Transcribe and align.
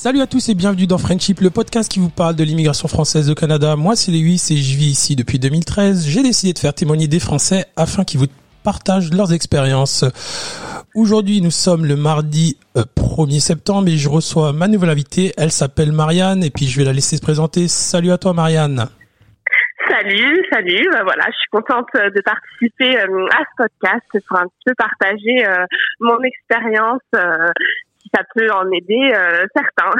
Salut 0.00 0.20
à 0.20 0.28
tous 0.28 0.48
et 0.48 0.54
bienvenue 0.54 0.86
dans 0.86 0.96
Friendship, 0.96 1.40
le 1.40 1.50
podcast 1.50 1.90
qui 1.90 1.98
vous 1.98 2.08
parle 2.08 2.36
de 2.36 2.44
l'immigration 2.44 2.86
française 2.86 3.32
au 3.32 3.34
Canada. 3.34 3.74
Moi, 3.74 3.96
c'est 3.96 4.12
Louis 4.12 4.40
et 4.50 4.54
je 4.54 4.78
vis 4.78 4.92
ici 4.92 5.16
depuis 5.16 5.40
2013. 5.40 6.06
J'ai 6.06 6.22
décidé 6.22 6.52
de 6.52 6.58
faire 6.60 6.72
témoigner 6.72 7.08
des 7.08 7.18
Français 7.18 7.64
afin 7.74 8.04
qu'ils 8.04 8.20
vous 8.20 8.28
partagent 8.62 9.12
leurs 9.12 9.32
expériences. 9.32 10.04
Aujourd'hui, 10.94 11.40
nous 11.42 11.50
sommes 11.50 11.84
le 11.84 11.96
mardi 11.96 12.56
1er 12.76 13.38
euh, 13.38 13.40
septembre 13.40 13.88
et 13.88 13.96
je 13.96 14.08
reçois 14.08 14.52
ma 14.52 14.68
nouvelle 14.68 14.90
invitée. 14.90 15.32
Elle 15.36 15.50
s'appelle 15.50 15.90
Marianne 15.90 16.44
et 16.44 16.50
puis 16.50 16.66
je 16.66 16.78
vais 16.78 16.84
la 16.84 16.92
laisser 16.92 17.16
se 17.16 17.22
présenter. 17.22 17.66
Salut 17.66 18.12
à 18.12 18.18
toi, 18.18 18.32
Marianne. 18.32 18.86
Salut, 19.90 20.44
salut. 20.52 20.88
Ben 20.92 21.02
voilà, 21.02 21.24
je 21.26 21.38
suis 21.38 21.50
contente 21.50 21.88
de 21.94 22.20
participer 22.20 23.00
euh, 23.00 23.26
à 23.34 23.42
ce 23.42 23.64
podcast 23.64 24.06
pour 24.28 24.38
un 24.38 24.46
peu 24.64 24.74
partager 24.78 25.44
euh, 25.44 25.64
mon 25.98 26.22
expérience, 26.22 27.02
ça 28.14 28.22
peut 28.34 28.50
en 28.50 28.70
aider 28.70 29.12
certains. 29.54 29.90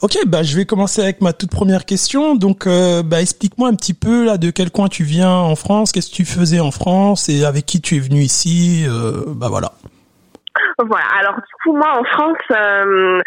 Ok, 0.00 0.16
bah 0.26 0.42
je 0.42 0.56
vais 0.56 0.64
commencer 0.64 1.02
avec 1.02 1.20
ma 1.20 1.34
toute 1.34 1.50
première 1.50 1.84
question. 1.84 2.34
Donc, 2.34 2.66
bah 2.66 3.20
explique-moi 3.20 3.68
un 3.68 3.74
petit 3.74 3.92
peu 3.94 4.24
là 4.24 4.38
de 4.38 4.50
quel 4.50 4.70
coin 4.70 4.88
tu 4.88 5.04
viens 5.04 5.34
en 5.34 5.54
France, 5.54 5.92
qu'est-ce 5.92 6.10
que 6.10 6.14
tu 6.14 6.24
faisais 6.24 6.60
en 6.60 6.70
France 6.70 7.28
et 7.28 7.44
avec 7.44 7.66
qui 7.66 7.82
tu 7.82 7.96
es 7.96 8.00
venu 8.00 8.20
ici. 8.20 8.86
bah 9.26 9.48
voilà. 9.48 9.72
Voilà. 10.86 11.06
Alors 11.20 11.34
du 11.34 11.52
coup, 11.62 11.76
moi 11.76 11.98
en 11.98 12.04
France, 12.04 12.38
euh, 12.52 13.18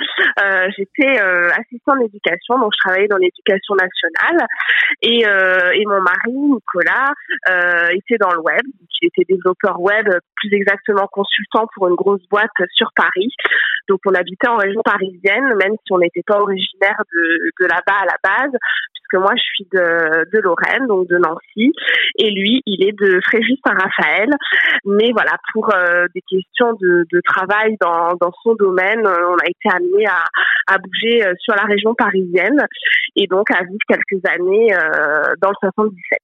euh, 0.41 0.67
j'étais 0.75 1.21
euh, 1.21 1.49
assistant 1.51 1.95
d'éducation, 1.97 2.57
donc 2.57 2.71
je 2.73 2.79
travaillais 2.83 3.07
dans 3.07 3.17
l'éducation 3.17 3.75
nationale, 3.75 4.47
et, 5.01 5.21
et 5.21 5.85
mon 5.85 6.01
mari 6.01 6.31
Nicolas 6.31 7.11
était 7.91 8.17
dans 8.19 8.31
le 8.31 8.39
web. 8.39 8.61
Il 9.01 9.07
était 9.07 9.33
développeur 9.33 9.79
web, 9.81 10.07
plus 10.35 10.53
exactement 10.53 11.07
consultant 11.11 11.67
pour 11.75 11.89
une 11.89 11.95
grosse 11.95 12.25
boîte 12.29 12.49
sur 12.73 12.89
Paris. 12.95 13.29
Donc 13.89 13.99
on 14.05 14.13
habitait 14.13 14.47
en 14.47 14.57
région 14.57 14.81
parisienne, 14.83 15.53
même 15.55 15.73
si 15.85 15.91
on 15.91 15.99
n'était 15.99 16.23
pas 16.25 16.39
originaire 16.39 17.01
de, 17.13 17.51
de 17.59 17.65
là-bas 17.67 17.99
à 18.01 18.05
la 18.05 18.17
base, 18.23 18.51
puisque 19.13 19.21
moi 19.21 19.33
je 19.35 19.43
suis 19.43 19.67
de, 19.71 20.29
de 20.31 20.39
Lorraine, 20.39 20.87
donc 20.87 21.07
de 21.07 21.17
Nancy, 21.17 21.71
et 22.17 22.31
lui 22.31 22.61
il 22.65 22.83
est 22.87 22.93
de 22.93 23.19
Fréjus-Saint-Raphaël. 23.25 24.29
Mais 24.85 25.11
voilà, 25.11 25.37
pour 25.53 25.71
des 26.13 26.21
questions 26.21 26.73
de, 26.79 27.21
travail 27.25 27.77
dans, 27.79 28.15
dans 28.19 28.31
son 28.43 28.53
domaine, 28.55 29.05
euh, 29.05 29.29
on 29.29 29.35
a 29.35 29.47
été 29.47 29.69
amené 29.73 30.05
à, 30.05 30.25
à 30.67 30.77
bouger 30.77 31.25
euh, 31.25 31.33
sur 31.39 31.55
la 31.55 31.63
région 31.63 31.95
parisienne 31.95 32.59
et 33.15 33.27
donc 33.27 33.49
à 33.51 33.63
vivre 33.63 33.79
quelques 33.87 34.25
années 34.27 34.73
euh, 34.73 35.33
dans 35.41 35.49
le 35.49 35.55
77. 35.59 36.19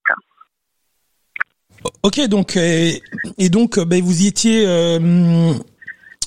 Ok, 2.03 2.27
donc 2.27 2.57
et, 2.57 3.49
donc 3.49 3.79
ben, 3.79 4.01
vous 4.01 4.23
y 4.23 4.27
étiez 4.27 4.65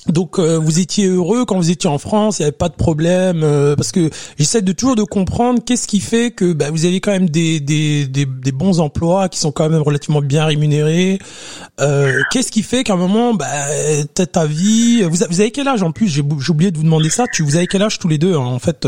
donc 0.07 0.37
euh, 0.37 0.57
vous 0.57 0.79
étiez 0.79 1.07
heureux 1.07 1.45
quand 1.45 1.55
vous 1.55 1.71
étiez 1.71 1.89
en 1.89 1.97
France, 1.97 2.39
il 2.39 2.41
n'y 2.41 2.45
avait 2.47 2.51
pas 2.51 2.69
de 2.69 2.75
problème 2.75 3.41
euh, 3.43 3.75
parce 3.75 3.91
que 3.91 4.09
j'essaie 4.37 4.61
de 4.61 4.71
toujours 4.73 4.95
de 4.95 5.03
comprendre 5.03 5.61
qu'est-ce 5.65 5.87
qui 5.87 5.99
fait 5.99 6.31
que 6.31 6.51
bah, 6.53 6.71
vous 6.71 6.85
avez 6.85 6.99
quand 6.99 7.11
même 7.11 7.29
des, 7.29 7.59
des, 7.59 8.05
des, 8.07 8.25
des, 8.25 8.51
bons 8.51 8.79
emplois 8.79 9.29
qui 9.29 9.39
sont 9.39 9.51
quand 9.51 9.69
même 9.69 9.81
relativement 9.81 10.21
bien 10.21 10.45
rémunérés. 10.45 11.19
Euh, 11.79 12.21
qu'est-ce 12.31 12.51
qui 12.51 12.63
fait 12.63 12.83
qu'à 12.83 12.93
un 12.93 12.97
moment, 12.97 13.33
bah, 13.33 13.45
ta 14.13 14.45
vie, 14.45 15.03
vous, 15.03 15.17
vous 15.29 15.41
avez 15.41 15.51
quel 15.51 15.67
âge 15.67 15.83
en 15.83 15.91
plus? 15.91 16.07
J'ai 16.07 16.21
oublié 16.21 16.71
de 16.71 16.77
vous 16.77 16.83
demander 16.83 17.09
ça. 17.09 17.25
Tu 17.31 17.43
vous 17.43 17.55
avez 17.55 17.67
quel 17.67 17.81
âge 17.81 17.99
tous 17.99 18.07
les 18.07 18.17
deux 18.17 18.35
hein, 18.35 18.39
en 18.39 18.59
fait 18.59 18.85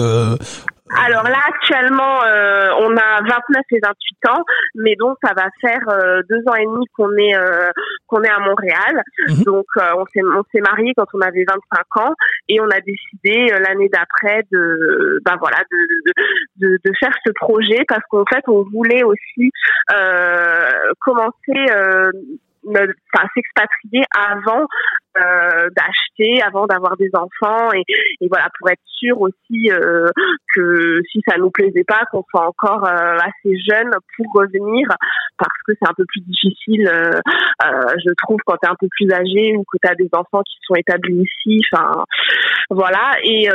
alors 0.94 1.23
là, 1.23 1.39
actuellement, 1.47 2.23
euh, 2.25 2.69
on 2.80 2.95
a 2.95 3.22
29 3.22 3.64
et 3.72 3.80
28 3.81 4.30
ans, 4.30 4.44
mais 4.75 4.95
donc 4.95 5.17
ça 5.23 5.33
va 5.36 5.47
faire 5.59 5.81
euh, 5.89 6.22
deux 6.30 6.44
ans 6.47 6.53
et 6.53 6.66
demi 6.66 6.86
qu'on 6.95 7.11
est 7.17 7.36
euh, 7.36 7.72
qu'on 8.05 8.22
est 8.22 8.30
à 8.30 8.39
Montréal. 8.39 9.02
Mhm. 9.28 9.44
Donc 9.45 9.66
on 9.75 10.06
s'est 10.13 10.22
on 10.22 10.44
s'est 10.53 10.61
marié 10.61 10.94
quand 10.95 11.08
on 11.13 11.22
avait 11.22 11.44
25 11.44 12.03
ans 12.03 12.13
et 12.50 12.61
on 12.61 12.69
a 12.69 12.80
décidé 12.81 13.47
l'année 13.67 13.89
d'après 13.89 14.44
de 14.51 15.19
ben 15.25 15.35
voilà 15.40 15.57
de, 15.72 16.68
de, 16.68 16.78
de 16.85 16.91
faire 17.00 17.13
ce 17.25 17.31
projet 17.31 17.84
parce 17.88 18.03
qu'en 18.09 18.25
fait 18.31 18.44
on 18.47 18.62
voulait 18.63 19.03
aussi 19.03 19.51
commencer 21.00 21.66
s'expatrier 23.33 24.03
avant 24.15 24.65
euh, 25.17 25.69
d'acheter, 25.75 26.41
avant 26.41 26.65
d'avoir 26.65 26.97
des 26.97 27.09
enfants 27.13 27.71
et, 27.73 27.83
et, 28.21 28.27
voilà 28.27 28.49
pour 28.59 28.69
être 28.69 28.81
sûr 28.85 29.19
aussi 29.21 29.71
euh, 29.71 30.09
que 30.53 31.01
si 31.11 31.21
ça 31.27 31.37
nous 31.37 31.51
plaisait 31.51 31.85
pas, 31.85 32.03
qu'on 32.11 32.23
soit 32.29 32.47
encore 32.47 32.85
euh, 32.85 33.17
assez 33.17 33.57
jeune 33.69 33.91
pour 34.17 34.25
revenir 34.41 34.87
parce 35.37 35.57
que 35.65 35.73
c'est 35.79 35.87
un 35.87 35.93
peu 35.95 36.05
plus 36.07 36.21
difficile, 36.21 36.87
euh, 36.87 37.11
je 38.05 38.13
trouve, 38.23 38.39
quand 38.45 38.57
tu 38.61 38.67
es 38.67 38.71
un 38.71 38.75
peu 38.79 38.87
plus 38.89 39.11
âgé 39.11 39.55
ou 39.55 39.63
que 39.63 39.77
tu 39.81 39.89
as 39.89 39.95
des 39.95 40.09
enfants 40.13 40.41
qui 40.43 40.57
sont 40.63 40.75
établis 40.75 41.23
ici. 41.23 41.61
Enfin 41.71 42.03
voilà 42.69 43.13
et 43.23 43.49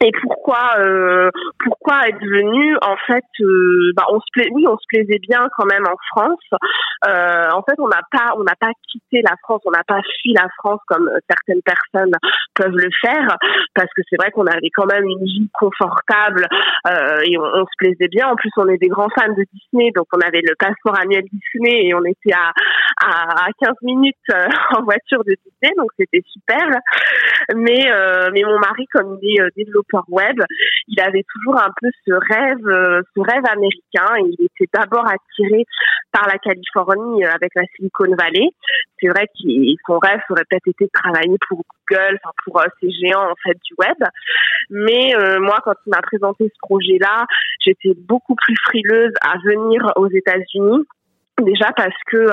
et 0.00 0.12
pourquoi 0.22 0.78
euh, 0.78 1.30
pourquoi 1.58 2.08
être 2.08 2.20
venu 2.20 2.76
en 2.82 2.96
fait 3.08 3.24
euh, 3.40 3.92
bah 3.96 4.04
on 4.10 4.20
se 4.20 4.26
pla... 4.32 4.44
oui 4.52 4.64
on 4.68 4.76
se 4.78 4.84
plaisait 4.88 5.18
bien 5.18 5.48
quand 5.56 5.66
même 5.66 5.84
en 5.86 5.96
France. 6.12 6.60
Euh, 7.08 7.48
en 7.50 7.62
fait 7.62 7.74
on 7.78 7.88
n'a 7.88 8.02
pas 8.12 8.34
on 8.36 8.44
n'a 8.44 8.54
pas 8.60 8.70
quitté 8.90 9.22
la 9.22 9.34
France 9.42 9.60
on 9.64 9.72
n'a 9.72 9.82
pas 9.86 10.00
fui 10.20 10.32
la 10.34 10.46
France 10.58 10.80
comme 10.86 11.10
certaines 11.28 11.62
personnes 11.62 12.12
peuvent 12.54 12.76
le 12.76 12.90
faire 13.00 13.36
parce 13.74 13.88
que 13.96 14.02
c'est 14.08 14.16
vrai 14.16 14.30
qu'on 14.30 14.46
avait 14.46 14.70
quand 14.72 14.86
même 14.86 15.04
une 15.04 15.24
vie 15.24 15.50
confortable 15.52 16.46
euh, 16.86 17.20
et 17.24 17.36
on, 17.38 17.64
se 17.64 17.76
plaisait 17.78 18.08
bien. 18.08 18.28
En 18.28 18.36
plus 18.36 18.50
on 18.56 18.68
est 18.68 18.78
des 18.78 18.88
grands 18.88 19.10
fans 19.18 19.32
de 19.32 19.44
Disney 19.52 19.90
donc 19.96 20.06
on 20.12 20.20
avait 20.20 20.42
le 20.42 20.54
passeport 20.56 20.96
annuel 21.00 21.24
Disney 21.32 21.86
et 21.88 21.94
on 21.94 22.04
était 22.04 22.34
à 22.34 22.52
à, 23.00 23.46
à 23.46 23.48
15 23.60 23.74
minutes 23.82 24.16
euh, 24.32 24.46
en 24.76 24.82
voiture 24.84 25.24
de 25.24 25.34
Disney 25.44 25.74
donc 25.76 25.90
c'était 25.98 26.22
super. 26.32 26.68
Mais 27.56 27.90
mais 28.32 28.42
mon 28.42 28.58
mari 28.58 28.86
comme 28.92 29.18
il 29.22 29.40
est 29.40 29.78
web, 30.08 30.36
il 30.88 31.00
avait 31.00 31.24
toujours 31.32 31.60
un 31.60 31.70
peu 31.80 31.88
ce 32.06 32.12
rêve, 32.12 32.66
euh, 32.66 33.02
ce 33.14 33.20
rêve 33.20 33.44
américain. 33.50 34.14
Il 34.18 34.44
était 34.44 34.70
d'abord 34.72 35.06
attiré 35.06 35.64
par 36.12 36.26
la 36.26 36.38
Californie 36.38 37.24
euh, 37.24 37.32
avec 37.32 37.54
la 37.54 37.62
Silicon 37.76 38.14
Valley. 38.16 38.50
C'est 39.00 39.08
vrai 39.08 39.26
que 39.26 39.48
son 39.86 39.98
rêve 39.98 40.20
aurait 40.30 40.44
peut-être 40.48 40.68
été 40.68 40.84
de 40.86 40.90
travailler 40.92 41.36
pour 41.48 41.62
Google, 41.90 42.18
pour 42.44 42.60
euh, 42.60 42.66
ces 42.80 42.90
géants 42.90 43.30
en 43.30 43.34
fait 43.42 43.56
du 43.64 43.74
web. 43.78 43.96
Mais 44.70 45.14
moi, 45.40 45.58
quand 45.64 45.74
il 45.86 45.90
m'a 45.90 46.02
présenté 46.02 46.44
ce 46.44 46.58
projet-là, 46.60 47.24
j'étais 47.64 47.94
beaucoup 47.96 48.34
plus 48.34 48.54
frileuse 48.64 49.12
à 49.22 49.38
venir 49.38 49.92
aux 49.96 50.08
États-Unis 50.08 50.84
déjà 51.40 51.70
parce 51.76 51.96
que 52.10 52.26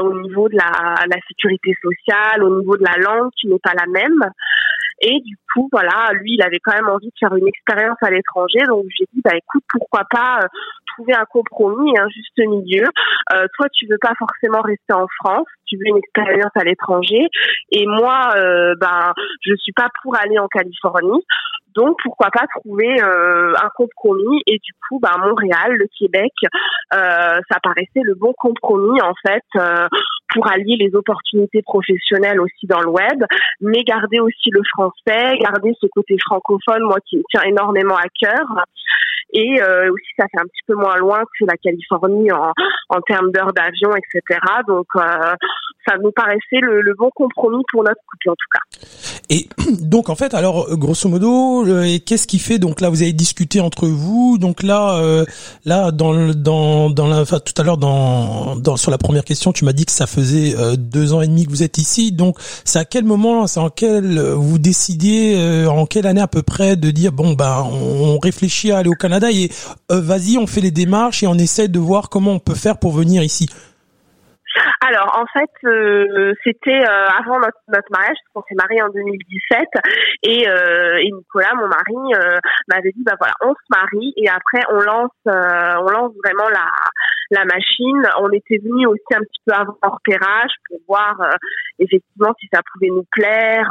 au 0.00 0.20
niveau 0.22 0.48
de 0.48 0.56
la, 0.56 1.16
sécurité 1.28 1.74
sociale, 1.82 2.42
au 2.42 2.60
niveau 2.60 2.76
de 2.76 2.84
la 2.84 2.96
langue 2.96 3.30
qui 3.38 3.48
n'est 3.48 3.58
pas 3.58 3.74
la 3.74 3.86
même, 3.86 4.30
et 5.00 5.20
du 5.20 5.36
coup, 5.52 5.68
voilà, 5.72 6.10
lui, 6.12 6.34
il 6.34 6.42
avait 6.42 6.58
quand 6.62 6.74
même 6.74 6.88
envie 6.88 7.08
de 7.08 7.18
faire 7.18 7.34
une 7.34 7.48
expérience 7.48 7.96
à 8.02 8.10
l'étranger. 8.10 8.60
Donc, 8.68 8.84
j'ai 8.96 9.06
dit, 9.12 9.20
bah 9.24 9.34
écoute, 9.34 9.64
pourquoi 9.68 10.04
pas 10.10 10.40
euh, 10.42 10.48
trouver 10.94 11.14
un 11.14 11.24
compromis, 11.24 11.98
un 11.98 12.08
juste 12.08 12.38
milieu. 12.38 12.84
Euh, 13.32 13.46
toi, 13.56 13.66
tu 13.72 13.86
veux 13.86 13.98
pas 14.00 14.12
forcément 14.18 14.60
rester 14.60 14.92
en 14.92 15.06
France, 15.18 15.46
tu 15.66 15.76
veux 15.76 15.86
une 15.86 15.96
expérience 15.96 16.52
à 16.54 16.64
l'étranger. 16.64 17.28
Et 17.70 17.86
moi, 17.86 18.32
euh, 18.36 18.74
ben, 18.78 19.12
je 19.46 19.54
suis 19.56 19.72
pas 19.72 19.88
pour 20.02 20.16
aller 20.16 20.38
en 20.38 20.48
Californie. 20.48 21.24
Donc 21.76 21.96
pourquoi 22.02 22.30
pas 22.30 22.46
trouver 22.58 23.00
euh, 23.02 23.54
un 23.54 23.68
compromis 23.74 24.42
et 24.46 24.58
du 24.58 24.72
coup 24.88 24.98
bah 25.00 25.16
Montréal, 25.18 25.72
le 25.74 25.86
Québec, 25.98 26.32
euh, 26.94 27.38
ça 27.48 27.60
paraissait 27.62 28.02
le 28.02 28.14
bon 28.14 28.32
compromis 28.36 29.00
en 29.00 29.12
fait 29.24 29.44
euh, 29.56 29.86
pour 30.32 30.50
allier 30.50 30.76
les 30.76 30.94
opportunités 30.94 31.62
professionnelles 31.62 32.40
aussi 32.40 32.66
dans 32.66 32.80
le 32.80 32.88
web, 32.88 33.24
mais 33.60 33.82
garder 33.82 34.20
aussi 34.20 34.50
le 34.50 34.62
français, 34.72 35.36
garder 35.38 35.72
ce 35.80 35.86
côté 35.88 36.16
francophone 36.24 36.82
moi 36.82 36.98
qui 37.08 37.18
me 37.18 37.22
tient 37.30 37.42
énormément 37.42 37.96
à 37.96 38.08
cœur 38.20 38.64
et 39.32 39.60
euh, 39.62 39.92
aussi 39.92 40.10
ça 40.18 40.26
fait 40.30 40.40
un 40.40 40.44
petit 40.46 40.62
peu 40.66 40.74
moins 40.74 40.96
loin 40.96 41.22
que 41.38 41.44
la 41.46 41.56
Californie 41.56 42.32
en, 42.32 42.52
en 42.88 43.00
termes 43.02 43.30
d'heures 43.30 43.52
d'avion, 43.52 43.90
etc. 43.96 44.40
Donc 44.66 44.86
euh, 44.96 45.00
ça 45.86 45.96
nous 46.02 46.12
paraissait 46.12 46.60
le, 46.60 46.94
bon 46.98 47.10
compromis 47.14 47.62
pour 47.72 47.82
notre 47.82 48.00
couple 48.06 48.30
en 48.30 48.34
tout 48.34 48.48
cas. 48.52 48.86
Et 49.30 49.48
donc 49.80 50.08
en 50.08 50.16
fait, 50.16 50.34
alors 50.34 50.76
grosso 50.76 51.08
modo, 51.08 51.64
qu'est-ce 52.04 52.26
qui 52.26 52.38
fait 52.38 52.58
donc 52.58 52.80
là 52.80 52.90
vous 52.90 53.02
avez 53.02 53.12
discuté 53.12 53.60
entre 53.60 53.86
vous, 53.86 54.38
donc 54.38 54.62
là 54.62 54.98
euh, 54.98 55.24
là 55.64 55.90
dans 55.92 56.34
dans 56.34 56.90
dans 56.90 57.06
la 57.06 57.20
enfin, 57.20 57.38
tout 57.38 57.54
à 57.56 57.64
l'heure 57.64 57.78
dans, 57.78 58.56
dans 58.56 58.76
sur 58.76 58.90
la 58.90 58.98
première 58.98 59.24
question, 59.24 59.52
tu 59.52 59.64
m'as 59.64 59.72
dit 59.72 59.86
que 59.86 59.92
ça 59.92 60.06
faisait 60.06 60.54
euh, 60.56 60.76
deux 60.76 61.14
ans 61.14 61.22
et 61.22 61.28
demi 61.28 61.46
que 61.46 61.50
vous 61.50 61.62
êtes 61.62 61.78
ici, 61.78 62.12
donc 62.12 62.36
c'est 62.64 62.78
à 62.78 62.84
quel 62.84 63.04
moment, 63.04 63.46
c'est 63.46 63.60
en 63.60 63.70
quel 63.70 64.20
vous 64.20 64.58
décidiez 64.58 65.66
en 65.66 65.86
quelle 65.86 66.06
année 66.06 66.20
à 66.20 66.28
peu 66.28 66.42
près 66.42 66.76
de 66.76 66.90
dire 66.90 67.12
bon 67.12 67.34
ben 67.34 67.66
on 67.70 68.18
réfléchit 68.18 68.72
à 68.72 68.78
aller 68.78 68.90
au 68.90 68.94
Canada 68.94 69.09
et 69.18 69.50
euh, 69.90 70.00
vas-y, 70.00 70.38
on 70.38 70.46
fait 70.46 70.60
les 70.60 70.70
démarches 70.70 71.22
et 71.22 71.26
on 71.26 71.34
essaie 71.34 71.68
de 71.68 71.78
voir 71.78 72.08
comment 72.08 72.32
on 72.32 72.38
peut 72.38 72.54
faire 72.54 72.78
pour 72.78 72.92
venir 72.92 73.22
ici. 73.22 73.48
Alors 74.80 75.14
en 75.14 75.26
fait, 75.38 75.50
euh, 75.68 76.32
c'était 76.42 76.82
euh, 76.82 77.06
avant 77.18 77.38
notre, 77.38 77.58
mariage, 77.90 78.16
parce 78.16 78.32
qu'on 78.34 78.42
s'est 78.48 78.56
marié 78.56 78.82
en 78.82 78.88
2017, 78.88 79.60
et, 80.24 80.42
et 80.42 81.10
Nicolas, 81.12 81.54
mon 81.54 81.68
mari, 81.68 82.40
m'avait 82.68 82.90
dit 82.92 83.02
bah 83.04 83.14
voilà, 83.18 83.34
on 83.42 83.52
se 83.52 83.66
marie 83.70 84.12
et 84.16 84.28
après 84.28 84.62
on 84.72 84.80
lance, 84.80 85.10
on 85.26 85.90
lance 85.90 86.12
vraiment 86.24 86.48
la 86.50 86.66
la 87.30 87.44
machine. 87.44 88.02
On 88.20 88.30
était 88.30 88.58
venu 88.58 88.86
aussi 88.86 89.14
un 89.14 89.20
petit 89.20 89.40
peu 89.46 89.54
avant 89.54 89.76
repérage 89.82 90.50
pour 90.68 90.78
voir 90.88 91.14
effectivement 91.78 92.34
si 92.40 92.48
ça 92.52 92.60
pouvait 92.72 92.90
nous 92.90 93.06
plaire 93.12 93.70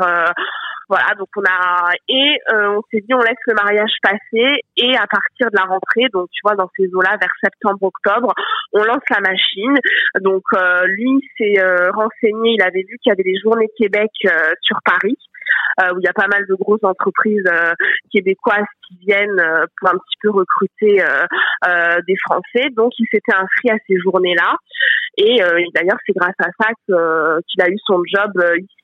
Voilà, 0.90 1.14
donc 1.18 1.28
on 1.38 1.44
a 1.44 1.92
et 2.08 2.38
on 2.52 2.82
s'est 2.90 3.02
dit 3.02 3.14
on 3.14 3.20
laisse 3.20 3.38
le 3.46 3.54
mariage 3.54 3.92
passer 4.02 4.62
et 4.76 4.96
à 4.98 5.06
partir 5.06 5.52
de 5.52 5.56
la 5.56 5.66
rentrée, 5.66 6.08
donc 6.12 6.30
tu 6.32 6.42
vois 6.44 6.56
dans 6.56 6.70
ces 6.76 6.88
eaux-là 6.94 7.16
vers 7.22 7.32
septembre-octobre, 7.44 8.34
on 8.74 8.84
lance 8.84 9.04
la 9.12 9.20
machine. 9.20 9.76
Donc 10.22 10.44
lui 10.88 11.22
s'est 11.38 11.62
renseigné, 11.94 12.56
il 12.58 12.62
avait 12.64 12.86
vu 12.90 12.98
qu'il 12.98 13.12
y 13.12 13.14
avait 13.14 13.24
des 13.24 13.40
journées 13.40 13.70
Québec 13.78 14.10
sur 14.62 14.80
Paris. 14.84 15.18
Euh, 15.82 15.94
où 15.94 16.00
il 16.00 16.04
y 16.04 16.08
a 16.08 16.14
pas 16.14 16.28
mal 16.28 16.46
de 16.46 16.56
grosses 16.56 16.84
entreprises 16.84 17.46
euh, 17.48 17.74
québécoises 18.12 18.68
qui 18.88 18.98
viennent 19.06 19.40
euh, 19.40 19.66
pour 19.78 19.90
un 19.90 19.94
petit 19.94 20.18
peu 20.22 20.30
recruter 20.30 21.02
des 22.08 22.16
Français. 22.18 22.70
Donc, 22.76 22.92
il 23.00 23.06
s'était 23.12 23.34
inscrit 23.34 23.70
à 23.70 23.78
ces 23.88 23.98
journées-là. 24.00 24.56
Et 25.18 25.38
d'ailleurs, 25.74 25.98
c'est 26.06 26.14
grâce 26.14 26.36
à 26.40 26.50
ça 26.60 26.70
qu'il 26.86 27.62
a 27.62 27.70
eu 27.70 27.78
son 27.86 28.02
job 28.06 28.32
ici 28.58 28.79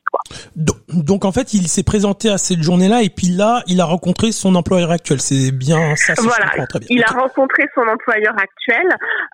donc, 0.55 1.25
en 1.25 1.31
fait, 1.31 1.53
il 1.53 1.67
s'est 1.67 1.83
présenté 1.83 2.29
à 2.29 2.37
cette 2.37 2.61
journée-là 2.61 3.01
et 3.01 3.09
puis 3.09 3.27
là, 3.27 3.63
il 3.67 3.81
a 3.81 3.85
rencontré 3.85 4.31
son 4.31 4.55
employeur 4.55 4.91
actuel. 4.91 5.19
C'est 5.19 5.51
bien 5.51 5.95
ça. 5.95 6.13
voilà. 6.17 6.65
très 6.67 6.79
bien. 6.79 6.87
Il 6.89 7.03
a 7.03 7.11
rencontré 7.11 7.63
son 7.73 7.81
employeur 7.81 8.33
actuel 8.37 8.87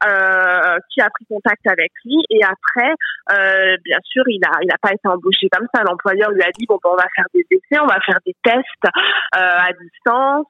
euh, 0.06 0.78
qui 0.90 1.02
a 1.02 1.10
pris 1.10 1.26
contact 1.30 1.66
avec 1.68 1.92
lui 2.06 2.18
et 2.30 2.42
après, 2.44 2.92
euh, 3.32 3.78
bien 3.84 4.00
sûr, 4.04 4.24
il 4.28 4.44
a 4.46 4.52
il 4.64 4.72
a 4.72 4.78
pas 4.82 4.92
été 4.92 5.08
embauché 5.08 5.48
comme 5.52 5.68
ça. 5.74 5.84
L'employeur 5.84 6.32
lui 6.32 6.42
a 6.42 6.52
dit 6.58 6.66
bon, 6.68 6.80
ben, 6.84 6.92
on 6.94 6.96
va 6.96 7.08
faire 7.16 7.26
des 7.34 7.46
essais, 7.50 7.80
on 7.80 7.88
va 7.88 8.00
faire 8.06 8.20
des 8.26 8.36
tests 8.44 8.86
euh, 8.86 9.38
à 9.38 9.70
distance. 9.74 10.48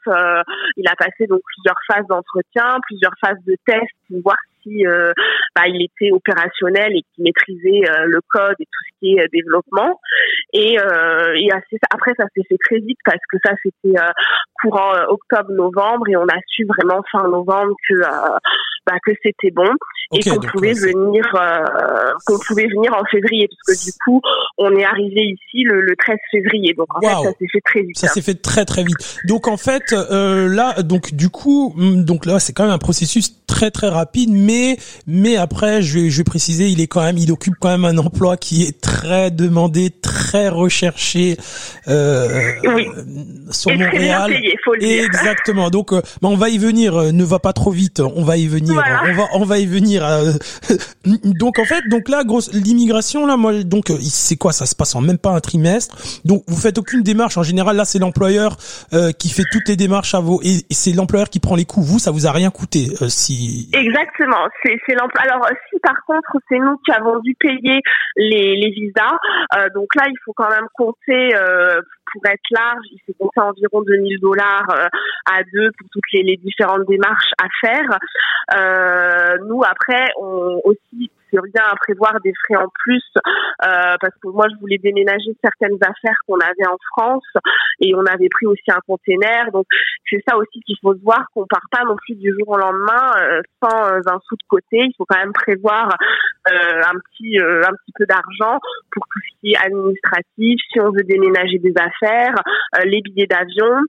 Il 0.78 0.88
a 0.88 0.96
passé 0.96 1.28
donc 1.28 1.42
plusieurs 1.46 1.80
phases 1.88 2.08
d'entretien, 2.08 2.80
plusieurs 2.88 3.14
phases 3.20 3.44
de 3.46 3.56
tests 3.66 3.96
pour 4.08 4.22
voir 4.24 4.38
si 4.64 4.86
euh, 4.86 5.12
bah, 5.56 5.64
il 5.68 5.82
était 5.84 6.12
opérationnel 6.12 6.92
et 6.96 7.02
qu'il 7.14 7.24
maîtrisait 7.24 7.90
euh, 7.90 8.06
le 8.06 8.20
code 8.30 8.56
et 8.60 8.66
tout 8.66 8.84
ce 8.90 9.00
qui 9.00 9.16
est 9.16 9.22
euh, 9.22 9.28
développement. 9.32 10.00
Et, 10.54 10.74
et 10.74 11.50
après, 11.92 12.12
ça 12.18 12.26
s'est 12.36 12.44
fait 12.48 12.58
très 12.64 12.80
vite 12.80 12.98
parce 13.06 13.22
que 13.32 13.38
ça, 13.44 13.52
c'était 13.64 13.98
courant 14.62 14.92
octobre-novembre 15.08 16.10
et 16.10 16.18
on 16.18 16.26
a 16.26 16.40
su 16.48 16.66
vraiment 16.66 17.02
fin 17.12 17.24
novembre 17.28 17.74
que 17.88 17.96
bah, 18.86 18.98
que 19.06 19.12
c'était 19.24 19.52
bon 19.52 19.70
et 20.12 20.20
qu'on 20.20 20.40
pouvait 20.40 20.74
venir 20.74 21.24
qu'on 22.26 22.38
pouvait 22.46 22.68
venir 22.68 22.94
en 22.94 23.06
février 23.06 23.48
parce 23.48 23.80
que 23.80 23.86
du 23.86 23.92
coup 24.04 24.22
on 24.58 24.76
est 24.76 24.84
arrivé 24.84 25.22
ici 25.22 25.64
le, 25.64 25.82
le 25.82 25.96
13 25.96 26.18
février. 26.32 26.74
Donc 26.74 26.88
en 26.96 27.00
fait 27.00 27.30
ça 27.30 27.32
s'est 27.32 27.48
fait 27.52 27.62
très 27.64 27.82
vite 27.82 27.98
ça 27.98 28.08
s'est 28.08 28.22
fait 28.22 28.42
très 28.42 28.66
très 28.66 28.84
vite. 28.84 29.20
Donc 29.26 29.48
en 29.48 29.58
fait 29.58 29.92
là 29.92 30.82
donc 30.84 31.14
du 31.14 31.30
coup 31.30 31.74
hmm, 31.76 32.04
donc 32.04 32.26
là 32.26 32.40
c'est 32.40 32.54
quand 32.54 32.64
même 32.64 32.74
un 32.74 32.78
processus 32.78 33.41
très 33.52 33.70
très 33.70 33.90
rapide 33.90 34.30
mais 34.32 34.78
mais 35.08 35.36
après 35.36 35.82
je 35.82 36.00
vais 36.00 36.10
je 36.10 36.18
vais 36.18 36.24
préciser 36.24 36.70
il 36.70 36.80
est 36.80 36.88
quand 36.88 37.04
même 37.04 37.18
il 37.18 37.32
occupe 37.34 37.56
quand 37.60 37.70
même 37.70 37.84
un 37.84 37.98
emploi 37.98 38.38
qui 38.38 38.64
est 38.64 38.80
très 38.80 39.30
demandé 39.30 39.90
très 39.90 40.48
recherché 40.48 41.38
euh, 41.90 42.54
oui. 42.76 42.88
sur 43.52 43.72
Montréal. 43.72 44.34
faut 44.64 44.74
le 44.74 44.80
dire. 44.80 45.04
exactement. 45.04 45.70
Donc 45.70 45.92
euh, 45.92 46.02
on 46.22 46.38
va 46.38 46.48
y 46.50 46.58
venir 46.58 46.96
euh, 46.96 47.12
ne 47.12 47.26
va 47.26 47.40
pas 47.40 47.52
trop 47.52 47.72
vite 47.72 48.00
on 48.00 48.24
va 48.24 48.38
y 48.38 48.48
venir 48.48 48.82
on 49.10 49.14
va 49.14 49.28
on 49.34 49.44
va 49.44 49.60
y 49.60 49.66
venir 49.66 50.06
euh, 50.06 50.32
donc 51.26 51.60
en 51.60 51.66
fait 51.66 51.84
donc 51.90 52.08
là 52.08 52.24
grosse 52.24 52.54
l'immigration 52.54 53.26
là 53.26 53.36
moi 53.36 53.64
donc 53.64 53.92
c'est 54.02 54.38
quoi? 54.38 54.54
Ça 54.54 54.66
se 54.66 54.76
passe 54.76 54.96
en 54.96 55.02
même 55.02 55.18
pas 55.18 55.32
un 55.32 55.42
trimestre. 55.42 55.98
Donc 56.24 56.44
vous 56.48 56.58
faites 56.58 56.78
aucune 56.78 57.04
démarche. 57.04 57.38
En 57.38 57.44
général 57.44 57.76
là 57.76 57.84
c'est 57.84 58.00
l'employeur 58.00 58.58
qui 59.20 59.30
fait 59.30 59.44
toutes 59.52 59.68
les 59.68 59.76
démarches 59.76 60.16
à 60.16 60.22
vos 60.22 60.42
et, 60.42 60.58
et 60.70 60.74
c'est 60.74 60.94
l'employeur 60.94 61.30
qui 61.30 61.40
prend 61.40 61.56
les 61.56 61.66
coûts 61.66 61.82
vous 61.82 62.00
ça 62.00 62.12
vous 62.12 62.28
a 62.28 62.32
rien 62.32 62.50
coûté 62.50 62.92
si 63.10 63.41
Exactement. 63.74 64.48
C'est 64.64 64.78
c'est 64.86 64.96
Alors 64.96 65.48
si 65.70 65.80
par 65.80 65.96
contre 66.06 66.38
c'est 66.50 66.60
nous 66.60 66.78
qui 66.86 66.92
avons 66.92 67.20
dû 67.20 67.36
payer 67.36 67.82
les, 68.16 68.56
les 68.56 68.72
visas, 68.72 69.18
euh, 69.56 69.68
donc 69.74 69.94
là 69.96 70.04
il 70.08 70.18
faut 70.26 70.34
quand 70.34 70.50
même 70.50 70.68
compter 70.74 71.36
euh, 71.36 71.82
pour 72.12 72.26
être 72.26 72.50
large, 72.52 72.86
il 72.92 73.00
faut 73.06 73.14
compter 73.26 73.40
environ 73.40 73.82
2000 73.82 74.20
dollars 74.20 74.68
euh, 74.72 74.88
à 75.32 75.44
deux 75.54 75.72
pour 75.78 75.88
toutes 75.92 76.12
les, 76.14 76.24
les, 76.24 76.38
différentes 76.38 76.88
démarches 76.88 77.32
à 77.42 77.48
faire. 77.62 78.00
nous 79.46 79.62
après 79.64 80.08
on 80.18 80.60
aussi 80.66 81.12
c'est 81.32 81.40
bien 81.54 81.64
à 81.64 81.76
prévoir 81.76 82.14
des 82.24 82.34
frais 82.46 82.62
en 82.62 82.68
plus 82.84 83.04
euh, 83.18 83.96
parce 84.00 84.14
que 84.22 84.28
moi 84.30 84.46
je 84.52 84.60
voulais 84.60 84.78
déménager 84.78 85.36
certaines 85.44 85.78
affaires 85.82 86.18
qu'on 86.28 86.40
avait 86.40 86.68
en 86.68 86.78
France 86.92 87.26
et 87.80 87.96
on 87.96 88.06
avait 88.06 88.30
pris 88.30 88.46
aussi 88.46 88.70
un 88.70 88.80
container. 88.86 89.52
Donc 89.52 89.66
c'est 90.10 90.22
ça 90.28 90.38
aussi 90.38 90.60
qu'il 90.66 90.76
faut 90.82 90.94
se 90.94 91.02
voir 91.02 91.26
qu'on 91.34 91.46
part 91.48 91.68
pas 91.72 91.84
non 91.84 91.96
plus 91.96 92.16
du 92.16 92.32
jour 92.32 92.50
au 92.50 92.58
lendemain 92.58 93.12
euh, 93.22 93.42
sans 93.64 93.88
euh, 93.88 94.00
un 94.06 94.20
sou 94.28 94.36
de 94.36 94.48
côté. 94.48 94.78
Il 94.78 94.94
faut 94.98 95.06
quand 95.08 95.20
même 95.20 95.34
prévoir 95.34 95.96
euh, 96.52 96.82
un 96.86 97.00
petit 97.00 97.40
euh, 97.40 97.62
un 97.64 97.72
petit 97.72 97.94
peu 97.96 98.06
d'argent 98.06 98.60
pour 98.92 99.06
tout 99.12 99.20
ce 99.20 99.40
qui 99.40 99.54
est 99.54 99.58
administratif 99.58 100.60
si 100.72 100.80
on 100.80 100.92
veut 100.92 101.04
déménager 101.04 101.60
des 101.60 101.74
affaires 101.78 102.36
les 102.86 103.02
billets 103.02 103.28
d'avion 103.28 103.80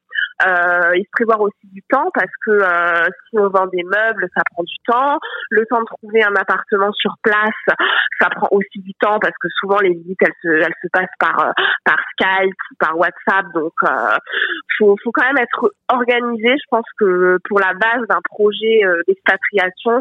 euh, 0.46 0.96
il 0.96 1.04
se 1.04 1.10
prévoir 1.12 1.40
aussi 1.40 1.66
du 1.72 1.82
temps 1.90 2.10
parce 2.14 2.32
que 2.44 2.50
euh, 2.50 3.08
si 3.28 3.38
on 3.38 3.48
vend 3.48 3.66
des 3.66 3.82
meubles, 3.84 4.28
ça 4.34 4.42
prend 4.52 4.62
du 4.62 4.76
temps. 4.86 5.18
Le 5.50 5.64
temps 5.66 5.80
de 5.80 5.86
trouver 5.86 6.22
un 6.22 6.34
appartement 6.34 6.92
sur 6.92 7.14
place, 7.22 7.76
ça 8.20 8.28
prend 8.30 8.48
aussi 8.50 8.80
du 8.80 8.92
temps 8.94 9.18
parce 9.20 9.36
que 9.40 9.48
souvent 9.60 9.78
les 9.80 9.94
visites 9.94 10.18
elles 10.22 10.34
se, 10.42 10.48
elles 10.48 10.74
se 10.82 10.88
passent 10.92 11.18
par 11.18 11.40
euh, 11.40 11.52
par 11.84 11.98
Skype 12.12 12.54
ou 12.70 12.74
par 12.78 12.98
WhatsApp. 12.98 13.46
Donc, 13.54 13.72
euh, 13.84 14.16
faut 14.78 14.96
faut 15.02 15.12
quand 15.12 15.24
même 15.24 15.38
être 15.38 15.72
organisé. 15.88 16.48
Je 16.48 16.68
pense 16.70 16.86
que 16.98 17.38
pour 17.48 17.60
la 17.60 17.74
base 17.74 18.06
d'un 18.08 18.20
projet 18.24 18.80
euh, 18.84 19.00
d'expatriation, 19.06 20.00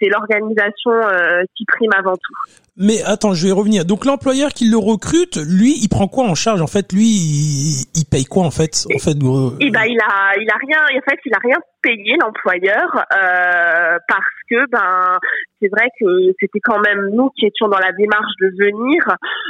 c'est 0.00 0.08
l'organisation 0.08 0.90
euh, 0.90 1.42
qui 1.56 1.64
prime 1.64 1.90
avant 1.96 2.14
tout. 2.14 2.34
Mais 2.76 3.02
attends, 3.04 3.34
je 3.34 3.46
vais 3.46 3.52
revenir. 3.52 3.84
Donc 3.84 4.04
l'employeur 4.04 4.50
qui 4.50 4.68
le 4.68 4.78
recrute, 4.78 5.36
lui, 5.36 5.76
il 5.82 5.88
prend 5.88 6.08
quoi 6.08 6.24
en 6.24 6.34
charge? 6.34 6.62
En 6.62 6.66
fait, 6.66 6.92
lui, 6.92 7.06
il, 7.06 8.04
paye 8.10 8.24
quoi 8.24 8.44
en 8.44 8.50
fait? 8.50 8.86
En 8.94 8.98
fait. 8.98 9.16
Eh 9.60 9.70
ben, 9.70 9.84
il 9.84 10.00
a, 10.00 10.34
il 10.40 10.48
a 10.50 10.56
rien. 10.56 10.78
En 10.98 11.10
fait, 11.10 11.18
il 11.26 11.34
a 11.34 11.38
rien 11.42 11.56
payé 11.82 12.16
l'employeur 12.20 12.88
euh, 12.96 13.98
parce 14.08 14.34
que 14.48 14.70
ben 14.70 15.18
c'est 15.60 15.68
vrai 15.68 15.88
que 16.00 16.06
c'était 16.40 16.60
quand 16.60 16.80
même 16.80 17.10
nous 17.12 17.30
qui 17.30 17.46
étions 17.46 17.68
dans 17.68 17.78
la 17.78 17.92
démarche 17.92 18.32
de 18.40 18.48
venir. 18.58 19.04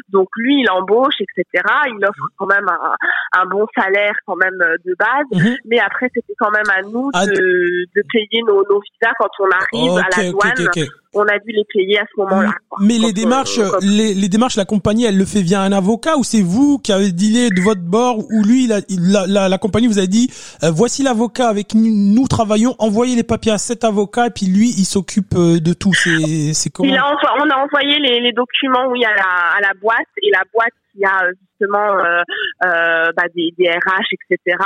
Donc 0.09 0.29
lui, 0.37 0.61
il 0.61 0.71
embauche, 0.71 1.15
etc. 1.21 1.65
Il 1.87 2.05
offre 2.05 2.29
quand 2.37 2.47
même 2.47 2.69
un, 2.69 3.41
un 3.41 3.47
bon 3.47 3.67
salaire 3.77 4.15
quand 4.27 4.37
même 4.37 4.59
de 4.85 4.95
base. 4.99 5.27
Mhm. 5.33 5.57
Mais 5.67 5.79
après, 5.79 6.11
c'était 6.13 6.35
quand 6.39 6.51
même 6.51 6.69
à 6.77 6.83
nous 6.83 7.11
ah, 7.15 7.27
de, 7.27 7.33
de, 7.33 8.03
payer 8.13 8.43
nos, 8.47 8.65
nos 8.69 8.81
visas 8.81 9.13
quand 9.19 9.31
on 9.39 9.51
arrive 9.51 9.99
à 9.99 10.21
la 10.21 10.31
douane 10.31 10.91
on 11.15 11.23
a 11.23 11.39
dû 11.39 11.53
les 11.53 11.65
payer 11.73 11.99
à 11.99 12.05
ce 12.05 12.21
moment-là. 12.21 12.53
Mais 12.81 12.99
les 12.99 13.13
démarches, 13.13 13.59
les, 13.83 14.15
les, 14.15 14.29
démarches, 14.29 14.57
la 14.57 14.65
compagnie, 14.65 15.05
elle 15.05 15.19
le 15.19 15.25
fait 15.25 15.43
via 15.43 15.61
un 15.61 15.73
avocat 15.73 16.17
ou 16.17 16.25
c'est 16.25 16.43
vous 16.43 16.79
qui 16.79 16.93
avez 16.93 17.11
dealé 17.11 17.51
de 17.51 17.61
votre 17.61 17.83
bord 17.83 18.19
ou 18.19 18.45
lui, 18.45 18.69
la, 18.69 18.81
la, 19.27 19.49
la, 19.49 19.59
compagnie 19.59 19.89
vous 19.89 19.99
a 19.99 20.07
dit, 20.07 20.31
euh, 20.63 20.71
voici 20.71 21.03
l'avocat 21.03 21.49
avec 21.49 21.75
nous, 21.75 21.91
nous 21.91 22.29
travaillons, 22.29 22.77
envoyez 22.79 23.17
les 23.17 23.25
papiers 23.25 23.53
à 23.53 23.59
cet 23.59 23.83
avocat 23.83 24.29
et 24.29 24.31
puis 24.31 24.47
lui, 24.47 24.69
il 24.69 24.85
s'occupe 24.85 25.35
euh, 25.35 25.59
de 25.59 25.73
tout. 25.73 25.93
C'est, 25.95 26.55
c'est 26.55 26.71
comment? 26.71 26.93
On 26.93 27.51
a 27.51 27.57
envoyé 27.57 27.99
les, 27.99 28.21
les 28.21 28.33
documents, 28.33 28.87
oui, 28.91 29.05
à 29.05 29.15
la, 29.15 29.59
à 29.59 29.61
la 29.61 29.73
boîte 29.81 30.09
et 30.23 30.31
la 30.31 30.43
boîte 30.53 30.75
qui 30.93 31.05
a 31.05 31.25
euh, 31.25 31.33
justement 31.61 31.99
euh, 31.99 32.23
euh, 32.65 33.07
bah, 33.17 33.25
des, 33.35 33.53
des, 33.59 33.69
RH, 33.69 34.07
etc., 34.13 34.57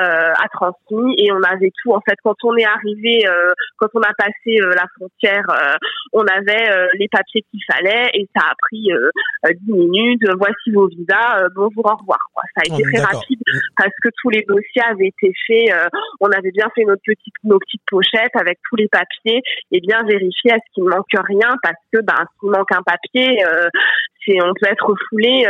euh, 0.00 0.02
a 0.02 0.48
transmis 0.52 1.14
et 1.18 1.32
on 1.32 1.42
avait 1.42 1.72
tout. 1.82 1.92
En 1.92 2.00
fait, 2.00 2.16
quand 2.22 2.36
on 2.44 2.56
est 2.56 2.64
arrivé, 2.64 3.26
euh, 3.26 3.52
quand 3.78 3.88
on 3.94 4.00
a 4.00 4.12
passé 4.16 4.58
la 4.58 4.84
frontière, 4.96 5.44
on 6.12 6.24
avait 6.26 6.68
les 6.98 7.08
papiers 7.08 7.44
qu'il 7.50 7.60
fallait 7.70 8.10
et 8.14 8.28
ça 8.36 8.46
a 8.50 8.54
pris 8.68 8.88
10 9.50 9.72
minutes. 9.72 10.22
Voici 10.38 10.70
vos 10.72 10.88
visas, 10.88 11.48
bonjour, 11.54 11.84
au 11.84 11.96
revoir. 11.96 12.18
Quoi. 12.32 12.42
Ça 12.56 12.62
a 12.62 12.74
été 12.74 12.82
très 12.82 13.02
rapide 13.02 13.40
parce 13.76 13.94
que 14.02 14.08
tous 14.20 14.30
les 14.30 14.44
dossiers 14.46 14.82
avaient 14.88 15.08
été 15.08 15.32
faits. 15.46 15.74
on 16.20 16.30
avait 16.30 16.50
bien 16.50 16.68
fait 16.74 16.84
notre 16.84 17.02
petite, 17.04 17.34
nos 17.44 17.58
petites 17.58 17.82
pochettes 17.88 18.36
avec 18.38 18.58
tous 18.68 18.76
les 18.76 18.88
papiers 18.88 19.42
et 19.72 19.80
bien 19.80 20.02
vérifier 20.04 20.52
à 20.52 20.56
ce 20.56 20.74
qu'il 20.74 20.84
ne 20.84 20.90
manque 20.90 21.06
rien 21.12 21.54
parce 21.62 21.80
que 21.92 22.00
ben, 22.02 22.24
s'il 22.40 22.50
manque 22.50 22.72
un 22.72 22.82
papier, 22.82 23.42
c'est 24.26 24.40
on 24.42 24.52
peut 24.60 24.70
être 24.70 24.94
foulé 25.08 25.46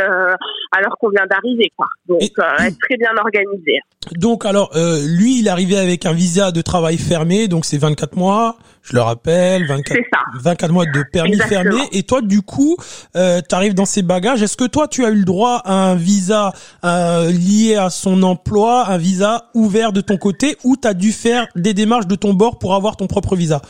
alors 0.75 0.97
qu'on 0.99 1.09
vient 1.09 1.25
d'arriver, 1.29 1.71
quoi. 1.75 1.87
Donc, 2.07 2.21
euh, 2.21 2.65
être 2.65 2.77
très 2.79 2.97
bien 2.97 3.11
organisé. 3.17 3.79
Donc, 4.13 4.45
alors, 4.45 4.71
euh, 4.75 4.99
lui, 5.17 5.39
il 5.39 5.47
est 5.47 5.49
arrivé 5.49 5.77
avec 5.77 6.05
un 6.05 6.13
visa 6.13 6.51
de 6.51 6.61
travail 6.61 6.97
fermé, 6.97 7.47
donc 7.47 7.65
c'est 7.65 7.77
24 7.77 8.15
mois, 8.15 8.57
je 8.83 8.95
le 8.95 9.01
rappelle, 9.01 9.65
24, 9.67 9.99
24 10.41 10.71
mois 10.71 10.85
de 10.85 11.03
permis 11.11 11.37
fermé. 11.37 11.77
Et 11.91 12.03
toi, 12.03 12.21
du 12.21 12.41
coup, 12.41 12.77
euh, 13.15 13.41
tu 13.47 13.55
arrives 13.55 13.73
dans 13.73 13.85
ces 13.85 14.03
bagages. 14.03 14.43
Est-ce 14.43 14.57
que 14.57 14.67
toi, 14.67 14.87
tu 14.87 15.05
as 15.05 15.09
eu 15.09 15.19
le 15.19 15.25
droit 15.25 15.61
à 15.65 15.73
un 15.73 15.95
visa 15.95 16.51
euh, 16.83 17.31
lié 17.31 17.77
à 17.77 17.89
son 17.89 18.21
emploi, 18.23 18.85
un 18.87 18.97
visa 18.97 19.45
ouvert 19.53 19.91
de 19.91 20.01
ton 20.01 20.17
côté, 20.17 20.57
ou 20.63 20.75
tu 20.77 20.87
as 20.87 20.93
dû 20.93 21.11
faire 21.11 21.47
des 21.55 21.73
démarches 21.73 22.07
de 22.07 22.15
ton 22.15 22.33
bord 22.33 22.59
pour 22.59 22.75
avoir 22.75 22.97
ton 22.97 23.07
propre 23.07 23.35
visa? 23.35 23.61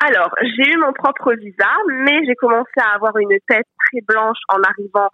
Alors, 0.00 0.30
j'ai 0.40 0.70
eu 0.70 0.76
mon 0.78 0.92
propre 0.92 1.34
visa, 1.34 1.68
mais 2.04 2.24
j'ai 2.26 2.34
commencé 2.36 2.70
à 2.78 2.94
avoir 2.94 3.16
une 3.16 3.36
tête 3.48 3.66
très 3.90 4.00
blanche 4.06 4.38
en 4.48 4.60
arrivant 4.62 5.08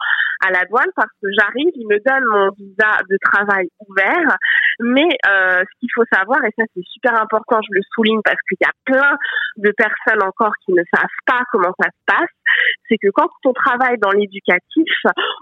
à 0.44 0.50
la 0.50 0.64
douane 0.66 0.90
parce 0.96 1.12
que 1.22 1.28
j'arrive, 1.38 1.70
ils 1.74 1.86
me 1.86 1.98
donnent 2.04 2.28
mon 2.30 2.50
visa 2.58 2.98
de 3.08 3.16
travail 3.22 3.68
ouvert, 3.88 4.36
mais 4.80 5.08
euh, 5.26 5.60
ce 5.60 5.80
qu'il 5.80 5.88
faut 5.94 6.04
savoir, 6.12 6.44
et 6.44 6.50
ça 6.56 6.64
c'est 6.74 6.84
super 6.92 7.14
important, 7.20 7.60
je 7.62 7.74
le 7.74 7.82
souligne 7.94 8.20
parce 8.24 8.40
qu'il 8.48 8.58
y 8.60 8.66
a 8.66 8.72
plein 8.84 9.16
de 9.56 9.72
personnes 9.76 10.22
encore 10.22 10.52
qui 10.64 10.72
ne 10.72 10.82
savent 10.94 11.20
pas 11.26 11.42
comment 11.50 11.72
ça 11.80 11.88
se 11.90 12.04
passe, 12.06 12.30
c'est 12.88 12.96
que 12.98 13.08
quand 13.12 13.28
on 13.44 13.52
travaille 13.52 13.98
dans 13.98 14.10
l'éducatif, 14.10 14.92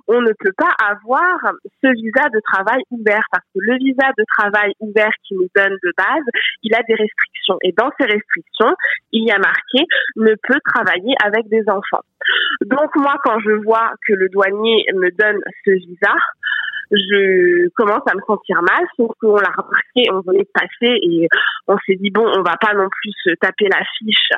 on 0.09 0.21
ne 0.21 0.33
peut 0.39 0.55
pas 0.57 0.73
avoir 0.79 1.39
ce 1.83 1.89
visa 1.93 2.29
de 2.29 2.41
travail 2.41 2.83
ouvert 2.91 3.25
parce 3.31 3.45
que 3.55 3.61
le 3.61 3.77
visa 3.79 4.11
de 4.17 4.25
travail 4.37 4.73
ouvert 4.81 5.13
qui 5.25 5.35
nous 5.35 5.49
donne 5.55 5.77
de 5.83 5.93
base, 5.97 6.25
il 6.63 6.75
a 6.75 6.83
des 6.83 6.95
restrictions. 6.95 7.59
Et 7.63 7.73
dans 7.73 7.91
ces 7.99 8.07
restrictions, 8.07 8.75
il 9.13 9.27
y 9.27 9.33
a 9.33 9.39
marqué 9.39 9.87
ne 10.17 10.35
peut 10.43 10.61
travailler 10.73 11.15
avec 11.25 11.49
des 11.49 11.63
enfants. 11.69 12.05
Donc 12.67 12.95
moi, 12.97 13.17
quand 13.25 13.39
je 13.41 13.53
vois 13.65 13.93
que 14.07 14.13
le 14.13 14.29
douanier 14.29 14.85
me 14.95 15.11
donne 15.11 15.41
ce 15.65 15.71
visa, 15.71 16.15
je 16.91 17.69
commence 17.77 18.03
à 18.11 18.15
me 18.15 18.21
sentir 18.27 18.61
mal, 18.63 18.85
sauf 18.97 19.11
qu'on 19.21 19.37
l'a 19.37 19.53
remarqué, 19.57 20.11
on 20.13 20.21
venait 20.21 20.45
de 20.45 20.51
passer 20.53 20.99
et 21.03 21.29
on 21.69 21.77
s'est 21.87 21.97
dit 21.97 22.11
bon, 22.11 22.27
on 22.27 22.43
va 22.43 22.57
pas 22.61 22.75
non 22.75 22.89
plus 22.89 23.37
taper 23.41 23.69
la 23.69 23.83
fiche 23.99 24.29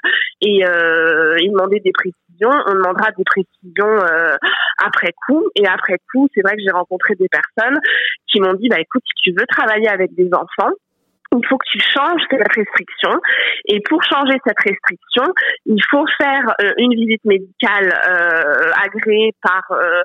et, 0.41 0.65
euh, 0.65 1.37
demander 1.53 1.81
des 1.81 1.93
précisions, 1.93 2.51
on 2.67 2.75
demandera 2.75 3.11
des 3.17 3.25
précisions 3.25 3.87
euh, 3.87 4.37
après 4.85 5.13
coup 5.27 5.49
et 5.57 5.67
après 5.67 5.99
coup, 6.13 6.29
c'est 6.35 6.43
vrai 6.43 6.57
que 6.57 6.63
j'ai 6.65 6.73
rencontré 6.73 7.15
des 7.15 7.29
personnes 7.29 7.79
qui 8.31 8.41
m'ont 8.41 8.55
dit 8.55 8.69
bah 8.69 8.81
écoute, 8.81 9.03
si 9.07 9.31
tu 9.31 9.39
veux 9.39 9.47
travailler 9.47 9.89
avec 9.89 10.15
des 10.15 10.29
enfants, 10.33 10.73
il 11.39 11.47
faut 11.47 11.57
que 11.57 11.69
tu 11.71 11.81
changes 11.81 12.23
cette 12.31 12.47
restriction. 12.55 13.11
Et 13.67 13.81
pour 13.89 14.03
changer 14.05 14.37
cette 14.47 14.59
restriction, 14.59 15.25
il 15.67 15.83
faut 15.91 16.05
faire 16.21 16.55
euh, 16.63 16.73
une 16.79 16.95
visite 16.95 17.25
médicale 17.25 17.93
euh, 18.09 18.71
agréée 18.83 19.33
par 19.43 19.63
euh, 19.71 20.03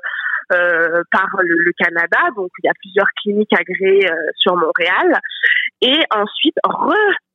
par 0.48 1.28
le, 1.40 1.72
Canada. 1.78 2.18
Donc 2.36 2.50
il 2.62 2.66
y 2.66 2.68
a 2.68 2.74
plusieurs 2.80 3.08
cliniques 3.22 3.52
agréées 3.52 4.08
sur 4.36 4.56
Montréal. 4.56 5.18
Et 5.80 6.00
ensuite 6.10 6.56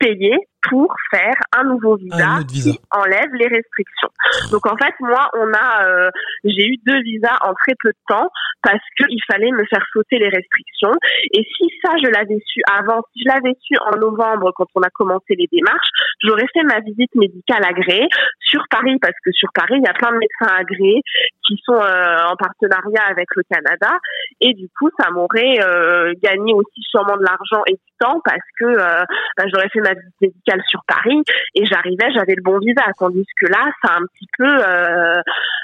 repayer 0.03 0.37
pour 0.69 0.93
faire 1.11 1.35
un 1.57 1.65
nouveau 1.65 1.97
visa, 1.97 2.39
qui 2.47 2.79
enlève 2.91 3.33
les 3.33 3.47
restrictions. 3.47 4.09
Donc 4.51 4.65
en 4.65 4.77
fait, 4.77 4.93
moi, 5.01 5.29
on 5.33 5.51
a, 5.53 5.85
euh, 5.85 6.09
j'ai 6.45 6.65
eu 6.65 6.77
deux 6.85 7.01
visas 7.01 7.37
en 7.41 7.53
très 7.53 7.75
peu 7.81 7.89
de 7.89 8.03
temps 8.07 8.29
parce 8.61 8.83
qu'il 8.97 9.19
fallait 9.29 9.51
me 9.51 9.65
faire 9.65 9.85
sauter 9.91 10.19
les 10.19 10.29
restrictions. 10.29 10.93
Et 11.33 11.43
si 11.57 11.67
ça, 11.83 11.91
je 12.01 12.07
l'avais 12.09 12.39
su 12.45 12.61
avant, 12.71 13.01
si 13.11 13.23
je 13.23 13.27
l'avais 13.27 13.55
su 13.61 13.75
en 13.77 13.97
novembre 13.99 14.53
quand 14.55 14.67
on 14.75 14.81
a 14.81 14.89
commencé 14.89 15.35
les 15.35 15.47
démarches, 15.51 15.89
j'aurais 16.23 16.47
fait 16.53 16.63
ma 16.63 16.79
visite 16.79 17.13
médicale 17.15 17.63
agréée 17.67 18.07
sur 18.39 18.63
Paris 18.69 18.97
parce 19.01 19.15
que 19.23 19.31
sur 19.31 19.49
Paris, 19.53 19.75
il 19.77 19.83
y 19.83 19.89
a 19.89 19.93
plein 19.93 20.11
de 20.11 20.19
médecins 20.19 20.55
agréés 20.55 21.01
qui 21.45 21.59
sont 21.65 21.75
euh, 21.75 22.31
en 22.31 22.35
partenariat 22.37 23.03
avec 23.09 23.27
le 23.35 23.43
Canada. 23.51 23.99
Et 24.39 24.53
du 24.53 24.69
coup, 24.79 24.89
ça 24.97 25.11
m'aurait 25.11 25.59
euh, 25.59 26.13
gagné 26.23 26.53
aussi 26.53 26.81
sûrement 26.89 27.17
de 27.17 27.23
l'argent 27.23 27.63
et 27.67 27.73
du 27.73 27.92
parce 28.23 28.47
que 28.59 28.75
bah, 28.75 29.45
j'aurais 29.51 29.69
fait 29.69 29.81
ma 29.81 29.93
visite 29.93 30.21
médicale 30.21 30.61
sur 30.69 30.81
Paris 30.87 31.21
et 31.55 31.65
j'arrivais, 31.65 32.11
j'avais 32.13 32.35
le 32.35 32.43
bon 32.43 32.59
visa. 32.59 32.83
Tandis 32.97 33.25
que 33.39 33.47
là, 33.47 33.71
c'est 33.81 33.91
un 33.91 34.01
petit 34.13 34.27
peu. 34.37 34.47
Euh, 34.47 35.21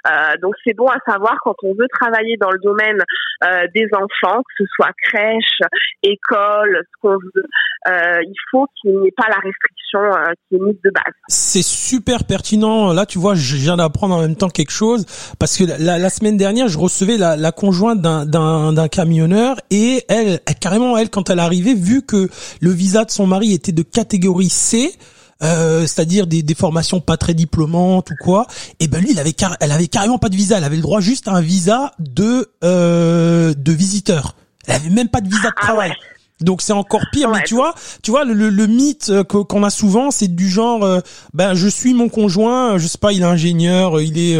euh, 0.07 0.33
donc 0.41 0.55
c'est 0.63 0.73
bon 0.73 0.87
à 0.87 0.97
savoir 1.05 1.35
quand 1.43 1.55
on 1.63 1.73
veut 1.73 1.87
travailler 1.99 2.37
dans 2.37 2.51
le 2.51 2.59
domaine 2.59 2.97
euh, 3.43 3.67
des 3.73 3.87
enfants, 3.93 4.37
que 4.37 4.63
ce 4.63 4.65
soit 4.75 4.91
crèche, 5.03 5.59
école, 6.03 6.83
ce 6.83 7.01
qu'on 7.01 7.17
veut. 7.17 8.21
il 8.21 8.35
faut 8.51 8.67
qu'il 8.81 8.99
n'y 8.99 9.07
ait 9.07 9.13
pas 9.15 9.27
la 9.29 9.37
restriction 9.37 9.99
qui 10.47 10.55
est 10.55 10.59
mise 10.59 10.81
de 10.83 10.91
base. 10.91 11.13
C'est 11.27 11.63
super 11.63 12.23
pertinent. 12.23 12.93
Là, 12.93 13.05
tu 13.05 13.19
vois, 13.19 13.35
je 13.35 13.55
viens 13.55 13.77
d'apprendre 13.77 14.15
en 14.15 14.21
même 14.21 14.35
temps 14.35 14.49
quelque 14.49 14.71
chose 14.71 15.05
parce 15.39 15.57
que 15.57 15.63
la, 15.63 16.09
semaine 16.09 16.37
dernière, 16.37 16.67
je 16.67 16.77
recevais 16.77 17.17
la, 17.17 17.35
la 17.35 17.51
conjointe 17.51 18.01
d'un 18.01 18.87
camionneur 18.87 19.57
et 19.71 20.03
elle, 20.09 20.39
elle, 20.45 20.55
carrément, 20.55 20.97
elle, 20.97 21.09
quand 21.09 21.29
elle 21.29 21.39
arrivait, 21.39 21.73
vu 21.73 22.05
que 22.05 22.28
le 22.59 22.71
visa 22.71 23.05
de 23.05 23.11
son 23.11 23.27
mari 23.27 23.53
était 23.53 23.71
de 23.71 23.83
catégorie 23.83 24.49
C, 24.49 24.93
euh, 25.41 25.81
c'est-à-dire 25.81 26.27
des, 26.27 26.43
des, 26.43 26.53
formations 26.53 26.99
pas 26.99 27.15
très 27.15 27.33
diplômantes 27.33 28.11
ou 28.11 28.15
quoi, 28.21 28.45
et 28.81 28.89
ben 28.89 28.99
lui, 28.99 29.11
il 29.11 29.19
avait 29.19 29.33
elle 29.61 29.71
avait 29.71 29.87
carrément 29.87 30.17
pas 30.19 30.27
de 30.27 30.35
visa, 30.35 30.57
elle 30.57 30.65
avait 30.65 30.75
le 30.75 30.81
droit 30.81 30.99
juste 30.99 31.29
à 31.29 31.31
un 31.31 31.41
visa 31.41 31.93
de 31.97 32.51
euh, 32.63 33.53
de 33.57 33.71
visiteur. 33.71 34.35
Elle 34.67 34.75
avait 34.75 34.89
même 34.89 35.07
pas 35.07 35.21
de 35.21 35.29
visa 35.29 35.47
de 35.49 35.53
ah 35.55 35.61
travail. 35.61 35.93
Donc 36.41 36.61
c'est 36.61 36.73
encore 36.73 37.01
pire, 37.13 37.29
mais 37.29 37.43
tu 37.43 37.55
vois, 37.55 37.73
tu 38.01 38.11
vois 38.11 38.25
le, 38.25 38.33
le, 38.33 38.67
mythe 38.67 39.09
euh, 39.09 39.23
qu'on 39.23 39.63
a 39.63 39.69
souvent, 39.69 40.11
c'est 40.11 40.27
du 40.27 40.49
genre, 40.49 40.85
ben 41.33 41.53
je 41.53 41.67
suis 41.69 41.93
mon 41.93 42.09
conjoint, 42.09 42.77
je 42.77 42.87
sais 42.87 42.97
pas, 42.97 43.13
il 43.13 43.21
est 43.21 43.25
ingénieur, 43.25 44.01
il 44.01 44.17
est 44.17 44.37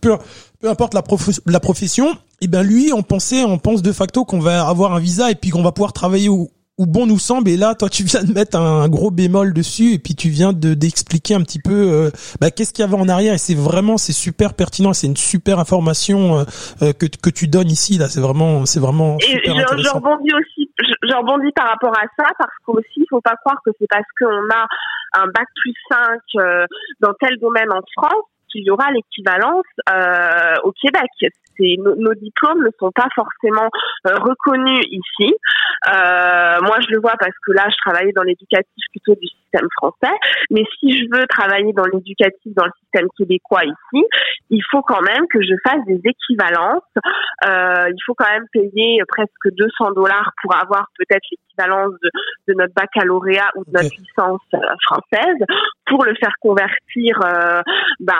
peu, 0.00 0.16
peu 0.60 0.68
importe 0.68 0.92
la, 0.92 1.02
la 1.46 1.60
profession, 1.60 2.14
et 2.42 2.46
ben 2.46 2.62
lui, 2.62 2.92
on 2.92 3.02
pensait, 3.02 3.44
on 3.44 3.58
pense 3.58 3.80
de 3.80 3.92
facto 3.92 4.24
qu'on 4.24 4.40
va 4.40 4.66
avoir 4.66 4.94
un 4.94 5.00
visa 5.00 5.30
et 5.30 5.34
puis 5.34 5.50
qu'on 5.50 5.62
va 5.62 5.72
pouvoir 5.72 5.92
travailler 5.92 6.28
où, 6.28 6.50
où 6.78 6.86
bon 6.86 7.06
nous 7.06 7.18
semble 7.18 7.50
et 7.50 7.56
là 7.56 7.74
toi 7.74 7.88
tu 7.88 8.02
viens 8.04 8.24
de 8.24 8.32
mettre 8.32 8.58
un, 8.58 8.88
gros 8.88 9.10
bémol 9.10 9.52
dessus 9.52 9.92
et 9.92 9.98
puis 9.98 10.14
tu 10.14 10.28
viens 10.28 10.52
de 10.52 10.72
d'expliquer 10.72 11.34
un 11.34 11.42
petit 11.42 11.60
peu 11.60 11.70
euh, 11.72 12.10
bah, 12.40 12.50
qu'est-ce 12.50 12.72
qu'il 12.72 12.82
y 12.84 12.88
avait 12.88 12.96
en 12.96 13.08
arrière 13.08 13.34
et 13.34 13.38
c'est 13.38 13.54
vraiment 13.54 13.98
c'est 13.98 14.12
super 14.12 14.54
pertinent 14.54 14.94
c'est 14.94 15.06
une 15.06 15.16
super 15.16 15.58
information 15.58 16.38
euh, 16.38 16.44
euh, 16.80 16.92
que 16.92 17.06
que 17.06 17.30
tu 17.30 17.46
donnes 17.46 17.70
ici 17.70 17.98
là 17.98 18.08
c'est 18.08 18.20
vraiment 18.20 18.64
c'est 18.64 18.80
vraiment 18.80 19.18
et 19.18 19.40
je, 19.44 19.52
je 19.52 19.94
rebondis 19.94 20.32
aussi 20.34 20.70
je, 20.78 21.14
rebondis 21.14 21.52
par 21.52 21.68
rapport 21.68 21.92
à 21.92 22.06
ça 22.16 22.30
parce 22.38 22.56
qu'aussi 22.64 22.96
il 22.96 23.06
faut 23.10 23.20
pas 23.20 23.36
croire 23.44 23.58
que 23.64 23.70
c'est 23.78 23.88
parce 23.88 24.08
qu'on 24.18 24.26
a 24.26 24.66
un 25.20 25.26
bac 25.26 25.46
plus 25.60 25.74
5 25.90 26.68
dans 27.00 27.12
tel 27.20 27.38
domaine 27.38 27.70
en 27.70 27.82
France 27.94 28.24
qu'il 28.52 28.64
y 28.64 28.70
aura 28.70 28.90
l'équivalence 28.90 29.64
euh, 29.90 30.54
au 30.64 30.72
Québec. 30.72 31.10
Nos, 31.58 31.94
nos, 31.96 32.14
diplômes 32.14 32.64
ne 32.64 32.70
sont 32.78 32.90
pas 32.92 33.08
forcément 33.14 33.68
euh, 34.06 34.16
reconnus 34.16 34.84
ici. 34.90 35.34
Euh, 35.88 36.60
moi, 36.62 36.78
je 36.80 36.92
le 36.92 37.00
vois 37.00 37.14
parce 37.18 37.36
que 37.46 37.52
là, 37.52 37.68
je 37.68 37.76
travaillais 37.84 38.12
dans 38.12 38.22
l'éducatif 38.22 38.84
plutôt 38.90 39.14
du 39.14 39.28
système 39.52 39.68
français. 39.76 40.16
Mais 40.50 40.64
si 40.78 40.92
je 40.92 41.04
veux 41.12 41.26
travailler 41.26 41.72
dans 41.72 41.84
l'éducatif 41.84 42.54
dans 42.54 42.64
le 42.64 42.72
système 42.82 43.08
québécois 43.16 43.64
ici, 43.64 44.04
il 44.50 44.62
faut 44.70 44.82
quand 44.82 45.02
même 45.02 45.26
que 45.30 45.40
je 45.42 45.54
fasse 45.64 45.84
des 45.86 46.00
équivalences. 46.04 46.82
Euh, 47.46 47.88
il 47.88 48.02
faut 48.04 48.14
quand 48.14 48.30
même 48.30 48.46
payer 48.52 49.00
presque 49.08 49.54
200 49.56 49.92
dollars 49.92 50.32
pour 50.42 50.54
avoir 50.56 50.86
peut-être 50.98 51.24
l'équivalence 51.30 51.92
de, 52.02 52.10
de, 52.48 52.54
notre 52.54 52.74
baccalauréat 52.74 53.50
ou 53.56 53.64
de 53.64 53.70
notre 53.72 53.94
licence 53.98 54.40
euh, 54.54 54.58
française 54.86 55.38
pour 55.86 56.04
le 56.04 56.14
faire 56.14 56.32
convertir 56.40 57.20
euh, 57.24 57.60
ben, 58.00 58.14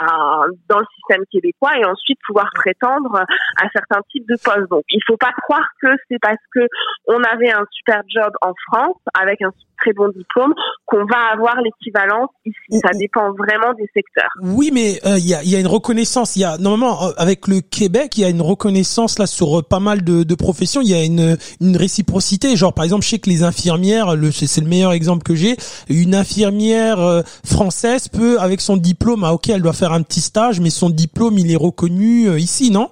dans 0.69 0.79
le 0.79 0.85
système 0.95 1.23
québécois 1.31 1.77
et 1.77 1.85
ensuite 1.85 2.19
pouvoir 2.25 2.49
prétendre 2.53 3.15
à 3.15 3.69
certains 3.73 4.01
types 4.11 4.27
de 4.27 4.35
postes. 4.43 4.69
Donc, 4.69 4.83
il 4.89 5.01
faut 5.07 5.17
pas 5.17 5.31
croire 5.43 5.67
que 5.81 5.87
c'est 6.09 6.19
parce 6.21 6.43
que 6.53 6.67
on 7.07 7.21
avait 7.23 7.51
un 7.51 7.65
super 7.71 8.01
job 8.07 8.31
en 8.41 8.53
France 8.67 8.97
avec 9.13 9.41
un 9.41 9.51
très 9.83 9.93
bon 9.93 10.09
diplôme 10.09 10.53
qu'on 10.85 11.05
va 11.05 11.22
avoir 11.31 11.55
l'équivalence 11.61 12.29
ici. 12.45 12.79
Ça 12.83 12.91
dépend 12.97 13.31
vraiment 13.33 13.73
des 13.73 13.87
secteurs. 13.93 14.29
Oui, 14.41 14.71
mais 14.73 14.99
euh, 15.05 15.17
il 15.17 15.27
y, 15.27 15.33
a, 15.33 15.43
y, 15.43 15.55
a, 15.55 15.59
une 15.59 15.67
reconnaissance. 15.67 16.35
Il 16.35 16.41
y 16.41 16.45
a 16.45 16.57
normalement 16.57 17.03
euh, 17.03 17.11
avec 17.17 17.47
le 17.47 17.61
Québec, 17.61 18.17
il 18.17 18.21
y 18.21 18.25
a 18.25 18.29
une 18.29 18.41
reconnaissance 18.41 19.19
là 19.19 19.25
sur 19.25 19.59
euh, 19.59 19.61
pas 19.61 19.79
mal 19.79 20.03
de, 20.03 20.23
de 20.23 20.35
professions. 20.35 20.81
Il 20.81 20.89
y 20.89 20.93
a 20.93 21.03
une, 21.03 21.37
une 21.61 21.77
réciprocité. 21.77 22.55
Genre 22.55 22.73
par 22.73 22.83
exemple, 22.83 23.03
je 23.03 23.09
sais 23.09 23.19
que 23.19 23.29
les 23.29 23.43
infirmières, 23.43 24.15
le, 24.15 24.31
c'est 24.31 24.61
le 24.61 24.67
meilleur 24.67 24.93
exemple 24.93 25.23
que 25.23 25.35
j'ai. 25.35 25.55
Une 25.89 26.15
infirmière 26.15 27.23
française 27.45 28.07
peut, 28.07 28.39
avec 28.39 28.61
son 28.61 28.77
diplôme, 28.77 29.23
ah, 29.23 29.33
ok, 29.33 29.49
elle 29.49 29.61
doit 29.61 29.73
faire 29.73 29.93
un 29.93 30.01
petit 30.01 30.21
stage, 30.21 30.59
mais 30.59 30.69
son 30.69 30.89
diplôme 30.89 31.37
il 31.37 31.51
est 31.51 31.57
reconnu 31.57 32.29
ici, 32.37 32.71
non? 32.71 32.89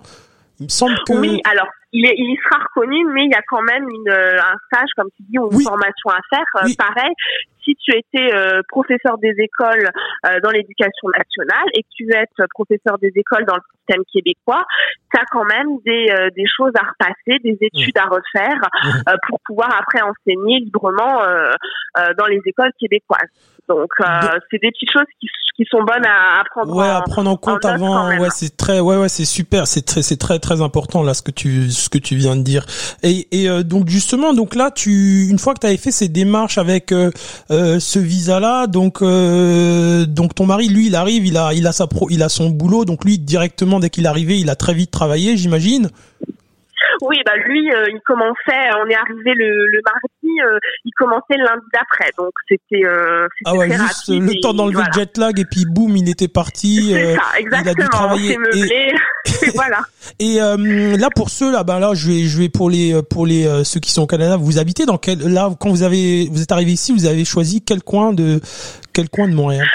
Il 0.59 0.65
me 0.65 0.69
semble 0.69 0.95
que. 1.07 1.13
Oui, 1.13 1.41
alors 1.49 1.67
il, 1.91 2.05
est, 2.05 2.15
il 2.17 2.37
sera 2.43 2.63
reconnu, 2.63 3.05
mais 3.13 3.25
il 3.25 3.31
y 3.31 3.35
a 3.35 3.41
quand 3.49 3.61
même 3.63 3.83
une, 3.83 4.11
un 4.11 4.55
stage, 4.67 4.89
comme 4.95 5.09
tu 5.17 5.23
dis, 5.23 5.39
ou 5.39 5.51
une 5.51 5.61
formation 5.61 6.09
à 6.09 6.19
faire. 6.29 6.45
Pareil, 6.77 7.11
si 7.63 7.75
tu 7.75 7.91
étais 7.95 8.33
euh, 8.33 8.61
professeur 8.67 9.17
des 9.17 9.33
écoles 9.37 9.89
dans 10.43 10.51
l'éducation 10.51 11.09
nationale 11.17 11.67
et 11.73 11.83
que 11.83 11.87
tu 11.95 12.05
veux 12.05 12.15
être 12.15 12.45
professeur 12.53 12.97
des 12.99 13.11
écoles 13.15 13.45
dans 13.45 13.55
le 13.55 13.61
système 13.77 14.03
québécois, 14.11 14.63
tu 15.13 15.19
as 15.19 15.25
quand 15.31 15.45
même 15.45 15.77
des, 15.85 16.07
des 16.35 16.45
choses 16.45 16.71
à 16.75 16.85
repasser, 16.87 17.39
des 17.43 17.57
études 17.61 17.97
à 17.97 18.05
refaire 18.05 18.59
pour 19.27 19.39
pouvoir 19.45 19.69
après 19.79 20.01
enseigner 20.01 20.59
librement 20.59 21.21
dans 22.17 22.25
les 22.27 22.41
écoles 22.45 22.71
québécoises. 22.79 23.29
Donc, 23.75 23.89
c'est 24.49 24.61
des 24.61 24.71
petites 24.71 24.91
choses 24.91 25.07
qui 25.19 25.27
qui 25.55 25.65
sont 25.69 25.83
bonnes 25.83 26.05
à, 26.05 26.43
prendre 26.49 26.75
ouais, 26.75 26.89
en, 26.89 26.95
à 26.95 27.01
prendre 27.01 27.29
en 27.29 27.35
compte 27.35 27.65
avant 27.65 28.07
ouais 28.19 28.29
c'est 28.33 28.55
très 28.55 28.79
ouais 28.79 28.97
ouais 28.97 29.09
c'est 29.09 29.25
super 29.25 29.67
c'est 29.67 29.81
très 29.81 30.01
c'est 30.01 30.17
très 30.17 30.39
très 30.39 30.61
important 30.61 31.03
là 31.03 31.13
ce 31.13 31.21
que 31.21 31.31
tu 31.31 31.69
ce 31.69 31.89
que 31.89 31.97
tu 31.97 32.15
viens 32.15 32.35
de 32.35 32.41
dire. 32.41 32.65
Et, 33.03 33.27
et 33.31 33.49
euh, 33.49 33.63
donc 33.63 33.89
justement 33.89 34.33
donc 34.33 34.55
là 34.55 34.71
tu 34.71 35.27
une 35.29 35.39
fois 35.39 35.53
que 35.53 35.59
tu 35.59 35.67
avais 35.67 35.77
fait 35.77 35.91
ces 35.91 36.07
démarches 36.07 36.57
avec 36.57 36.91
euh, 36.91 37.11
euh, 37.51 37.79
ce 37.79 37.99
visa 37.99 38.39
là 38.39 38.67
donc 38.67 39.01
donc 39.01 40.35
ton 40.35 40.45
mari 40.45 40.69
lui 40.69 40.87
il 40.87 40.95
arrive 40.95 41.25
il 41.25 41.37
a 41.37 41.53
il 41.53 41.67
a 41.67 41.71
sa 41.71 41.87
pro 41.87 42.07
il 42.09 42.23
a 42.23 42.29
son 42.29 42.49
boulot 42.49 42.85
donc 42.85 43.03
lui 43.03 43.19
directement 43.19 43.79
dès 43.79 43.89
qu'il 43.89 44.05
est 44.05 44.09
arrivé 44.09 44.39
il 44.39 44.49
a 44.49 44.55
très 44.55 44.73
vite 44.73 44.91
travaillé 44.91 45.37
j'imagine 45.37 45.89
oui, 47.01 47.17
bah 47.25 47.35
lui, 47.35 47.71
euh, 47.71 47.85
il 47.89 47.99
commençait, 48.05 48.69
on 48.83 48.89
est 48.89 48.95
arrivé 48.95 49.33
le, 49.35 49.67
le 49.67 49.81
mardi, 49.83 50.41
euh, 50.45 50.59
il 50.85 50.91
commençait 50.95 51.37
le 51.37 51.45
lundi 51.45 51.65
d'après, 51.73 52.11
donc 52.17 52.31
c'était 52.47 52.85
euh, 52.85 53.27
ah 53.45 53.55
ouais, 53.55 53.71
juste 53.71 54.09
le 54.09 54.39
temps 54.41 54.53
d'enlever 54.53 54.83
le 54.83 54.93
jet 54.93 55.17
lag 55.17 55.39
et 55.39 55.45
puis 55.45 55.65
boum, 55.65 55.97
il 55.97 56.09
était 56.09 56.27
parti. 56.27 56.91
C'est 56.93 57.15
ça, 57.15 57.21
exactement. 57.39 57.65
Il 57.65 57.69
a 57.69 57.73
dû 57.73 57.89
travailler. 57.89 58.37
et... 58.53 58.91
voilà. 59.55 59.81
Et 60.19 60.35
là 60.37 61.09
pour 61.15 61.29
ceux 61.29 61.51
là, 61.51 61.63
ben 61.63 61.79
là, 61.79 61.93
je 61.93 62.07
vais, 62.07 62.23
je 62.23 62.37
vais 62.37 62.49
pour 62.49 62.69
les, 62.69 62.99
pour 63.09 63.25
les 63.25 63.63
ceux 63.63 63.79
qui 63.79 63.91
sont 63.91 64.03
au 64.03 64.07
Canada. 64.07 64.37
Vous 64.37 64.59
habitez 64.59 64.85
dans 64.85 64.97
quel 64.97 65.19
là 65.19 65.49
quand 65.59 65.69
vous 65.69 65.83
avez, 65.83 66.27
vous 66.31 66.41
êtes 66.41 66.51
arrivé 66.51 66.71
ici, 66.71 66.91
vous 66.91 67.05
avez 67.05 67.25
choisi 67.25 67.63
quel 67.63 67.81
coin 67.81 68.13
de, 68.13 68.39
quel 68.93 69.09
coin 69.09 69.27
de 69.27 69.33
Montréal? 69.33 69.67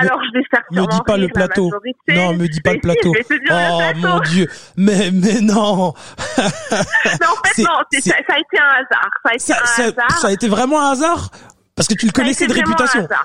Alors, 0.00 0.20
je 0.24 0.38
vais 0.38 0.44
faire 0.50 0.62
Me 0.70 0.90
dis 0.90 1.00
pas 1.06 1.16
le 1.16 1.28
plateau. 1.28 1.70
Non, 2.08 2.34
me 2.34 2.46
dis 2.46 2.60
pas 2.60 2.72
le 2.74 2.80
plateau. 2.82 3.14
oh 3.50 3.80
mon 3.96 4.20
dieu. 4.20 4.48
Mais 4.76 5.10
mais 5.12 5.40
non. 5.40 5.54
non, 5.76 5.92
en 6.38 7.48
fait, 7.48 7.62
non, 7.62 7.78
ça, 7.92 8.00
ça, 8.00 8.34
a 8.34 8.38
été 8.38 8.58
un 8.58 8.68
hasard. 8.68 9.10
Ça 9.24 9.30
a 9.30 9.34
été 9.34 9.38
ça, 9.38 9.56
un 9.56 9.88
hasard. 9.88 10.18
Ça 10.18 10.28
a 10.28 10.32
été 10.32 10.48
vraiment 10.48 10.80
un 10.80 10.92
hasard? 10.92 11.30
Parce 11.76 11.88
que 11.88 11.94
tu 11.94 12.06
le 12.06 12.12
connaissais 12.12 12.46
de 12.46 12.52
réputation. 12.52 13.06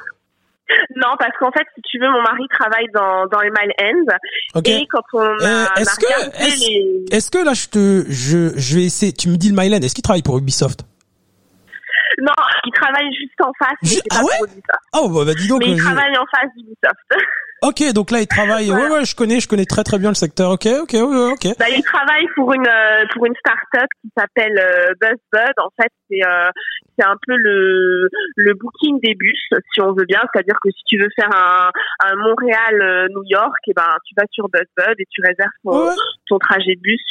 Non, 0.95 1.15
parce 1.17 1.31
qu'en 1.39 1.51
fait, 1.51 1.65
si 1.73 1.81
tu 1.81 1.99
veux, 1.99 2.09
mon 2.11 2.21
mari 2.21 2.43
travaille 2.51 2.85
dans, 2.93 3.25
dans 3.25 3.39
les 3.39 3.49
Mile 3.49 3.73
Ends. 3.81 4.61
Et 4.65 4.85
quand 4.87 5.01
on 5.13 5.19
euh, 5.19 5.65
est-ce 5.77 5.95
que, 5.95 6.43
est-ce, 6.43 6.59
les... 6.59 7.05
est-ce 7.11 7.31
que 7.31 7.43
là, 7.43 7.53
je 7.53 7.67
te, 7.67 8.05
je, 8.07 8.55
je 8.55 8.75
vais 8.75 8.83
essayer, 8.83 9.11
tu 9.11 9.29
me 9.29 9.37
dis 9.37 9.49
le 9.49 9.59
Mile 9.59 9.73
End, 9.73 9.79
est-ce 9.79 9.95
qu'il 9.95 10.03
travaille 10.03 10.21
pour 10.21 10.37
Ubisoft? 10.37 10.85
Non, 12.21 12.33
il 12.65 12.71
travaille 12.73 13.13
juste 13.13 13.39
en 13.41 13.51
face. 13.57 14.01
ah 14.11 14.23
ouais 14.23 14.49
Oh 14.93 15.09
bah, 15.09 15.25
bah, 15.25 15.33
dis 15.33 15.47
donc. 15.47 15.59
Mais 15.59 15.71
il 15.71 15.77
travaille 15.77 16.17
en 16.17 16.25
face 16.33 16.49
d'Ubisoft. 16.55 17.09
Ok, 17.61 17.83
donc 17.93 18.11
là 18.11 18.21
il 18.21 18.27
travaille. 18.27 18.71
Ouais, 18.71 18.89
ouais, 18.89 19.05
je 19.05 19.15
connais, 19.15 19.39
je 19.39 19.47
connais 19.47 19.65
très 19.65 19.83
très 19.83 19.99
bien 19.99 20.09
le 20.09 20.15
secteur. 20.15 20.51
Ok, 20.51 20.65
ok, 20.65 20.93
ok. 20.93 21.57
Bah, 21.59 21.65
il 21.69 21.83
travaille 21.83 22.27
pour 22.35 22.53
une 22.53 22.65
euh, 22.65 23.05
pour 23.13 23.25
une 23.25 23.35
start-up 23.35 23.89
qui 24.01 24.09
s'appelle 24.17 24.57
euh, 24.57 24.93
BuzzBud. 25.01 25.53
En 25.57 25.69
fait, 25.75 25.91
c'est 26.09 26.25
euh, 26.25 26.49
c'est 26.97 27.05
un 27.05 27.17
peu 27.27 27.35
le 27.35 28.07
le 28.37 28.53
booking 28.53 28.99
des 29.01 29.13
bus, 29.15 29.49
si 29.73 29.81
on 29.81 29.91
veut 29.91 30.05
bien. 30.05 30.21
C'est-à-dire 30.31 30.57
que 30.63 30.69
si 30.69 30.83
tu 30.85 30.99
veux 30.99 31.09
faire 31.15 31.29
un 31.33 31.69
un 32.05 32.15
Montréal 32.15 33.09
New 33.09 33.23
York, 33.25 33.57
et 33.67 33.71
eh 33.71 33.73
ben 33.73 33.89
tu 34.05 34.15
vas 34.15 34.25
sur 34.31 34.47
BuzzBud 34.47 34.95
et 34.97 35.05
tu 35.09 35.21
réserves 35.21 35.51
ton, 35.63 35.89
ton 36.27 36.39
trajet 36.39 36.75
de 36.75 36.81
bus 36.81 37.01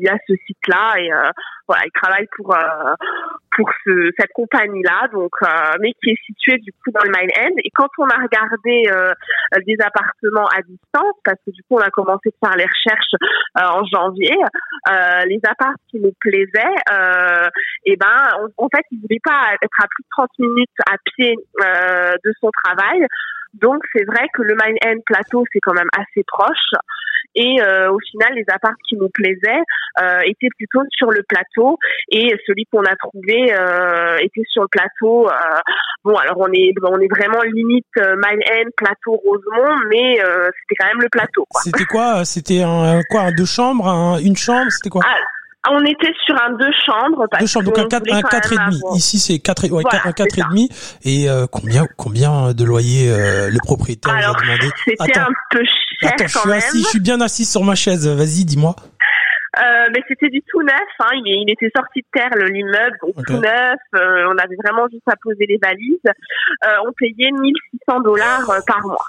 via 0.00 0.16
ce 0.26 0.34
site-là. 0.46 0.94
Et 1.00 1.10
voilà, 1.66 1.82
il 1.84 1.92
travaille 1.92 2.26
pour 2.36 2.56
pour 3.56 3.70
ce, 3.84 4.10
cette 4.18 4.32
compagnie-là, 4.32 5.08
donc 5.12 5.32
mais 5.80 5.92
qui 6.02 6.10
est 6.10 6.24
située 6.24 6.58
du 6.58 6.72
coup 6.72 6.90
dans 6.92 7.04
le 7.04 7.10
Mile 7.10 7.30
End. 7.38 7.54
Et 7.62 7.70
quand 7.74 7.88
on 7.98 8.06
a 8.06 8.22
regardé 8.22 8.88
des 9.66 9.76
appartements 9.84 9.97
appartements 9.98 10.48
à 10.48 10.62
distance 10.62 11.16
parce 11.24 11.38
que 11.46 11.50
du 11.50 11.62
coup 11.62 11.76
on 11.76 11.80
a 11.80 11.90
commencé 11.90 12.30
faire 12.42 12.56
les 12.56 12.64
recherches 12.64 13.14
euh, 13.58 13.66
en 13.66 13.84
janvier. 13.84 14.36
Euh, 14.88 15.24
les 15.26 15.40
appartements 15.44 15.74
qui 15.90 16.00
nous 16.00 16.12
plaisaient, 16.20 16.76
euh, 16.92 17.48
et 17.84 17.96
ben 17.96 18.06
en 18.56 18.68
fait 18.68 18.84
il 18.90 19.00
voulait 19.00 19.20
pas 19.22 19.54
être 19.60 19.80
à 19.82 19.86
plus 19.88 20.02
de 20.02 20.08
30 20.10 20.30
minutes 20.38 20.70
à 20.90 20.96
pied 21.04 21.34
euh, 21.62 22.12
de 22.24 22.32
son 22.40 22.50
travail. 22.64 23.06
Donc 23.54 23.82
c'est 23.92 24.04
vrai 24.04 24.28
que 24.32 24.42
le 24.42 24.54
End 24.86 24.98
Plateau 25.06 25.44
c'est 25.52 25.60
quand 25.60 25.74
même 25.74 25.90
assez 25.96 26.24
proche. 26.26 26.72
Et 27.38 27.62
euh, 27.62 27.92
au 27.92 27.98
final, 28.10 28.34
les 28.34 28.44
apparts 28.48 28.74
qui 28.88 28.96
nous 28.96 29.08
plaisaient 29.10 29.62
euh, 30.02 30.18
étaient 30.26 30.48
plutôt 30.56 30.80
sur 30.90 31.10
le 31.10 31.22
plateau. 31.22 31.78
Et 32.10 32.34
celui 32.46 32.66
qu'on 32.66 32.82
a 32.82 32.96
trouvé 32.96 33.54
euh, 33.54 34.16
était 34.18 34.42
sur 34.50 34.62
le 34.62 34.68
plateau. 34.68 35.28
bon, 36.04 36.16
alors 36.16 36.38
on 36.38 36.52
est 36.52 36.74
on 36.82 36.98
est 36.98 37.08
vraiment 37.08 37.40
limite 37.42 37.86
Mile 37.96 38.42
End, 38.50 38.70
plateau 38.76 39.12
Rosemont, 39.12 39.76
mais 39.88 40.16
c'était 40.16 40.74
quand 40.80 40.86
même 40.86 41.00
le 41.00 41.08
plateau. 41.08 41.44
C'était 41.62 41.84
quoi? 41.84 42.24
C'était 42.24 42.62
un 42.62 43.00
quoi? 43.08 43.22
Un 43.22 43.32
deux 43.32 43.44
chambres, 43.44 44.18
une 44.24 44.36
chambre? 44.36 44.70
C'était 44.70 44.90
quoi? 44.90 45.02
Ah, 45.06 45.16
on 45.70 45.84
était 45.84 46.12
sur 46.24 46.34
un 46.40 46.50
deux 46.52 46.72
chambres. 46.86 47.26
deux 47.38 47.46
chambres, 47.46 47.66
donc 47.66 47.78
un 47.78 47.88
4, 47.88 48.12
un 48.12 48.22
quatre 48.22 48.52
et 48.52 48.56
demi. 48.56 48.80
Ici, 48.94 49.18
c'est 49.18 49.38
quatre, 49.38 49.68
ouais, 49.68 49.82
un 50.04 50.12
quatre 50.12 50.38
et 50.38 50.42
demi. 50.42 50.68
Et 51.04 51.28
euh, 51.28 51.46
combien, 51.50 51.86
combien 51.96 52.52
de 52.52 52.64
loyer 52.64 53.10
euh, 53.10 53.50
le 53.50 53.58
propriétaire 53.58 54.14
Alors, 54.14 54.36
a 54.36 54.40
demandé? 54.40 54.68
C'était 54.84 55.18
un 55.18 55.28
peu 55.50 55.62
cher 56.00 56.12
Attends, 56.12 56.26
je 56.26 56.38
suis 56.38 56.52
assis, 56.52 56.82
je 56.82 56.88
suis 56.88 57.00
bien 57.00 57.20
assis 57.20 57.44
sur 57.44 57.64
ma 57.64 57.74
chaise. 57.74 58.06
Vas-y, 58.06 58.44
dis-moi. 58.44 58.76
Euh, 59.56 59.88
mais 59.94 60.02
c'était 60.06 60.28
du 60.28 60.42
tout 60.42 60.62
neuf. 60.62 60.88
Hein. 61.00 61.10
Il, 61.14 61.42
il, 61.42 61.50
était 61.50 61.70
sorti 61.74 62.00
de 62.00 62.06
terre 62.12 62.30
l'immeuble, 62.50 62.96
donc 63.02 63.26
tout 63.26 63.38
neuf. 63.38 63.78
Euh, 63.94 64.28
on 64.28 64.38
avait 64.38 64.56
vraiment 64.62 64.86
juste 64.90 65.08
à 65.08 65.16
poser 65.20 65.46
les 65.46 65.58
valises. 65.60 65.98
Euh, 66.06 66.86
on 66.86 66.92
payait 66.92 67.30
1600 67.32 68.00
dollars 68.00 68.46
par 68.66 68.86
mois. 68.86 69.04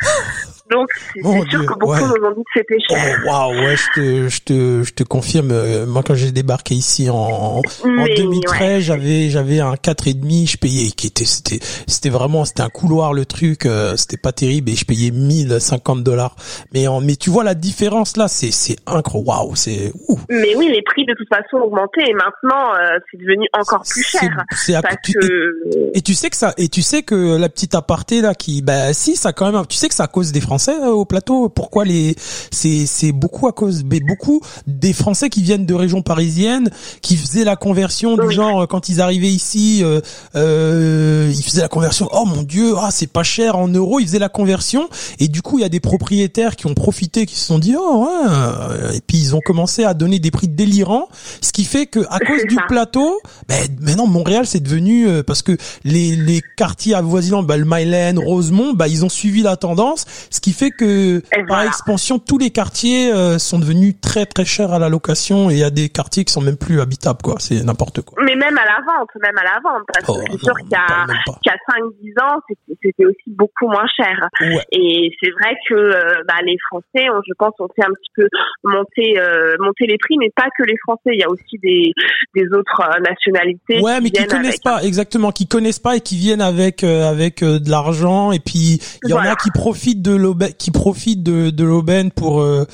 Donc 0.70 0.88
c'est 1.12 1.22
sûr 1.22 1.66
que 1.66 1.78
beaucoup 1.78 1.94
nous 1.94 2.26
ont 2.26 2.32
dit 2.32 2.42
que 2.42 2.50
c'était 2.56 2.78
cher. 2.88 3.18
Oh, 3.24 3.28
Waouh, 3.28 3.52
ouais, 3.52 3.76
je 3.76 4.00
te, 4.00 4.28
je 4.28 4.40
te, 4.40 4.82
je 4.82 4.92
te 4.92 5.02
confirme. 5.02 5.50
Euh, 5.50 5.86
moi, 5.86 6.02
quand 6.02 6.14
j'ai 6.14 6.32
débarqué 6.32 6.74
ici 6.74 7.10
en, 7.10 7.16
en 7.60 7.62
2013, 7.82 8.82
j'avais, 8.82 9.28
j'avais 9.28 9.60
un 9.60 9.76
quatre 9.76 10.08
et 10.08 10.14
demi. 10.14 10.46
Je 10.46 10.56
payais, 10.56 10.90
qui 10.90 11.06
était, 11.06 11.26
c'était, 11.26 11.58
c'était 11.86 12.08
vraiment, 12.08 12.44
c'était 12.44 12.62
un 12.62 12.70
couloir 12.70 13.12
le 13.12 13.26
truc. 13.26 13.66
Euh, 13.66 13.96
c'était 13.96 14.16
pas 14.16 14.32
terrible 14.32 14.70
et 14.70 14.74
je 14.74 14.84
payais 14.84 15.10
1050 15.10 16.02
dollars. 16.02 16.34
Mais 16.72 16.88
en, 16.88 17.00
mais 17.00 17.16
tu 17.16 17.30
vois 17.30 17.44
la 17.44 17.54
différence 17.54 18.16
là, 18.16 18.28
c'est, 18.28 18.50
c'est 18.50 18.76
incroyable. 18.86 19.14
Waouh, 19.14 19.54
c'est. 19.54 19.92
Mais 20.28 20.56
oui, 20.56 20.68
les 20.72 20.82
prix 20.82 21.04
de 21.06 21.14
toute 21.14 21.28
façon 21.28 21.56
ont 21.58 21.66
augmenté 21.66 22.02
et 22.08 22.14
maintenant 22.14 22.74
euh, 22.74 22.98
c'est 23.10 23.18
devenu 23.18 23.46
encore 23.52 23.84
plus 23.88 24.02
cher. 24.02 24.44
C'est, 24.50 24.80
parce 24.82 24.96
que... 24.96 25.90
et, 25.94 26.02
tu 26.02 26.14
sais 26.14 26.30
que 26.30 26.36
ça, 26.36 26.52
et 26.58 26.68
tu 26.68 26.82
sais 26.82 27.02
que 27.02 27.38
la 27.38 27.48
petite 27.48 27.74
aparté 27.74 28.20
là 28.20 28.34
qui, 28.34 28.60
bah 28.60 28.92
si, 28.92 29.14
ça 29.14 29.32
quand 29.32 29.50
même. 29.50 29.66
Tu 29.66 29.76
sais 29.76 29.88
que 29.88 29.94
ça 29.94 30.08
cause 30.08 30.32
des 30.32 30.40
Français 30.40 30.63
Français 30.64 30.80
euh, 30.80 30.90
au 30.90 31.04
plateau. 31.04 31.48
Pourquoi 31.48 31.84
les 31.84 32.16
c'est 32.50 32.86
c'est 32.86 33.12
beaucoup 33.12 33.46
à 33.46 33.52
cause 33.52 33.84
mais 33.84 34.00
beaucoup 34.00 34.40
des 34.66 34.92
Français 34.92 35.28
qui 35.28 35.42
viennent 35.42 35.66
de 35.66 35.74
régions 35.74 36.02
parisiennes 36.02 36.70
qui 37.02 37.16
faisaient 37.16 37.44
la 37.44 37.56
conversion 37.56 38.16
du 38.16 38.30
genre 38.30 38.62
euh, 38.62 38.66
quand 38.66 38.88
ils 38.88 39.00
arrivaient 39.00 39.30
ici 39.30 39.80
euh, 39.82 40.00
euh, 40.36 41.30
ils 41.34 41.42
faisaient 41.42 41.60
la 41.60 41.68
conversion. 41.68 42.08
Oh 42.12 42.24
mon 42.24 42.42
dieu, 42.42 42.74
ah 42.78 42.88
c'est 42.90 43.06
pas 43.06 43.22
cher 43.22 43.56
en 43.56 43.68
euros, 43.68 44.00
ils 44.00 44.06
faisaient 44.06 44.18
la 44.18 44.28
conversion 44.28 44.88
et 45.18 45.28
du 45.28 45.42
coup 45.42 45.58
il 45.58 45.62
y 45.62 45.64
a 45.64 45.68
des 45.68 45.80
propriétaires 45.80 46.56
qui 46.56 46.66
ont 46.66 46.74
profité 46.74 47.26
qui 47.26 47.36
se 47.36 47.46
sont 47.46 47.58
dit 47.58 47.74
oh 47.78 48.06
ouais 48.06 48.96
et 48.96 49.00
puis 49.00 49.18
ils 49.18 49.36
ont 49.36 49.40
commencé 49.44 49.84
à 49.84 49.94
donner 49.94 50.18
des 50.18 50.30
prix 50.30 50.48
délirants, 50.48 51.08
ce 51.40 51.52
qui 51.52 51.64
fait 51.64 51.86
que 51.86 52.00
à 52.08 52.18
cause 52.20 52.44
du 52.48 52.56
plateau, 52.68 53.18
ben 53.48 53.66
maintenant 53.80 54.06
Montréal 54.06 54.46
c'est 54.46 54.62
devenu 54.62 55.22
parce 55.24 55.42
que 55.42 55.56
les 55.84 56.16
les 56.16 56.42
quartiers 56.56 56.94
avoisinants, 56.94 57.42
bah, 57.42 57.56
le 57.56 57.64
Myland, 57.66 58.20
Rosemont, 58.20 58.72
bah 58.72 58.88
ils 58.88 59.04
ont 59.04 59.08
suivi 59.08 59.42
la 59.42 59.56
tendance, 59.56 60.04
ce 60.30 60.40
qui 60.44 60.52
fait 60.52 60.70
que 60.70 61.22
par 61.48 61.62
expansion 61.62 62.18
tous 62.18 62.36
les 62.36 62.50
quartiers 62.50 63.10
euh, 63.10 63.38
sont 63.38 63.58
devenus 63.58 63.94
très 64.02 64.26
très 64.26 64.44
chers 64.44 64.74
à 64.74 64.78
la 64.78 64.90
location 64.90 65.48
et 65.48 65.54
il 65.54 65.58
y 65.58 65.64
a 65.64 65.70
des 65.70 65.88
quartiers 65.88 66.22
qui 66.26 66.34
sont 66.34 66.42
même 66.42 66.58
plus 66.58 66.82
habitables 66.82 67.22
quoi, 67.22 67.36
c'est 67.38 67.64
n'importe 67.64 68.02
quoi. 68.02 68.22
Mais 68.22 68.36
même 68.36 68.58
à 68.58 68.66
la 68.66 68.78
vente, 68.84 69.08
même 69.22 69.38
à 69.38 69.44
la 69.44 69.58
vente 69.64 69.84
parce 69.90 70.04
que 70.04 70.12
oh, 70.12 70.24
c'est 70.30 70.44
sûr 70.44 70.54
qu'il 70.58 70.70
y 70.70 70.76
a, 70.76 71.06
qu 71.06 71.48
5-10 71.48 72.22
ans, 72.22 72.40
c'était 72.82 73.06
aussi 73.06 73.28
beaucoup 73.28 73.68
moins 73.68 73.86
cher. 73.96 74.28
Et 74.70 75.10
c'est 75.22 75.30
vrai 75.30 75.54
que 75.66 75.74
euh, 75.74 76.22
bah, 76.28 76.34
les 76.44 76.58
Français, 76.68 77.08
je 77.26 77.32
pense, 77.38 77.54
ont 77.60 77.68
fait 77.74 77.86
un 77.86 77.94
petit 77.94 78.10
peu 78.14 78.28
monter 78.64 79.18
euh, 79.18 79.56
monter 79.60 79.86
les 79.86 79.96
prix, 79.96 80.18
mais 80.18 80.28
pas 80.36 80.48
que 80.58 80.64
les 80.64 80.76
Français, 80.86 81.12
il 81.14 81.20
y 81.20 81.24
a 81.24 81.30
aussi 81.30 81.58
des 81.62 81.92
des 82.34 82.44
autres 82.52 82.82
nationalités. 83.00 83.80
Ouais, 83.80 83.98
mais 84.02 84.10
qui 84.10 84.26
connaissent 84.26 84.60
pas 84.60 84.82
exactement, 84.82 85.30
qui 85.30 85.48
connaissent 85.48 85.78
pas 85.78 85.96
et 85.96 86.02
qui 86.02 86.18
viennent 86.18 86.42
avec 86.42 86.84
avec 86.84 87.42
de 87.42 87.70
l'argent. 87.70 88.30
Et 88.30 88.40
puis 88.40 88.78
il 89.04 89.10
y 89.10 89.14
en 89.14 89.20
a 89.20 89.36
qui 89.36 89.50
profitent 89.50 90.02
de 90.02 90.14
l'eau 90.14 90.33
qui 90.58 90.70
profite 90.70 91.22
de, 91.22 91.50
de 91.50 91.64
l'aubaine 91.64 92.10
pour 92.10 92.40
euh, 92.40 92.66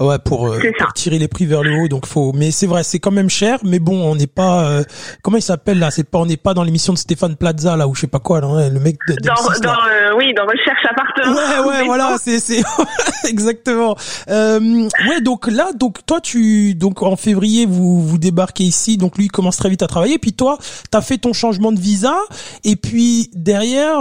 ouais 0.00 0.18
pour, 0.18 0.48
euh, 0.48 0.60
pour, 0.78 0.92
tirer 0.92 1.18
les 1.18 1.28
prix 1.28 1.46
vers 1.46 1.62
le 1.62 1.74
haut 1.82 1.88
donc 1.88 2.06
faut 2.06 2.32
mais 2.32 2.50
c'est 2.50 2.66
vrai 2.66 2.82
c'est 2.82 2.98
quand 2.98 3.10
même 3.10 3.30
cher 3.30 3.58
mais 3.64 3.78
bon 3.78 4.10
on 4.10 4.14
n'est 4.16 4.26
pas 4.26 4.64
euh, 4.64 4.82
comment 5.22 5.36
il 5.36 5.42
s'appelle 5.42 5.78
là 5.78 5.90
c'est 5.90 6.08
pas 6.08 6.18
on 6.18 6.26
n'est 6.26 6.36
pas 6.36 6.54
dans 6.54 6.62
l'émission 6.62 6.92
de 6.92 6.98
Stéphane 6.98 7.36
Plaza 7.36 7.76
là 7.76 7.86
ou 7.88 7.94
je 7.94 8.02
sais 8.02 8.06
pas 8.06 8.18
quoi 8.18 8.40
là, 8.40 8.46
hein, 8.46 8.70
le 8.70 8.80
mec 8.80 8.96
de, 9.08 9.16
dans, 9.22 9.34
dans 9.34 10.16
oui 10.16 10.32
dans 10.34 10.44
recherche 10.44 10.84
appartement. 10.90 11.34
Ouais 11.34 11.68
ouais 11.68 11.84
voilà 11.86 12.16
c'est 12.20 12.40
c'est 12.40 12.62
exactement. 13.28 13.96
Ouais 14.28 15.20
donc 15.22 15.46
là 15.48 15.72
donc 15.74 16.04
toi 16.06 16.20
tu 16.20 16.74
donc 16.74 17.02
en 17.02 17.16
février 17.16 17.66
vous 17.66 18.00
vous 18.00 18.18
débarquez 18.18 18.64
ici 18.64 18.96
donc 18.96 19.16
lui 19.16 19.26
il 19.26 19.30
commence 19.30 19.56
très 19.56 19.68
vite 19.68 19.82
à 19.82 19.86
travailler 19.86 20.18
puis 20.18 20.32
toi 20.32 20.58
t'as 20.90 21.00
fait 21.00 21.18
ton 21.18 21.32
changement 21.32 21.72
de 21.72 21.80
visa 21.80 22.16
et 22.64 22.76
puis 22.76 23.30
derrière 23.34 23.98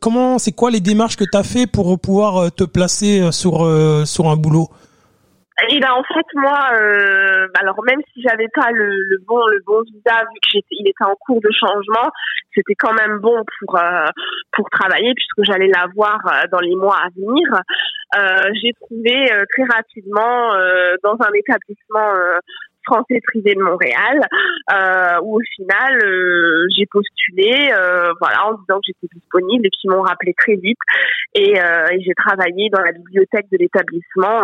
comment 0.00 0.38
c'est 0.38 0.52
quoi 0.52 0.70
les 0.70 0.80
démarches 0.80 1.16
que 1.16 1.24
t'as 1.30 1.42
fait 1.42 1.66
pour 1.66 1.98
pouvoir 1.98 2.31
euh, 2.38 2.48
te 2.50 2.64
placer 2.64 3.20
euh, 3.20 3.30
sur 3.30 3.64
euh, 3.64 4.04
sur 4.04 4.28
un 4.28 4.36
boulot? 4.36 4.68
Et 5.70 5.78
ben 5.78 5.92
en 5.92 6.02
fait 6.02 6.26
moi 6.34 6.58
alors 7.60 7.84
même 7.84 8.00
si 8.12 8.22
j'avais 8.22 8.48
pas 8.52 8.70
le, 8.72 9.18
bon 9.28 9.46
le 9.46 9.60
bon 9.64 9.82
visa 9.82 10.20
vu 10.20 10.40
que 10.40 10.48
j'étais 10.50 10.74
il 10.80 10.88
était 10.88 11.04
en 11.04 11.14
cours 11.20 11.40
de 11.40 11.50
changement 11.52 12.10
c'était 12.54 12.74
quand 12.74 12.94
même 12.94 13.18
bon 13.18 13.36
pour 13.60 13.78
pour 14.52 14.70
travailler 14.70 15.12
puisque 15.14 15.44
j'allais 15.44 15.68
l'avoir 15.68 16.18
dans 16.50 16.58
les 16.58 16.74
mois 16.74 16.96
à 16.96 17.08
venir. 17.14 17.46
J'ai 18.60 18.72
trouvé 18.72 19.26
très 19.54 19.64
rapidement 19.72 20.52
dans 21.04 21.16
un 21.20 21.32
établissement 21.34 22.10
français 22.84 23.20
privé 23.24 23.54
de 23.54 23.62
Montréal, 23.62 24.20
euh, 24.72 25.20
où 25.22 25.36
au 25.36 25.42
final 25.56 25.98
euh, 26.04 26.66
j'ai 26.76 26.86
postulé, 26.86 27.70
euh, 27.72 28.12
voilà, 28.20 28.46
en 28.46 28.54
disant 28.54 28.78
que 28.78 28.86
j'étais 28.86 29.08
disponible 29.14 29.66
et 29.66 29.70
qu'ils 29.70 29.90
m'ont 29.90 30.02
rappelé 30.02 30.34
très 30.36 30.56
vite. 30.56 30.78
Et, 31.34 31.60
euh, 31.60 31.86
et 31.90 32.00
j'ai 32.02 32.14
travaillé 32.14 32.68
dans 32.70 32.80
la 32.82 32.92
bibliothèque 32.92 33.46
de 33.50 33.58
l'établissement 33.58 34.42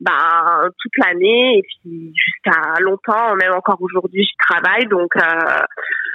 bah, 0.00 0.68
toute 0.80 0.92
l'année. 0.98 1.58
Et 1.58 1.62
puis 1.62 2.12
jusqu'à 2.14 2.80
longtemps, 2.80 3.36
même 3.36 3.52
encore 3.54 3.80
aujourd'hui 3.80 4.24
j'y 4.24 4.36
travaille. 4.38 4.86
Donc 4.86 5.12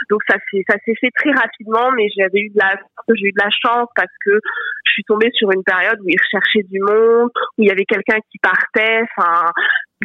donc 0.09 0.21
ça 0.27 0.35
s'est 0.51 0.63
ça 0.67 0.75
s'est 0.85 0.95
fait 0.99 1.11
très 1.15 1.31
rapidement. 1.31 1.91
Mais 1.95 2.07
j'avais 2.17 2.39
eu 2.39 2.49
de 2.49 2.59
la 2.59 2.75
j'ai 3.13 3.27
eu 3.27 3.31
de 3.31 3.41
la 3.41 3.49
chance 3.49 3.87
parce 3.95 4.11
que 4.25 4.39
je 4.85 4.91
suis 4.91 5.03
tombée 5.03 5.31
sur 5.33 5.51
une 5.51 5.63
période 5.63 5.99
où 6.01 6.09
ils 6.09 6.19
recherchaient 6.19 6.67
du 6.69 6.79
monde 6.79 7.29
où 7.57 7.63
il 7.63 7.67
y 7.67 7.71
avait 7.71 7.85
quelqu'un 7.85 8.19
qui 8.31 8.37
partait. 8.39 9.01
Enfin 9.17 9.51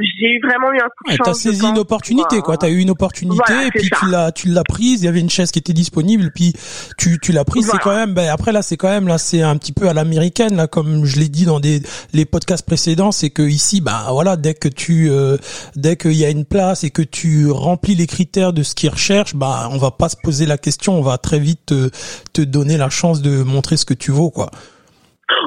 j'ai 0.01 0.29
eu 0.29 0.41
vraiment 0.43 0.73
eu 0.73 0.79
un 0.79 0.89
coup 0.89 1.11
de 1.11 1.17
chance. 1.17 1.25
T'as 1.25 1.35
saisi 1.35 1.67
une 1.67 1.79
opportunité, 1.79 2.41
quoi. 2.41 2.57
T'as 2.57 2.69
eu 2.69 2.79
une 2.79 2.91
opportunité, 2.91 3.53
et 3.67 3.71
puis 3.71 3.91
tu 3.91 4.11
l'as, 4.11 4.33
tu 4.33 4.49
l'as 4.49 4.65
prise. 4.65 5.03
Il 5.03 5.05
y 5.05 5.09
avait 5.09 5.21
une 5.21 5.31
chaise 5.31 5.51
qui 5.51 5.59
était 5.59 5.73
disponible, 5.73 6.31
puis 6.35 6.53
tu, 6.99 7.19
tu 7.21 7.33
l'as 7.33 7.45
prise. 7.45 7.69
C'est 7.71 7.79
quand 7.79 7.95
même. 7.95 8.15
Ben 8.15 8.29
après 8.29 8.53
là, 8.53 8.63
c'est 8.63 8.77
quand 8.77 8.89
même 8.89 9.09
là, 9.09 9.19
c'est 9.19 9.43
un 9.43 9.57
petit 9.57 9.73
peu 9.73 9.89
à 9.89 9.95
l'américaine 9.95 10.57
là, 10.57 10.67
comme 10.67 11.05
je 11.05 11.19
l'ai 11.19 11.29
dit 11.29 11.45
dans 11.45 11.61
des 11.61 11.83
les 12.13 12.25
podcasts 12.25 12.67
précédents, 12.67 13.13
c'est 13.13 13.31
que 13.31 13.43
ici, 13.43 13.81
bah 13.81 14.07
voilà, 14.11 14.37
dès 14.37 14.55
que 14.55 14.69
tu, 14.69 15.11
euh, 15.11 15.37
dès 15.77 15.97
qu'il 15.97 16.13
y 16.13 16.25
a 16.25 16.31
une 16.31 16.45
place 16.45 16.85
et 16.85 16.91
que 16.91 17.03
tu 17.03 17.51
remplis 17.51 17.95
les 17.95 18.07
critères 18.07 18.53
de 18.53 18.63
ce 18.63 18.75
qu'ils 18.75 18.91
recherchent, 18.91 19.35
bah 19.35 19.69
on 19.71 19.79
va 19.79 19.91
pas 19.91 20.09
se 20.09 20.17
poser 20.23 20.47
la 20.47 20.59
question, 20.59 20.99
on 20.99 21.03
va 21.03 21.19
très 21.19 21.39
vite 21.39 21.67
te, 21.67 21.91
te 22.33 22.43
donner 22.43 22.77
la 22.77 22.91
chance 22.91 23.23
de 23.23 23.43
montrer 23.43 23.77
ce 23.77 23.85
que 23.85 23.95
tu 23.95 24.11
vaux, 24.11 24.31
quoi. 24.31 24.51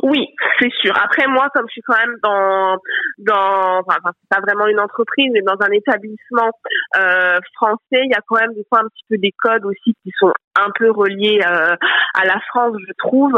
Oui, 0.04 0.28
c'est 0.64 0.72
sûr. 0.82 0.94
Après 1.04 1.28
moi, 1.28 1.50
comme 1.54 1.66
je 1.68 1.74
suis 1.74 1.82
quand 1.82 1.98
même 1.98 2.16
dans 2.24 2.78
dans, 3.20 3.80
enfin, 3.80 3.98
c'est 4.04 4.30
pas 4.30 4.42
vraiment 4.42 4.68
une 4.68 4.80
entreprise, 4.80 5.30
mais 5.34 5.42
dans 5.42 5.58
un 5.60 5.72
établissement 5.72 6.52
euh, 6.98 7.38
français, 7.56 8.04
il 8.04 8.12
y 8.12 8.16
a 8.16 8.22
quand 8.28 8.40
même 8.40 8.54
des 8.54 8.66
fois 8.70 8.80
un 8.80 8.88
petit 8.88 9.04
peu 9.10 9.18
des 9.18 9.34
codes 9.38 9.66
aussi 9.66 9.96
qui 10.04 10.12
sont 10.18 10.32
un 10.56 10.70
peu 10.78 10.92
reliés 10.92 11.40
euh, 11.46 11.76
à 12.14 12.26
la 12.26 12.40
France, 12.50 12.78
je 12.88 12.94
trouve. 12.98 13.34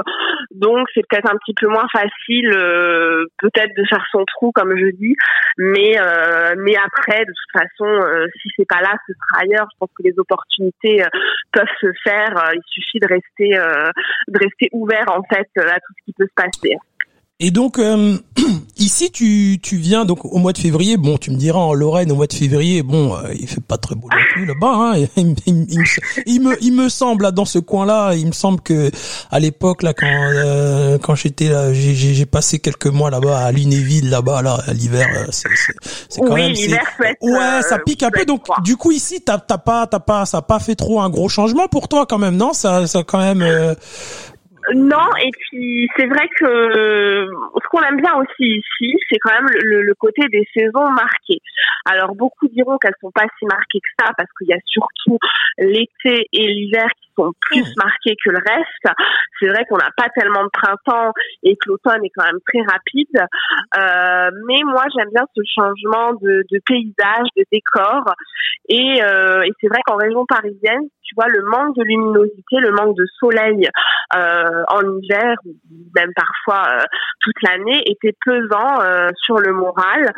Donc 0.52 0.88
c'est 0.94 1.02
peut-être 1.10 1.32
un 1.32 1.38
petit 1.38 1.54
peu 1.54 1.68
moins 1.68 1.88
facile, 1.92 2.52
euh, 2.54 3.26
peut-être 3.40 3.76
de 3.76 3.84
faire 3.90 4.06
son 4.12 4.24
trou, 4.26 4.52
comme 4.54 4.76
je 4.78 4.92
dis. 4.96 5.16
Mais 5.58 5.98
euh, 6.00 6.54
mais 6.58 6.76
après, 6.76 7.22
de 7.26 7.32
toute 7.32 7.62
façon, 7.62 7.86
euh, 7.88 8.28
si 8.42 8.50
c'est 8.58 8.68
pas 8.68 8.82
là, 8.82 8.94
ce 9.08 9.14
sera 9.14 9.44
ailleurs. 9.44 9.68
Je 9.74 9.78
pense 9.80 9.90
que 9.98 10.04
les 10.04 10.14
opportunités 10.18 11.04
peuvent 11.52 11.66
se 11.82 11.88
faire. 12.04 12.52
il 12.54 12.62
suffit 12.68 13.00
de 13.00 13.08
rester 13.08 13.50
de 14.28 14.40
rester 14.40 14.70
ouvert 14.74 15.06
en 15.08 15.24
fait 15.24 15.48
à 15.58 15.76
tout 15.76 15.94
ce 16.00 16.06
qui 16.06 16.14
peut 16.18 16.28
se 16.28 16.36
passer. 16.36 16.78
Et 17.42 17.52
donc 17.52 17.80
euh, 17.80 18.18
ici 18.78 19.12
tu 19.12 19.60
tu 19.62 19.76
viens 19.76 20.06
donc 20.06 20.24
au 20.24 20.38
mois 20.38 20.54
de 20.54 20.58
février. 20.58 20.96
Bon, 20.96 21.18
tu 21.18 21.32
me 21.32 21.36
diras 21.36 21.60
en 21.60 21.74
Lorraine 21.74 22.10
au 22.14 22.16
mois 22.16 22.28
de 22.28 22.34
février. 22.34 22.82
Bon, 22.82 23.14
euh, 23.14 23.34
il 23.38 23.46
fait 23.46 23.60
pas 23.60 23.78
très 23.78 23.94
beau 23.94 24.08
non 24.10 24.18
plus 24.32 24.46
là-bas. 24.46 24.96
Hein, 24.96 25.06
il, 26.26 26.42
me 26.42 26.56
il 26.64 26.72
me 26.72 26.88
semble 26.88 27.24
là 27.24 27.32
dans 27.32 27.44
ce 27.44 27.60
coin-là, 27.60 28.14
il 28.14 28.28
me 28.28 28.32
semble 28.32 28.62
que 28.62 28.90
à 29.32 29.42
l'époque 29.42 29.84
là 29.84 29.94
quand 29.94 30.08
euh, 30.08 30.98
quand 30.98 31.16
j'étais 31.16 31.50
là, 31.50 31.74
j'ai 31.74 31.94
j'ai 31.94 32.26
passé 32.26 32.60
quelques 32.60 32.88
mois 32.88 33.10
là-bas 33.10 33.38
à 33.38 33.52
Lunéville 33.52 34.10
là-bas 34.10 34.42
là 34.42 34.58
à 34.66 34.72
l'hiver. 34.72 35.28
C'est 35.32 35.50
c'est 36.08 36.22
quand 36.22 36.36
oui, 36.36 36.56
même 36.58 36.78
ouais 37.22 37.62
ça 37.64 37.80
pique 37.80 38.04
un 38.04 38.12
peu. 38.12 38.24
Donc 38.24 38.46
du 38.64 38.78
coup 38.78 38.92
ici 38.94 39.20
t'as 39.20 39.40
t'as 39.40 39.58
pas 39.58 39.88
t'as 39.88 40.00
pas 40.00 40.26
ça 40.26 40.38
a 40.38 40.42
pas 40.42 40.60
fait 40.60 40.76
trop 40.76 41.02
un 41.02 41.10
gros 41.10 41.28
changement 41.28 41.68
pour 41.68 41.90
toi 41.90 42.06
quand 42.06 42.18
même 42.18 42.38
non? 42.38 42.54
Ça 42.54 42.88
ça 42.88 43.04
quand 43.04 43.20
même 43.20 43.44
non, 44.74 45.10
et 45.22 45.32
puis 45.32 45.88
c'est 45.96 46.08
vrai 46.08 46.28
que 46.40 46.46
ce 46.46 47.68
qu'on 47.70 47.82
aime 47.82 48.02
bien 48.02 48.16
aussi 48.16 48.60
ici, 48.60 48.98
c'est 49.10 49.18
quand 49.20 49.34
même 49.34 49.50
le, 49.62 49.84
le, 49.84 49.94
côté 49.96 50.28
des 50.30 50.48
saisons 50.54 50.90
marquées. 50.92 51.42
Alors 51.86 52.16
beaucoup 52.16 52.48
diront 52.48 52.78
qu'elles 52.78 52.96
sont 53.02 53.12
pas 53.12 53.26
si 53.38 53.46
marquées 53.46 53.80
que 53.80 54.04
ça 54.04 54.12
parce 54.18 54.30
qu'il 54.38 54.48
y 54.48 54.54
a 54.54 54.60
surtout 54.66 55.20
l'été 55.58 56.28
et 56.32 56.48
l'hiver 56.48 56.88
qui 57.02 57.12
sont 57.16 57.32
plus 57.42 57.62
mmh. 57.62 57.74
marqués 57.78 58.16
que 58.24 58.30
le 58.32 58.40
reste. 58.46 58.98
C'est 59.40 59.48
vrai 59.48 59.66
qu'on 59.70 59.78
n'a 59.78 59.90
pas 59.96 60.10
tellement 60.16 60.44
de 60.44 60.50
printemps 60.50 61.12
et 61.44 61.56
que 61.56 61.70
l'automne 61.70 62.04
est 62.04 62.12
quand 62.16 62.26
même 62.26 62.40
très 62.48 62.62
rapide. 62.62 63.28
Euh, 63.78 64.32
mais 64.48 64.62
moi 64.64 64.84
j'aime 64.96 65.10
bien 65.14 65.26
ce 65.36 65.42
changement 65.54 66.14
de, 66.22 66.44
de 66.50 66.60
paysage, 66.66 67.28
de 67.38 67.44
décor. 67.52 68.04
Et, 68.70 69.04
euh, 69.04 69.44
et 69.44 69.52
c'est 69.62 69.68
vrai 69.68 69.80
qu'en 69.86 69.98
région 69.98 70.26
parisienne, 70.26 70.90
tu 71.06 71.16
vois, 71.16 71.28
le 71.28 71.44
manque 71.44 71.76
de 71.76 71.84
luminosité, 71.84 72.58
le 72.60 72.72
manque 72.72 72.98
de 72.98 73.06
soleil 73.20 73.70
euh, 74.16 74.64
en 74.70 74.82
hiver, 75.00 75.36
même 75.96 76.12
parfois 76.16 76.70
euh, 76.70 76.84
toute 77.22 77.36
l'année, 77.44 77.82
était 77.86 78.16
pesant 78.26 78.82
euh, 78.82 79.10
sur 79.24 79.38
le 79.38 79.54
moral. 79.54 80.12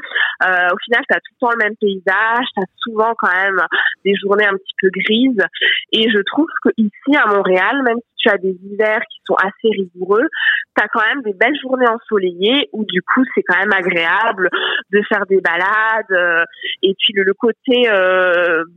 Euh, 0.43 0.67
au 0.71 0.77
final, 0.83 1.03
tu 1.09 1.15
as 1.15 1.19
tout 1.19 1.33
le 1.33 1.39
temps 1.39 1.51
le 1.51 1.63
même 1.63 1.75
paysage, 1.79 2.45
tu 2.53 2.61
as 2.61 2.67
souvent 2.77 3.13
quand 3.17 3.31
même 3.31 3.61
des 4.05 4.13
journées 4.15 4.45
un 4.45 4.55
petit 4.55 4.75
peu 4.81 4.89
grises. 4.89 5.45
Et 5.91 6.09
je 6.09 6.19
trouve 6.23 6.47
que 6.63 6.69
ici 6.77 7.15
à 7.15 7.27
Montréal, 7.27 7.81
même 7.83 7.97
si 7.97 8.15
tu 8.17 8.29
as 8.29 8.37
des 8.37 8.57
hivers 8.63 9.01
qui 9.01 9.19
sont 9.25 9.35
assez 9.35 9.69
rigoureux, 9.71 10.27
tu 10.75 10.83
as 10.83 10.87
quand 10.89 11.05
même 11.07 11.21
des 11.23 11.33
belles 11.33 11.57
journées 11.61 11.87
ensoleillées 11.87 12.69
où 12.73 12.83
du 12.85 13.01
coup 13.01 13.23
c'est 13.33 13.43
quand 13.43 13.57
même 13.57 13.73
agréable 13.73 14.49
de 14.91 15.01
faire 15.09 15.25
des 15.27 15.41
balades. 15.41 16.45
et 16.83 16.95
puis 16.99 17.13
le, 17.13 17.33
côté 17.33 17.83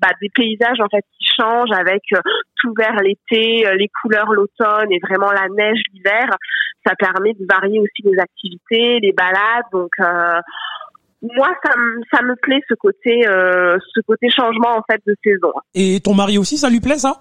bah, 0.01 0.09
des 0.20 0.29
paysages 0.35 0.81
en 0.81 0.88
fait 0.88 1.05
qui 1.18 1.27
changent 1.37 1.73
avec 1.73 1.99
tout 2.56 2.74
vert 2.76 2.96
l'été, 3.02 3.64
les 3.76 3.88
couleurs 4.02 4.32
l'automne 4.32 4.90
et 4.90 4.98
vraiment 5.00 5.30
la 5.32 5.48
neige 5.48 5.80
l'hiver, 5.92 6.28
ça 6.86 6.94
permet 6.96 7.34
de 7.34 7.46
varier 7.48 7.78
aussi 7.80 8.02
les 8.04 8.18
activités, 8.18 9.00
les 9.00 9.12
balades. 9.12 9.64
Donc 9.72 9.90
euh, 10.00 10.40
moi, 11.22 11.48
ça, 11.64 11.72
ça 12.12 12.22
me 12.22 12.34
plaît 12.36 12.60
ce 12.68 12.74
côté, 12.74 13.26
euh, 13.26 13.78
ce 13.94 14.00
côté 14.00 14.30
changement 14.30 14.78
en 14.78 14.82
fait 14.90 15.00
de 15.06 15.14
saison. 15.22 15.52
Et 15.74 16.00
ton 16.00 16.14
mari 16.14 16.38
aussi, 16.38 16.56
ça 16.56 16.70
lui 16.70 16.80
plaît 16.80 16.98
ça? 16.98 17.20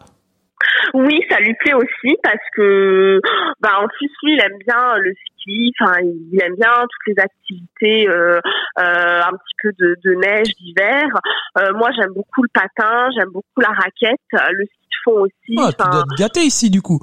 Oui, 0.93 1.21
ça 1.29 1.39
lui 1.39 1.53
plaît 1.55 1.73
aussi 1.73 2.17
parce 2.21 2.43
que, 2.55 3.19
bah, 3.61 3.79
en 3.81 3.87
plus 3.87 4.09
lui, 4.23 4.33
il 4.33 4.41
aime 4.43 4.57
bien 4.65 4.97
le 4.97 5.13
ski. 5.39 5.71
Enfin, 5.79 5.99
il 6.01 6.41
aime 6.41 6.55
bien 6.55 6.73
toutes 6.81 7.15
les 7.15 7.23
activités, 7.23 8.09
euh, 8.09 8.39
euh, 8.79 9.21
un 9.21 9.31
petit 9.31 9.55
peu 9.61 9.71
de, 9.79 9.95
de 10.03 10.13
neige 10.15 10.53
d'hiver. 10.59 11.05
Euh, 11.57 11.73
moi, 11.75 11.89
j'aime 11.95 12.13
beaucoup 12.13 12.43
le 12.43 12.49
patin, 12.53 13.09
j'aime 13.17 13.29
beaucoup 13.31 13.61
la 13.61 13.69
raquette, 13.69 14.19
le 14.31 14.65
ski 14.65 14.79
de 14.79 14.97
fond 15.03 15.19
aussi. 15.21 15.55
Ah, 15.57 15.71
tu 15.71 15.89
dois 15.89 16.01
être 16.01 16.17
gâté 16.17 16.41
ici 16.41 16.69
du 16.69 16.81
coup 16.81 16.99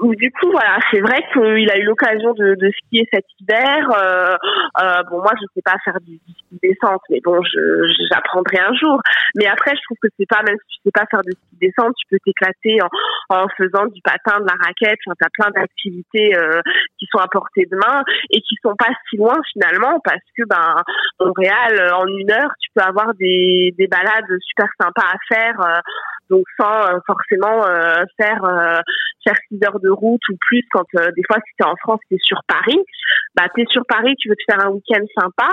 du 0.00 0.30
coup, 0.32 0.50
voilà, 0.50 0.78
c'est 0.90 1.00
vrai 1.00 1.18
qu'il 1.32 1.70
a 1.70 1.78
eu 1.78 1.84
l'occasion 1.84 2.32
de, 2.34 2.54
de, 2.54 2.70
skier 2.70 3.08
cet 3.12 3.24
hiver. 3.40 3.88
Euh, 3.90 4.36
euh, 4.80 5.02
bon, 5.10 5.18
moi, 5.22 5.32
je 5.40 5.46
sais 5.54 5.62
pas 5.64 5.76
faire 5.84 5.98
du, 6.00 6.16
ski 6.16 6.58
descente, 6.62 7.02
mais 7.10 7.20
bon, 7.24 7.40
j'apprendrai 8.10 8.58
un 8.58 8.74
jour. 8.74 9.00
Mais 9.36 9.46
après, 9.46 9.72
je 9.74 9.82
trouve 9.84 9.96
que 10.02 10.08
c'est 10.18 10.28
pas, 10.28 10.42
même 10.46 10.56
si 10.68 10.78
tu 10.78 10.82
sais 10.86 10.92
pas 10.92 11.06
faire 11.10 11.22
du 11.22 11.32
ski 11.32 11.56
descente, 11.60 11.94
tu 11.96 12.06
peux 12.10 12.18
t'éclater 12.24 12.78
en, 12.82 13.42
en, 13.42 13.48
faisant 13.56 13.86
du 13.86 14.00
patin, 14.02 14.40
de 14.40 14.46
la 14.46 14.56
raquette. 14.60 14.98
Enfin, 15.06 15.16
t'as 15.18 15.30
plein 15.32 15.50
d'activités 15.50 16.36
euh, 16.36 16.60
qui 16.98 17.06
sont 17.10 17.18
à 17.18 17.26
portée 17.28 17.66
de 17.70 17.76
main 17.76 18.02
et 18.30 18.40
qui 18.40 18.56
sont 18.62 18.76
pas 18.76 18.92
si 19.10 19.16
loin 19.16 19.36
finalement, 19.52 20.00
parce 20.04 20.22
que 20.36 20.42
ben 20.48 20.82
Montréal, 21.20 21.92
en 21.94 22.06
une 22.06 22.30
heure, 22.30 22.50
tu 22.60 22.70
peux 22.74 22.82
avoir 22.82 23.14
des, 23.14 23.74
des 23.76 23.86
balades 23.88 24.38
super 24.42 24.68
sympas 24.80 25.06
à 25.12 25.18
faire. 25.28 25.82
Euh, 26.30 26.34
donc 26.34 26.44
sans 26.58 26.86
euh, 26.86 26.98
forcément 27.06 27.66
euh, 27.66 28.04
faire 28.16 28.42
faire 29.24 29.34
six 29.48 29.58
heures 29.64 29.80
de 29.80 29.90
route 29.90 30.20
ou 30.30 30.36
plus 30.40 30.62
quand 30.72 30.86
euh, 30.96 31.10
des 31.16 31.22
fois 31.26 31.38
si 31.44 31.52
tu 31.58 31.64
es 31.64 31.66
en 31.66 31.76
France, 31.76 32.00
tu 32.08 32.14
es 32.14 32.18
sur 32.22 32.40
Paris, 32.46 32.78
bah 33.36 33.44
tu 33.54 33.62
es 33.62 33.66
sur 33.68 33.82
Paris, 33.86 34.14
tu 34.18 34.28
veux 34.28 34.36
te 34.36 34.52
faire 34.52 34.64
un 34.64 34.70
week-end 34.70 35.04
sympa, 35.18 35.48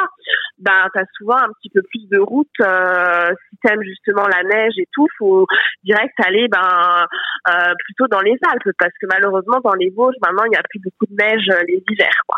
bah 0.60 0.88
tu 0.94 1.00
as 1.00 1.06
souvent 1.18 1.38
un 1.38 1.50
petit 1.60 1.70
peu 1.70 1.82
plus 1.90 2.08
de 2.10 2.20
route 2.20 2.48
euh, 2.62 3.34
si 3.50 3.58
tu 3.58 3.72
aimes 3.72 3.84
justement 3.84 4.28
la 4.28 4.44
neige 4.44 4.74
et 4.78 4.88
tout, 4.94 5.08
faut 5.18 5.46
direct 5.84 6.14
aller 6.26 6.48
ben 6.48 7.06
euh, 7.50 7.74
plutôt 7.86 8.08
dans 8.08 8.22
les 8.22 8.38
Alpes 8.52 8.76
parce 8.78 8.94
que 9.02 9.08
malheureusement 9.08 9.60
dans 9.64 9.74
les 9.74 9.90
Vosges 9.90 10.16
maintenant, 10.22 10.44
il 10.46 10.52
n'y 10.52 10.58
a 10.58 10.64
plus 10.70 10.80
beaucoup 10.80 11.06
de 11.10 11.16
neige 11.16 11.50
les 11.68 11.84
hivers 11.90 12.22
quoi. 12.28 12.38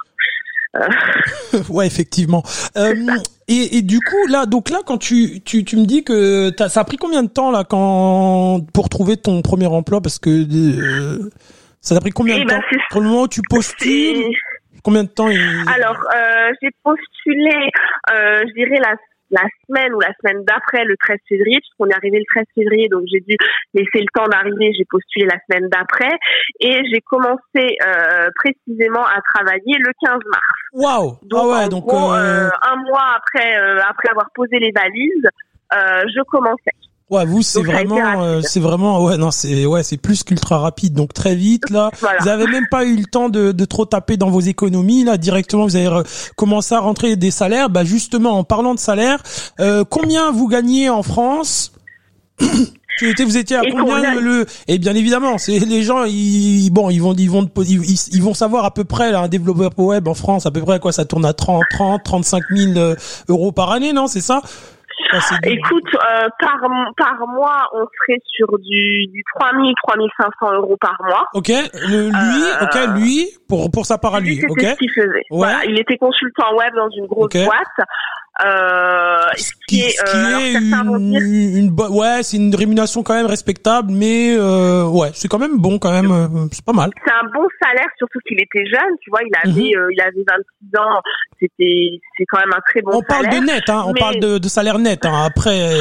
ouais, 1.70 1.88
effectivement. 1.88 2.44
Euh, 2.76 2.94
et, 3.48 3.78
et, 3.78 3.82
du 3.82 4.00
coup, 4.00 4.28
là, 4.28 4.46
donc 4.46 4.70
là, 4.70 4.80
quand 4.86 4.98
tu, 4.98 5.42
tu, 5.42 5.64
tu 5.64 5.78
me 5.78 5.86
dis 5.86 6.04
que 6.04 6.52
ça 6.68 6.82
a 6.82 6.84
pris 6.84 6.98
combien 6.98 7.24
de 7.24 7.30
temps 7.30 7.52
là, 7.52 7.64
quand 7.64 8.62
pour 8.74 8.90
trouver 8.90 9.18
ton 9.18 9.42
premier 9.42 9.68
emploi, 9.68 10.02
parce 10.02 10.20
que 10.20 10.46
ça 11.82 11.96
t'a 11.96 12.02
pris 12.02 12.12
combien 12.12 12.38
de 12.38 12.42
eh 12.42 12.46
ben, 12.46 12.60
temps? 12.60 12.66
Pour 12.92 13.02
le 13.02 13.08
moment 13.08 13.24
où 13.24 13.28
tu 13.28 13.42
postules? 13.50 14.24
Combien 14.84 15.04
de 15.04 15.10
temps 15.10 15.28
Alors, 15.28 15.98
euh, 16.16 16.52
j'ai 16.62 16.70
postulé, 16.84 17.70
euh, 18.12 18.44
je 18.48 18.54
dirais 18.54 18.80
la 18.80 18.96
la 19.32 19.44
semaine 19.66 19.94
ou 19.94 20.00
la 20.00 20.14
semaine 20.22 20.44
d'après 20.46 20.86
le 20.86 20.96
13 20.98 21.18
février, 21.28 21.60
puisqu'on 21.60 21.88
est 21.88 21.96
arrivé 21.96 22.20
le 22.20 22.26
13 22.34 22.46
février, 22.56 22.88
donc 22.90 23.04
j'ai 23.12 23.20
dû 23.20 23.36
laisser 23.74 24.00
le 24.00 24.12
temps 24.14 24.28
d'arriver, 24.28 24.74
j'ai 24.78 24.86
postulé 24.90 25.26
la 25.26 25.38
semaine 25.48 25.70
d'après, 25.70 26.16
et 26.60 26.82
j'ai 26.92 27.02
commencé 27.02 27.78
euh, 27.86 28.30
précisément 28.36 29.06
à 29.06 29.20
travailler 29.34 29.76
le 29.80 29.92
15 30.06 30.20
mars. 30.32 30.58
Waouh 30.74 31.18
Donc, 31.24 31.42
ah 31.44 31.48
ouais, 31.48 31.70
donc 31.70 31.92
euh, 31.92 31.96
euh... 31.96 32.50
un 32.62 32.76
mois 32.88 33.18
après, 33.18 33.58
euh, 33.58 33.80
après 33.88 34.10
avoir 34.10 34.28
posé 34.34 34.60
les 34.60 34.72
valises, 34.72 35.30
euh, 35.74 36.04
je 36.16 36.22
commençais. 36.24 36.72
Ouais, 37.10 37.26
vous 37.26 37.42
c'est 37.42 37.64
vraiment, 37.64 38.22
euh, 38.22 38.42
c'est 38.44 38.60
vraiment, 38.60 39.02
ouais, 39.02 39.16
non, 39.16 39.32
c'est, 39.32 39.66
ouais, 39.66 39.82
c'est 39.82 39.96
plus 39.96 40.24
qu'ultra 40.24 40.58
rapide. 40.58 40.94
Donc 40.94 41.14
très 41.14 41.36
vite 41.36 41.70
là, 41.70 41.90
vous 42.22 42.28
avez 42.28 42.48
même 42.48 42.68
pas 42.70 42.84
eu 42.84 42.98
le 42.98 43.06
temps 43.06 43.30
de, 43.30 43.54
de 43.54 43.66
trop 43.66 43.86
taper 43.86 44.18
dans 44.18 44.30
vos 44.30 44.42
économies 44.42 45.06
là. 45.06 45.18
Directement, 45.18 45.64
vous 45.64 45.78
avez 45.78 46.04
commencé 46.36 46.76
à 46.76 46.80
rentrer 46.80 47.16
des 47.16 47.32
salaires. 47.32 47.70
Bah 47.70 47.86
justement, 47.86 48.38
en 48.38 48.44
parlant 48.44 48.76
de 48.76 48.80
salaire, 48.80 49.24
euh, 49.62 49.86
combien 49.90 50.32
vous 50.32 50.48
gagnez 50.48 50.90
en 50.90 51.04
France? 51.04 51.72
Vous 53.00 53.38
étiez 53.38 53.56
à 53.56 53.62
combien 53.62 54.20
le 54.20 54.48
et 54.68 54.80
bien 54.80 54.96
évidemment 54.96 55.38
c'est 55.38 55.60
les 55.60 55.84
gens 55.84 56.06
ils 56.06 56.72
bon 56.72 56.90
ils 56.90 56.98
vont 56.98 57.14
ils 57.14 57.30
vont 57.30 57.48
ils, 57.58 58.24
vont 58.24 58.34
savoir 58.34 58.66
à 58.66 58.74
peu 58.74 58.86
près 58.86 59.12
là 59.12 59.20
un 59.20 59.28
développeur 59.28 59.70
web 59.78 60.08
en 60.08 60.16
France 60.16 60.48
à 60.48 60.52
peu 60.52 60.62
près 60.62 60.80
quoi 60.80 60.92
ça 60.92 61.06
tourne 61.06 61.24
à 61.24 61.34
30 61.34 61.62
30 61.70 62.04
35 62.04 62.44
000 62.50 62.96
euros 63.30 63.52
par 63.52 63.72
année 63.72 63.94
non 63.94 64.08
c'est 64.08 64.22
ça? 64.22 64.42
Écoute, 65.44 65.96
euh, 65.96 66.28
par, 66.40 66.60
par 66.98 67.28
mois, 67.28 67.70
on 67.74 67.86
serait 67.86 68.20
sur 68.26 68.48
du, 68.60 69.08
du 69.08 69.24
3000, 69.40 69.74
3500 69.88 70.54
euros 70.54 70.78
par 70.80 70.96
mois. 71.04 71.28
Ok, 71.34 71.50
le, 71.50 72.10
lui, 72.10 72.44
euh, 72.44 72.66
ok, 72.66 73.00
lui, 73.00 73.30
pour, 73.48 73.72
pour 73.72 73.86
sa 73.86 73.98
part 73.98 74.16
à 74.16 74.20
lui, 74.20 74.44
ok. 74.48 74.62
ce 74.62 74.76
qu'il 74.76 74.92
faisait. 74.92 75.24
Voilà, 75.30 75.66
il 75.66 75.80
était 75.80 75.98
consultant 75.98 76.56
web 76.56 76.74
dans 76.76 76.90
une 76.90 77.06
grosse 77.06 77.34
boîte. 77.34 77.88
Euh, 78.46 79.28
ce 79.36 79.52
qui, 79.68 79.82
est, 79.82 79.96
une, 80.14 81.72
ouais, 81.90 82.22
c'est 82.22 82.38
une 82.38 82.54
rémunération 82.54 83.02
quand 83.02 83.16
même 83.16 83.26
respectable, 83.26 83.92
mais 83.92 84.38
ouais, 84.38 85.10
c'est 85.14 85.28
quand 85.28 85.40
même 85.40 85.58
bon 85.58 85.80
quand 85.80 85.92
même, 85.92 86.50
c'est 86.52 86.64
pas 86.64 86.74
mal. 86.74 86.92
C'est 87.06 87.14
un 87.14 87.30
bon 87.34 87.48
salaire, 87.62 87.90
surtout 87.98 88.20
qu'il 88.28 88.40
était 88.40 88.66
jeune, 88.66 88.96
tu 89.02 89.10
vois, 89.10 89.22
il 89.24 89.36
avait 89.44 89.52
mhm. 89.52 89.92
il 89.92 90.02
avait 90.02 90.24
26 90.28 90.80
ans, 90.80 91.02
c'était 91.40 92.00
c'est 92.18 92.26
quand 92.26 92.40
même 92.40 92.54
un 92.54 92.62
très 92.70 92.82
bon. 92.82 92.92
On 92.94 93.02
parle 93.02 93.28
de 93.30 93.46
net, 93.46 93.64
hein, 93.70 93.84
on 93.88 93.94
parle 93.94 94.20
de, 94.20 94.38
de 94.38 94.48
salaire 94.48 94.78
net. 94.78 95.06
Hein, 95.06 95.26
après. 95.26 95.72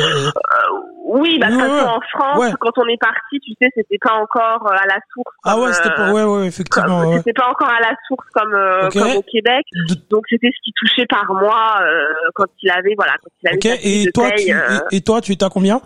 Oui, 1.08 1.38
bah, 1.38 1.46
en 1.46 2.00
France, 2.00 2.52
quand 2.58 2.78
on 2.78 2.88
est 2.88 3.00
parti, 3.00 3.38
tu 3.38 3.52
sais, 3.60 3.68
c'était 3.76 3.98
pas 4.02 4.14
encore 4.14 4.66
euh, 4.66 4.74
à 4.74 4.86
la 4.86 4.98
source. 5.14 5.36
ah 5.44 5.56
ouais, 5.56 5.72
c'était 5.72 5.94
pas, 5.94 6.12
ouais, 6.12 6.24
ouais, 6.24 6.46
effectivement. 6.48 7.16
C'était 7.18 7.32
pas 7.32 7.48
encore 7.48 7.68
à 7.68 7.80
la 7.80 7.94
source 8.08 8.26
comme, 8.34 8.52
euh, 8.52 8.90
comme 8.90 9.16
au 9.16 9.22
Québec. 9.22 9.64
Donc 10.10 10.24
c'était 10.28 10.48
ce 10.48 10.60
qui 10.64 10.72
touchait 10.74 11.06
par 11.06 11.32
mois 11.32 11.78
euh, 11.80 12.04
quand 12.34 12.46
il 12.60 12.70
avait, 12.70 12.94
voilà, 12.96 13.12
quand 13.22 13.30
il 13.40 13.48
avait. 13.48 13.78
Et 13.84 14.10
toi, 14.12 14.30
tu, 14.32 14.52
et, 14.90 15.00
toi, 15.00 15.20
tu 15.20 15.32
étais 15.32 15.44
à 15.44 15.48
combien? 15.48 15.80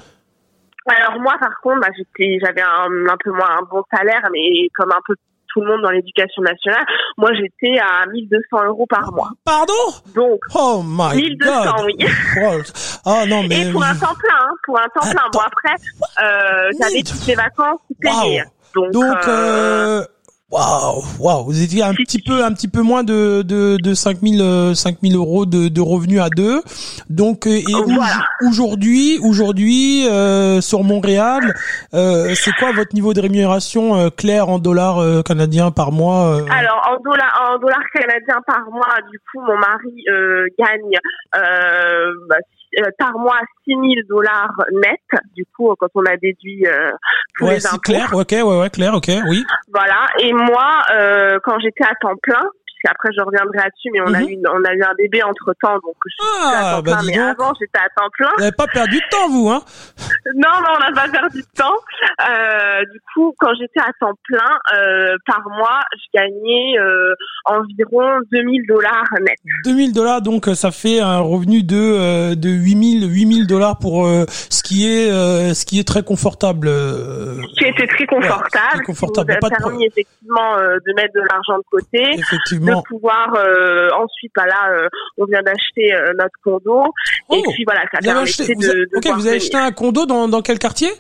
Alors 0.87 1.21
moi 1.21 1.35
par 1.39 1.61
contre 1.63 1.81
bah, 1.83 1.89
j'étais 1.95 2.39
j'avais 2.43 2.63
un, 2.63 2.89
un 3.09 3.17
peu 3.23 3.31
moins 3.31 3.59
un 3.61 3.63
bon 3.71 3.83
salaire 3.95 4.23
mais 4.33 4.67
comme 4.75 4.91
un 4.91 5.01
peu 5.07 5.15
tout 5.53 5.61
le 5.61 5.69
monde 5.69 5.83
dans 5.83 5.91
l'éducation 5.91 6.43
nationale. 6.43 6.85
Moi, 7.17 7.31
j'étais 7.35 7.79
à 7.79 8.07
1200 8.07 8.67
euros 8.67 8.87
par 8.89 9.13
mois. 9.13 9.31
Pardon? 9.45 9.73
Donc, 10.15 10.41
oh 10.55 10.83
my 10.85 11.17
1200, 11.17 11.75
oui. 11.85 11.97
oh 13.07 13.23
non, 13.29 13.43
mais... 13.49 13.69
Et 13.69 13.73
pour 13.73 13.85
un 13.85 13.95
temps 13.95 14.15
plein, 14.15 14.39
hein, 14.41 14.55
pour 14.65 14.79
un 14.79 14.89
temps 14.95 15.11
plein. 15.11 15.23
Bon, 15.33 15.41
après, 15.41 15.75
euh, 16.23 16.71
j'avais 16.81 17.03
toutes 17.03 17.27
les 17.27 17.35
vacances 17.35 17.81
payées. 18.01 18.43
Donc, 18.75 18.93
Donc 18.93 19.29
euh, 19.29 20.01
euh 20.01 20.05
Waouh, 20.51 21.05
waouh, 21.21 21.45
vous 21.45 21.63
étiez 21.63 21.85
un 21.85 21.95
petit 21.95 22.21
peu, 22.21 22.43
un 22.43 22.53
petit 22.53 22.67
peu 22.67 22.83
moins 22.83 23.05
de 23.05 23.43
de, 23.43 23.77
de 23.81 23.95
5000 23.95 24.75
5000 24.75 25.15
euros 25.15 25.47
de, 25.47 25.69
de 25.69 25.81
revenus 25.81 26.21
à 26.21 26.29
deux. 26.29 26.61
Donc 27.09 27.47
euh, 27.47 27.51
et 27.51 27.75
aujourd'hui, 28.45 29.21
aujourd'hui 29.23 30.09
euh, 30.09 30.61
sur 30.61 30.83
Montréal, 30.83 31.55
euh, 31.95 32.35
c'est 32.35 32.51
quoi 32.59 32.73
votre 32.73 32.95
niveau 32.95 33.15
de 33.15 33.21
rémunération 33.21 33.95
euh, 33.95 34.11
clair 34.11 34.49
en 34.49 34.59
dollars 34.59 35.23
canadiens 35.23 35.71
par 35.71 35.93
mois 35.93 36.43
Alors 36.51 36.83
en 36.89 37.01
dollars 37.01 37.53
en 37.53 37.59
dollars 37.59 37.89
canadiens 37.95 38.41
par 38.45 38.69
mois, 38.73 38.97
du 39.09 39.19
coup, 39.31 39.41
mon 39.47 39.57
mari 39.57 40.05
gagne 40.59 40.99
bah, 42.29 42.37
euh, 42.79 42.91
par 42.99 43.19
mois 43.19 43.41
6 43.65 43.71
000 43.71 43.85
dollars 44.09 44.53
net, 44.73 45.01
du 45.35 45.45
coup, 45.57 45.75
quand 45.79 45.89
on 45.95 46.05
a 46.05 46.17
déduit 46.17 46.67
euh, 46.67 46.91
tous 47.37 47.47
ouais, 47.47 47.55
les 47.55 47.67
impôts. 47.67 47.79
clair, 47.81 48.11
ok, 48.13 48.31
ouais, 48.31 48.43
ouais, 48.43 48.71
clair, 48.71 48.95
ok, 48.95 49.11
oui. 49.29 49.45
Voilà. 49.73 50.07
Et 50.21 50.33
moi, 50.33 50.83
euh, 50.93 51.39
quand 51.45 51.59
j'étais 51.61 51.85
à 51.85 51.95
temps 52.01 52.17
plein, 52.23 52.43
après 52.89 53.11
je 53.17 53.23
reviendrai 53.23 53.59
là-dessus, 53.59 53.91
mais 53.93 54.01
on 54.01 54.15
a 54.15 54.23
eu 54.23 54.39
on 54.49 54.65
a 54.65 54.73
eu 54.75 54.83
un 54.83 54.95
bébé 54.97 55.23
entre 55.23 55.55
temps, 55.61 55.75
donc 55.75 55.97
je 56.07 56.15
suis 56.19 56.57
à 56.57 56.77
temps 56.77 56.83
bah 56.83 56.99
plein. 57.01 57.07
Mais 57.07 57.19
avant 57.19 57.53
j'étais 57.61 57.79
à 57.79 57.89
temps 57.97 58.11
plein. 58.13 58.31
Vous 58.37 58.41
n'avez 58.41 58.57
pas 58.57 58.67
perdu 58.67 58.97
de 58.97 59.09
temps, 59.11 59.29
vous, 59.29 59.51
hein 59.51 59.63
Non, 60.37 60.61
non, 60.63 60.77
on 60.77 60.81
n'a 60.81 60.93
pas 60.93 61.09
perdu 61.09 61.41
de 61.41 61.57
temps. 61.57 61.77
Euh, 62.29 62.81
du 62.93 63.01
coup, 63.15 63.35
quand 63.39 63.53
j'étais 63.59 63.81
à 63.81 63.93
temps 64.01 64.15
plein, 64.25 64.59
euh, 64.77 65.17
par 65.27 65.43
mois, 65.51 65.81
je 65.95 66.19
gagnais 66.19 66.79
euh, 66.79 67.15
environ 67.45 68.21
2000 68.33 68.67
dollars 68.67 69.05
net. 69.21 69.37
2000 69.65 69.93
dollars, 69.93 70.23
donc 70.23 70.47
ça 70.55 70.71
fait 70.71 71.01
un 71.01 71.21
revenu 71.21 71.63
de 71.63 71.77
euh, 71.77 72.35
de 72.35 72.49
8000 72.49 73.11
8000 73.11 73.47
dollars 73.47 73.79
pour 73.79 74.07
euh, 74.07 74.25
ce 74.29 74.63
qui 74.63 74.87
est 74.87 75.11
euh, 75.11 75.55
ce 75.55 75.65
qui 75.65 75.79
est 75.79 75.87
très 75.87 76.03
confortable. 76.03 76.71
qui 77.59 77.65
était 77.65 77.87
très 77.87 78.07
confortable. 78.07 78.79
Ouais, 78.79 78.85
confortable. 78.85 79.33
Qui 79.33 79.39
nous 79.41 79.47
a 79.47 79.59
permis 79.59 79.87
effectivement 79.87 80.57
de 80.57 80.95
mettre 80.95 81.15
de 81.15 81.21
l'argent 81.21 81.59
de 81.59 81.65
côté. 81.71 82.19
Effectivement 82.19 82.70
de 82.77 82.83
pouvoir 82.89 83.35
euh, 83.37 83.89
ensuite 83.97 84.33
bah 84.35 84.47
là 84.47 84.71
euh, 84.71 84.89
on 85.19 85.25
vient 85.25 85.43
d'acheter 85.43 85.93
euh, 85.93 86.13
notre 86.19 86.35
condo 86.43 86.85
et 87.33 87.43
oh, 87.47 87.51
puis 87.53 87.65
voilà 87.65 87.83
ça 87.93 88.01
de, 88.01 88.07
de, 88.07 89.15
vous 89.15 89.27
avez 89.27 89.37
acheté 89.37 89.57
un 89.57 89.73
condo 89.73 90.07
dans 90.07 90.29
dans 90.29 90.43
quel 90.43 90.59
quartier? 90.59 90.91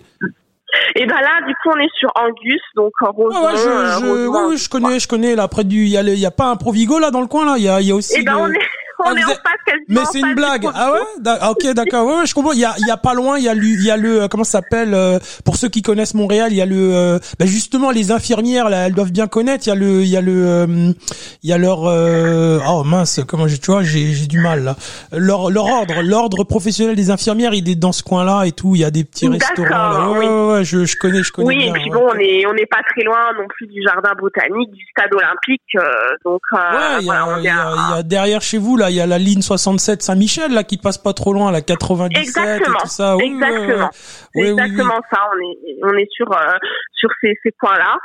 Et 0.95 1.05
ben 1.05 1.21
là, 1.21 1.45
du 1.47 1.53
coup, 1.55 1.71
on 1.75 1.79
est 1.81 1.91
sur 1.99 2.11
Angus, 2.15 2.63
donc 2.77 2.93
en 3.01 3.11
Rosemont. 3.11 3.41
Ah 3.45 3.47
ouais, 3.47 3.57
je, 3.57 4.07
je, 4.07 4.29
oui, 4.29 4.39
oui, 4.51 4.57
je 4.57 4.69
connais, 4.69 5.01
je 5.01 5.09
connais. 5.09 5.35
Là, 5.35 5.49
près 5.49 5.65
du, 5.65 5.83
il 5.83 5.89
y 5.89 5.97
a, 5.97 6.03
il 6.03 6.19
y 6.19 6.27
a 6.27 6.31
pas 6.31 6.47
un 6.47 6.57
Provigo 6.57 7.01
là 7.01 7.11
dans 7.11 7.21
le 7.21 7.27
coin 7.27 7.45
là. 7.45 7.55
Il 7.57 7.65
y 7.65 7.69
a, 7.69 7.81
il 7.81 7.89
y 7.89 7.91
a 7.91 7.95
aussi. 7.97 8.21
Et 8.21 8.23
ben 8.23 8.37
on 8.39 8.49
est, 8.49 8.59
on 9.05 9.17
est 9.17 9.25
en 9.25 9.29
face 9.29 9.77
Mais 9.89 10.01
c'est 10.13 10.21
une 10.21 10.35
blague. 10.35 10.67
Ah 10.75 10.93
ouais? 10.93 11.33
Ok, 11.51 11.75
d'accord. 11.75 12.07
Ouais, 12.07 12.27
je 12.27 12.35
comprends. 12.35 12.53
Il 12.53 12.61
y 12.61 12.65
a, 12.65 12.75
il 12.79 12.87
y 12.87 12.91
a 12.91 12.97
pas 12.97 13.15
loin, 13.15 13.39
il 13.39 13.45
y 13.45 13.49
a 13.49 13.55
le, 13.55 13.63
il 13.63 13.85
y 13.85 13.91
a 13.91 13.97
le, 13.97 14.29
comment 14.29 14.45
ça 14.45 14.61
s'appelle 14.61 14.95
euh, 14.95 15.19
Pour 15.45 15.57
ceux 15.57 15.69
qui 15.69 15.83
connaissent 15.83 16.15
Montréal, 16.15 16.49
il 16.51 16.57
y 16.57 16.63
a 16.63 16.67
le, 16.67 16.95
euh, 16.95 17.19
bah 17.39 17.47
justement 17.47 17.91
les 17.91 18.11
infirmières 18.11 18.69
là, 18.69 18.87
elles 18.87 18.95
doivent 18.95 19.13
bien 19.13 19.27
connaître. 19.27 19.67
Il 19.67 19.71
y 19.71 19.73
a 19.73 19.77
le, 19.77 20.03
il 20.03 20.09
y 20.09 20.17
a 20.17 20.21
le, 20.21 20.47
euh, 20.47 20.93
il 21.43 21.51
y 21.51 21.53
a 21.53 21.59
leur, 21.59 21.81
oh 21.83 22.85
mince, 22.85 23.21
comment 23.27 23.49
j'ai, 23.49 23.59
tu 23.59 23.71
vois, 23.71 23.83
j'ai, 23.83 24.13
j'ai 24.13 24.27
du 24.27 24.39
mal 24.39 24.65
là. 24.65 24.77
Leur, 25.13 25.51
leur 25.51 25.67
ordre, 25.67 26.03
l'ordre 26.03 26.45
professionnel 26.45 26.97
des 26.97 27.11
infirmières, 27.11 27.55
il 27.55 27.69
est 27.69 27.75
dans 27.75 27.93
ce 27.93 28.03
coin-là 28.03 28.45
et 28.45 28.53
tout. 28.53 28.75
Il 28.75 28.81
y 28.81 28.85
a 28.85 28.91
des 28.91 29.05
petits 29.05 29.29
restaurants. 29.29 30.13
Ouais, 30.13 30.19
ouais, 30.19 30.53
ouais, 30.53 30.65
je, 30.65 30.85
je 30.85 30.97
connais, 30.97 31.23
je 31.23 31.33
connais. 31.33 31.49
Oui, 31.49 31.65
et 31.67 31.73
puis 31.73 31.91
bon, 31.91 32.07
on 32.09 32.19
est, 32.19 32.47
on 32.47 32.53
n'est 32.53 32.67
pas 32.67 32.81
très 32.91 33.03
loin 33.03 33.33
non 33.37 33.47
plus 33.49 33.67
du 33.67 33.83
jardin 33.83 34.13
botanique, 34.19 34.71
du 34.71 34.85
stade 34.91 35.13
olympique, 35.15 35.63
donc. 36.25 36.41
ouais, 36.53 36.99
il 37.01 37.07
y, 37.07 37.11
a, 37.11 37.39
il 37.39 37.45
y, 37.45 37.99
a 37.99 38.03
derrière 38.03 38.43
chez 38.43 38.59
vous 38.59 38.77
là, 38.77 38.90
il 38.91 38.97
y 38.97 39.01
a 39.01 39.07
la 39.07 39.19
ligne 39.19 39.43
67 39.43 40.03
Saint-Michel 40.03 40.53
là 40.53 40.65
qui 40.65 40.77
passe 40.77 40.99
pas 40.99 41.13
trop 41.13 41.33
loin, 41.33 41.51
la 41.51 41.63
97 41.63 42.23
exactement, 42.23 42.79
et 42.79 42.83
tout 42.83 42.89
ça. 42.89 43.17
Oui, 43.17 43.25
exactement. 43.25 43.91
Oui, 44.35 44.47
exactement 44.49 45.01
ça. 45.13 45.21
On 45.33 45.39
est 45.41 45.77
on 45.83 45.99
est 45.99 46.09
sur 46.11 46.31
euh, 46.33 46.53
sur 46.95 47.09
ces 47.21 47.35
ces 47.43 47.51
points 47.59 47.79
là. 47.79 47.97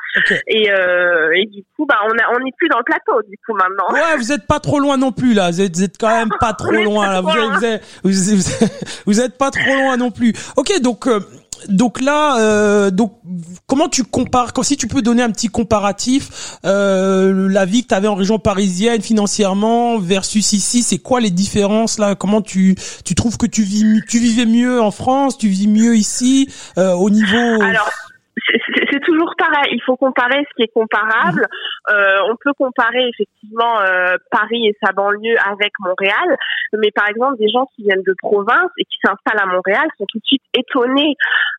Et 0.48 0.72
euh, 0.72 1.32
et 1.36 1.46
du 1.48 1.64
coup 1.76 1.86
bah 1.86 2.00
on 2.06 2.12
a 2.12 2.40
on 2.40 2.46
est 2.46 2.56
plus 2.58 2.70
dans 2.70 2.78
le 2.78 2.84
plateau 2.84 3.22
du 3.28 3.38
coup 3.46 3.54
maintenant. 3.54 3.94
Ouais, 3.94 4.18
vous 4.18 4.32
êtes 4.32 4.48
pas 4.48 4.60
trop 4.60 4.80
loin 4.80 4.98
non 4.98 5.12
plus 5.12 5.34
là. 5.34 5.52
Vous 5.52 5.62
êtes, 5.62 5.76
vous 5.76 5.84
êtes 5.84 5.98
quand 6.00 6.10
même 6.10 6.30
pas 6.40 6.54
trop 6.58 6.72
loin 6.72 7.12
là. 7.12 7.22
Vous 7.22 7.30
êtes, 7.66 7.84
vous, 8.04 8.34
êtes, 8.34 9.04
vous, 9.06 9.22
êtes, 9.22 9.38
pas 9.38 9.52
trop 9.52 9.76
loin 9.76 9.98
non 9.98 10.12
plus. 10.12 10.34
Ok, 10.58 10.82
donc 10.82 11.08
euh, 11.08 11.20
donc 11.68 12.02
là, 12.02 12.40
euh, 12.40 12.92
donc 12.92 13.14
comment 13.68 13.90
tu 13.90 14.04
compares 14.04 14.54
Quand 14.54 14.64
si 14.64 14.78
tu 14.78 14.88
peux 14.88 15.02
donner 15.02 15.24
un 15.24 15.32
petit 15.32 15.48
comparatif, 15.48 16.58
euh, 16.66 17.50
la 17.50 17.66
vie 17.66 17.84
que 17.84 17.90
tu 17.90 17.94
avais 17.96 18.08
en 18.08 18.16
région 18.16 18.40
parisienne 18.40 19.02
financièrement 19.02 19.98
versus 20.00 20.54
ici, 20.54 20.84
c'est 20.84 21.00
quoi 21.00 21.20
les 21.20 21.32
différences 21.32 21.98
là? 21.98 22.16
Comment 22.16 22.42
tu 22.42 22.76
tu 23.04 23.16
trouves 23.16 23.38
que 23.38 23.46
tu 23.46 23.64
vis 23.64 24.02
tu 24.08 24.20
vivais 24.20 24.46
mieux 24.46 24.82
en 24.82 24.92
France, 24.92 25.38
tu 25.38 25.48
vis 25.48 25.68
mieux 25.68 25.96
ici 25.96 26.50
euh, 26.78 26.94
au 26.94 27.10
niveau 27.10 27.62
c'est 28.92 29.00
toujours 29.02 29.34
pareil. 29.38 29.72
Il 29.72 29.82
faut 29.86 29.96
comparer 29.96 30.46
ce 30.50 30.56
qui 30.56 30.64
est 30.64 30.74
comparable. 30.74 31.48
Euh, 31.90 32.20
on 32.30 32.36
peut 32.36 32.54
comparer 32.58 33.08
effectivement 33.10 33.80
euh, 33.82 34.18
Paris 34.32 34.68
et 34.68 34.78
sa 34.84 34.92
banlieue 34.92 35.36
avec 35.46 35.72
Montréal, 35.80 36.38
mais 36.74 36.92
par 36.92 37.08
exemple 37.10 37.38
des 37.38 37.50
gens 37.50 37.66
qui 37.76 37.84
viennent 37.84 38.04
de 38.06 38.16
province 38.20 38.72
et 38.78 38.84
qui 38.84 38.98
s'installent 39.04 39.42
à 39.42 39.46
Montréal 39.46 39.88
sont 39.98 40.06
tout 40.10 40.20
de 40.20 40.26
suite 40.26 40.44
étonnés 40.54 41.16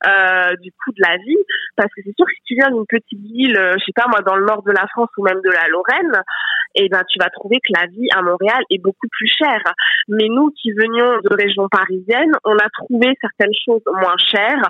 euh, 0.06 0.54
du 0.60 0.70
coût 0.72 0.92
de 0.92 1.02
la 1.02 1.16
vie, 1.16 1.38
parce 1.76 1.88
que 1.94 2.02
c'est 2.04 2.14
sûr 2.16 2.26
que 2.26 2.32
si 2.32 2.42
tu 2.44 2.54
viens 2.54 2.70
d'une 2.70 2.86
petite 2.86 3.20
ville, 3.20 3.56
je 3.56 3.84
sais 3.84 3.92
pas 3.94 4.08
moi, 4.08 4.20
dans 4.20 4.36
le 4.36 4.44
nord 4.44 4.62
de 4.62 4.72
la 4.72 4.86
France 4.88 5.10
ou 5.16 5.24
même 5.24 5.40
de 5.42 5.50
la 5.50 5.68
Lorraine, 5.68 6.22
eh 6.76 6.88
ben 6.88 7.02
tu 7.08 7.18
vas 7.18 7.30
trouver 7.30 7.56
que 7.56 7.72
la 7.78 7.86
vie 7.86 8.08
à 8.14 8.22
Montréal 8.22 8.62
est 8.70 8.78
beaucoup 8.78 9.08
plus 9.10 9.28
chère. 9.28 9.62
Mais 10.08 10.28
nous 10.28 10.50
qui 10.50 10.72
venions 10.72 11.20
de 11.24 11.34
région 11.34 11.68
parisienne, 11.68 12.32
on 12.44 12.56
a 12.56 12.68
trouvé 12.72 13.12
certaines 13.20 13.54
choses 13.64 13.82
moins 13.86 14.16
chères 14.30 14.62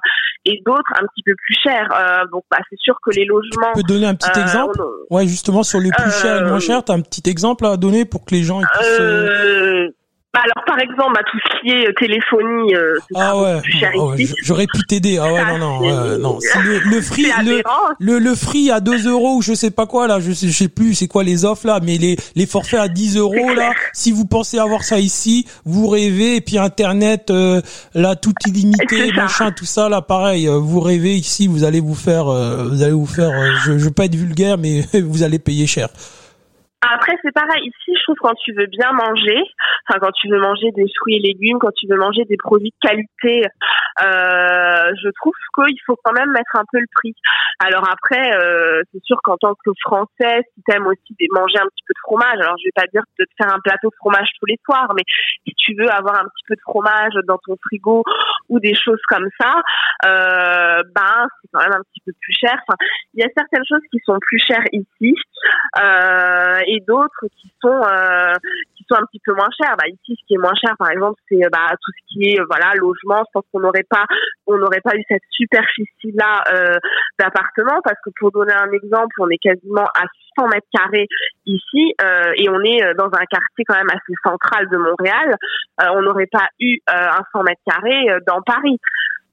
et 0.44 0.62
d'autres 0.64 0.92
un 0.94 1.06
petit 1.06 1.22
peu 1.24 1.34
plus 1.34 1.56
chères. 1.62 1.88
Euh, 1.92 2.24
donc 2.32 2.44
bah, 2.50 2.58
c'est 2.70 2.78
sûr 2.78 2.96
que 3.04 3.10
les 3.10 3.24
logements. 3.24 3.72
Tu 3.74 3.82
peux 3.82 3.92
donner 3.94 4.06
un 4.06 4.14
petit 4.14 4.30
euh, 4.38 4.42
exemple 4.42 4.80
Ouais, 5.10 5.26
justement 5.26 5.62
sur 5.62 5.80
les 5.80 5.90
plus 5.90 6.10
chers 6.22 6.42
et 6.42 6.48
moins 6.48 6.60
chers, 6.60 6.84
tu 6.84 6.92
as 6.92 6.94
un 6.94 7.00
petit 7.00 7.28
exemple 7.28 7.66
à 7.66 7.76
donner 7.76 8.04
pour 8.04 8.24
que 8.24 8.34
les 8.34 8.42
gens 8.42 8.60
puissent. 8.60 9.95
Bah, 10.36 10.42
alors 10.44 10.64
par 10.66 10.78
exemple, 10.78 11.14
bah, 11.14 11.22
tout 11.30 11.38
ce 11.38 11.60
qui 11.60 11.70
est 11.70 11.88
euh, 11.88 11.92
téléphonie, 11.98 12.74
euh, 12.74 12.98
ah 13.14 13.38
ouais, 13.38 13.60
ah 13.82 14.16
ici. 14.18 14.34
J'aurais 14.42 14.66
pu 14.66 14.82
t'aider. 14.86 15.16
Ah 15.18 15.32
ouais, 15.32 15.44
non, 15.46 15.56
non, 15.56 15.80
ouais, 15.80 16.18
non. 16.18 16.38
le, 16.62 16.78
le 16.90 17.00
free, 17.00 17.24
le, 17.42 17.62
le, 17.98 18.18
le, 18.18 18.34
free 18.34 18.70
à 18.70 18.80
2 18.80 19.08
euros 19.08 19.36
ou 19.36 19.42
je 19.42 19.54
sais 19.54 19.70
pas 19.70 19.86
quoi 19.86 20.06
là, 20.06 20.20
je 20.20 20.32
sais, 20.32 20.48
je 20.48 20.52
sais 20.52 20.68
plus 20.68 20.94
c'est 20.94 21.08
quoi 21.08 21.24
les 21.24 21.46
offres 21.46 21.66
là, 21.66 21.80
mais 21.82 21.96
les, 21.96 22.18
les 22.34 22.44
forfaits 22.44 22.80
à 22.80 22.88
10 22.88 23.16
euros 23.16 23.54
là, 23.54 23.72
si 23.94 24.12
vous 24.12 24.26
pensez 24.26 24.58
avoir 24.58 24.82
ça 24.82 24.98
ici, 24.98 25.46
vous 25.64 25.88
rêvez 25.88 26.36
et 26.36 26.40
puis 26.42 26.58
internet 26.58 27.30
euh, 27.30 27.62
là 27.94 28.14
tout 28.14 28.34
illimité, 28.46 29.12
machin, 29.12 29.52
tout 29.52 29.64
ça 29.64 29.88
là, 29.88 30.02
pareil, 30.02 30.48
euh, 30.48 30.58
vous 30.58 30.80
rêvez 30.80 31.14
ici, 31.14 31.46
vous 31.46 31.64
allez 31.64 31.80
vous 31.80 31.94
faire, 31.94 32.26
vous 32.26 32.82
allez 32.82 32.92
vous 32.92 33.06
faire, 33.06 33.32
je, 33.64 33.78
je 33.78 33.84
veux 33.86 33.90
pas 33.90 34.04
être 34.04 34.14
vulgaire, 34.14 34.58
mais 34.58 34.84
vous 35.00 35.22
allez 35.22 35.38
payer 35.38 35.66
cher. 35.66 35.88
Après, 36.82 37.16
c'est 37.22 37.32
pareil. 37.32 37.62
Ici, 37.64 37.96
je 37.96 38.02
trouve 38.02 38.16
quand 38.20 38.34
tu 38.34 38.52
veux 38.52 38.66
bien 38.66 38.92
manger, 38.92 39.42
enfin 39.88 39.98
quand 40.00 40.12
tu 40.12 40.28
veux 40.28 40.38
manger 40.38 40.70
des 40.72 40.86
fruits 40.98 41.16
et 41.16 41.20
légumes, 41.20 41.58
quand 41.58 41.72
tu 41.74 41.86
veux 41.88 41.96
manger 41.96 42.24
des 42.24 42.36
produits 42.36 42.70
de 42.70 42.88
qualité, 42.88 43.42
euh, 44.04 44.92
je 45.02 45.08
trouve 45.16 45.32
qu'il 45.54 45.80
faut 45.86 45.96
quand 46.04 46.12
même 46.12 46.30
mettre 46.32 46.54
un 46.54 46.64
peu 46.70 46.78
le 46.78 46.86
prix. 46.94 47.14
Alors 47.64 47.88
après, 47.88 48.36
euh, 48.36 48.82
c'est 48.92 49.02
sûr 49.04 49.16
qu'en 49.24 49.36
tant 49.38 49.54
que 49.54 49.70
Français, 49.80 50.42
si 50.54 50.62
t'aimes 50.66 50.86
aussi 50.86 51.16
manger 51.30 51.58
un 51.58 51.66
petit 51.66 51.84
peu 51.86 51.94
de 51.94 52.02
fromage, 52.02 52.38
alors 52.40 52.56
je 52.58 52.68
vais 52.68 52.76
pas 52.76 52.86
dire 52.92 53.02
de 53.18 53.24
te 53.24 53.30
faire 53.38 53.52
un 53.52 53.60
plateau 53.60 53.88
de 53.88 53.96
fromage 53.96 54.28
tous 54.38 54.46
les 54.46 54.58
soirs, 54.64 54.92
mais 54.94 55.02
si 55.46 55.54
tu 55.56 55.74
veux 55.74 55.90
avoir 55.90 56.16
un 56.16 56.24
petit 56.24 56.44
peu 56.46 56.54
de 56.54 56.60
fromage 56.60 57.14
dans 57.26 57.38
ton 57.38 57.56
frigo 57.64 58.04
ou 58.50 58.60
des 58.60 58.74
choses 58.74 59.00
comme 59.08 59.28
ça, 59.40 59.54
euh, 60.04 60.82
ben 60.94 61.26
c'est 61.40 61.48
quand 61.52 61.60
même 61.60 61.72
un 61.72 61.82
petit 61.90 62.02
peu 62.04 62.12
plus 62.20 62.34
cher. 62.34 62.52
Enfin, 62.68 62.76
il 63.14 63.22
y 63.22 63.24
a 63.24 63.28
certaines 63.34 63.64
choses 63.66 63.84
qui 63.90 63.98
sont 64.04 64.18
plus 64.20 64.38
chères 64.38 64.66
ici. 64.72 65.14
Euh, 65.80 66.60
et 66.66 66.80
d'autres 66.86 67.26
qui 67.40 67.50
sont 67.62 67.68
euh, 67.68 68.34
qui 68.76 68.84
soit 68.88 68.98
un 68.98 69.06
petit 69.06 69.20
peu 69.24 69.32
moins 69.34 69.48
cher. 69.60 69.74
Bah, 69.76 69.88
ici, 69.88 70.18
ce 70.20 70.26
qui 70.26 70.34
est 70.34 70.38
moins 70.38 70.54
cher, 70.54 70.74
par 70.78 70.90
exemple, 70.90 71.20
c'est 71.28 71.40
bah, 71.50 71.70
tout 71.80 71.92
ce 71.92 72.14
qui 72.14 72.30
est 72.30 72.40
voilà 72.48 72.74
logement. 72.74 73.22
Je 73.26 73.30
pense 73.32 73.44
qu'on 73.52 73.60
n'aurait 73.60 73.86
pas 73.88 74.04
on 74.46 74.58
n'aurait 74.58 74.80
pas 74.80 74.96
eu 74.96 75.02
cette 75.08 75.22
superficie 75.30 76.12
là 76.14 76.42
euh, 76.52 76.76
d'appartement 77.18 77.80
parce 77.84 77.98
que 78.04 78.10
pour 78.18 78.30
donner 78.30 78.52
un 78.52 78.70
exemple, 78.72 79.14
on 79.18 79.28
est 79.28 79.38
quasiment 79.38 79.86
à 79.94 80.04
600 80.36 80.48
mètres 80.48 80.68
carrés 80.72 81.08
ici 81.46 81.94
euh, 82.02 82.32
et 82.36 82.48
on 82.48 82.60
est 82.62 82.94
dans 82.94 83.06
un 83.06 83.24
quartier 83.26 83.64
quand 83.66 83.76
même 83.76 83.90
assez 83.90 84.14
central 84.24 84.68
de 84.68 84.76
Montréal. 84.76 85.34
Euh, 85.80 85.86
on 85.94 86.02
n'aurait 86.02 86.28
pas 86.30 86.48
eu 86.60 86.78
un 86.86 87.22
100 87.32 87.42
mètres 87.42 87.62
carrés 87.66 88.06
dans 88.26 88.42
Paris. 88.42 88.78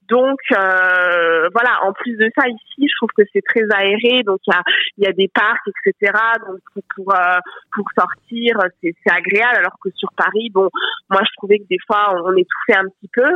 Donc 0.10 0.40
euh, 0.52 1.50
voilà, 1.54 1.80
en 1.84 1.94
plus 1.94 2.16
de 2.18 2.30
ça 2.38 2.48
ici, 2.48 2.88
je 2.88 2.96
trouve 2.98 3.10
que 3.18 3.24
c'est 3.32 3.42
très 3.42 3.64
aéré, 3.74 4.24
donc 4.24 4.40
il 4.48 4.54
y 4.54 4.56
a, 4.56 4.64
y 4.98 5.08
a 5.08 5.14
des 5.14 5.30
parcs, 5.34 5.68
etc. 5.86 6.12
Donc 6.48 6.60
pour 6.74 6.84
pour, 6.96 7.16
euh, 7.16 7.38
pour 7.74 7.86
sortir, 7.98 8.58
c'est 8.82 8.94
agréable. 9.12 9.58
Alors 9.58 9.78
que 9.82 9.90
sur 9.96 10.10
Paris, 10.18 10.50
bon, 10.54 10.70
moi 11.10 11.22
je 11.24 11.34
trouvais 11.38 11.60
que 11.60 11.68
des 11.70 11.80
fois 11.88 12.14
on 12.24 12.36
étouffait 12.36 12.78
un 12.78 12.90
petit 12.90 13.10
peu. 13.14 13.32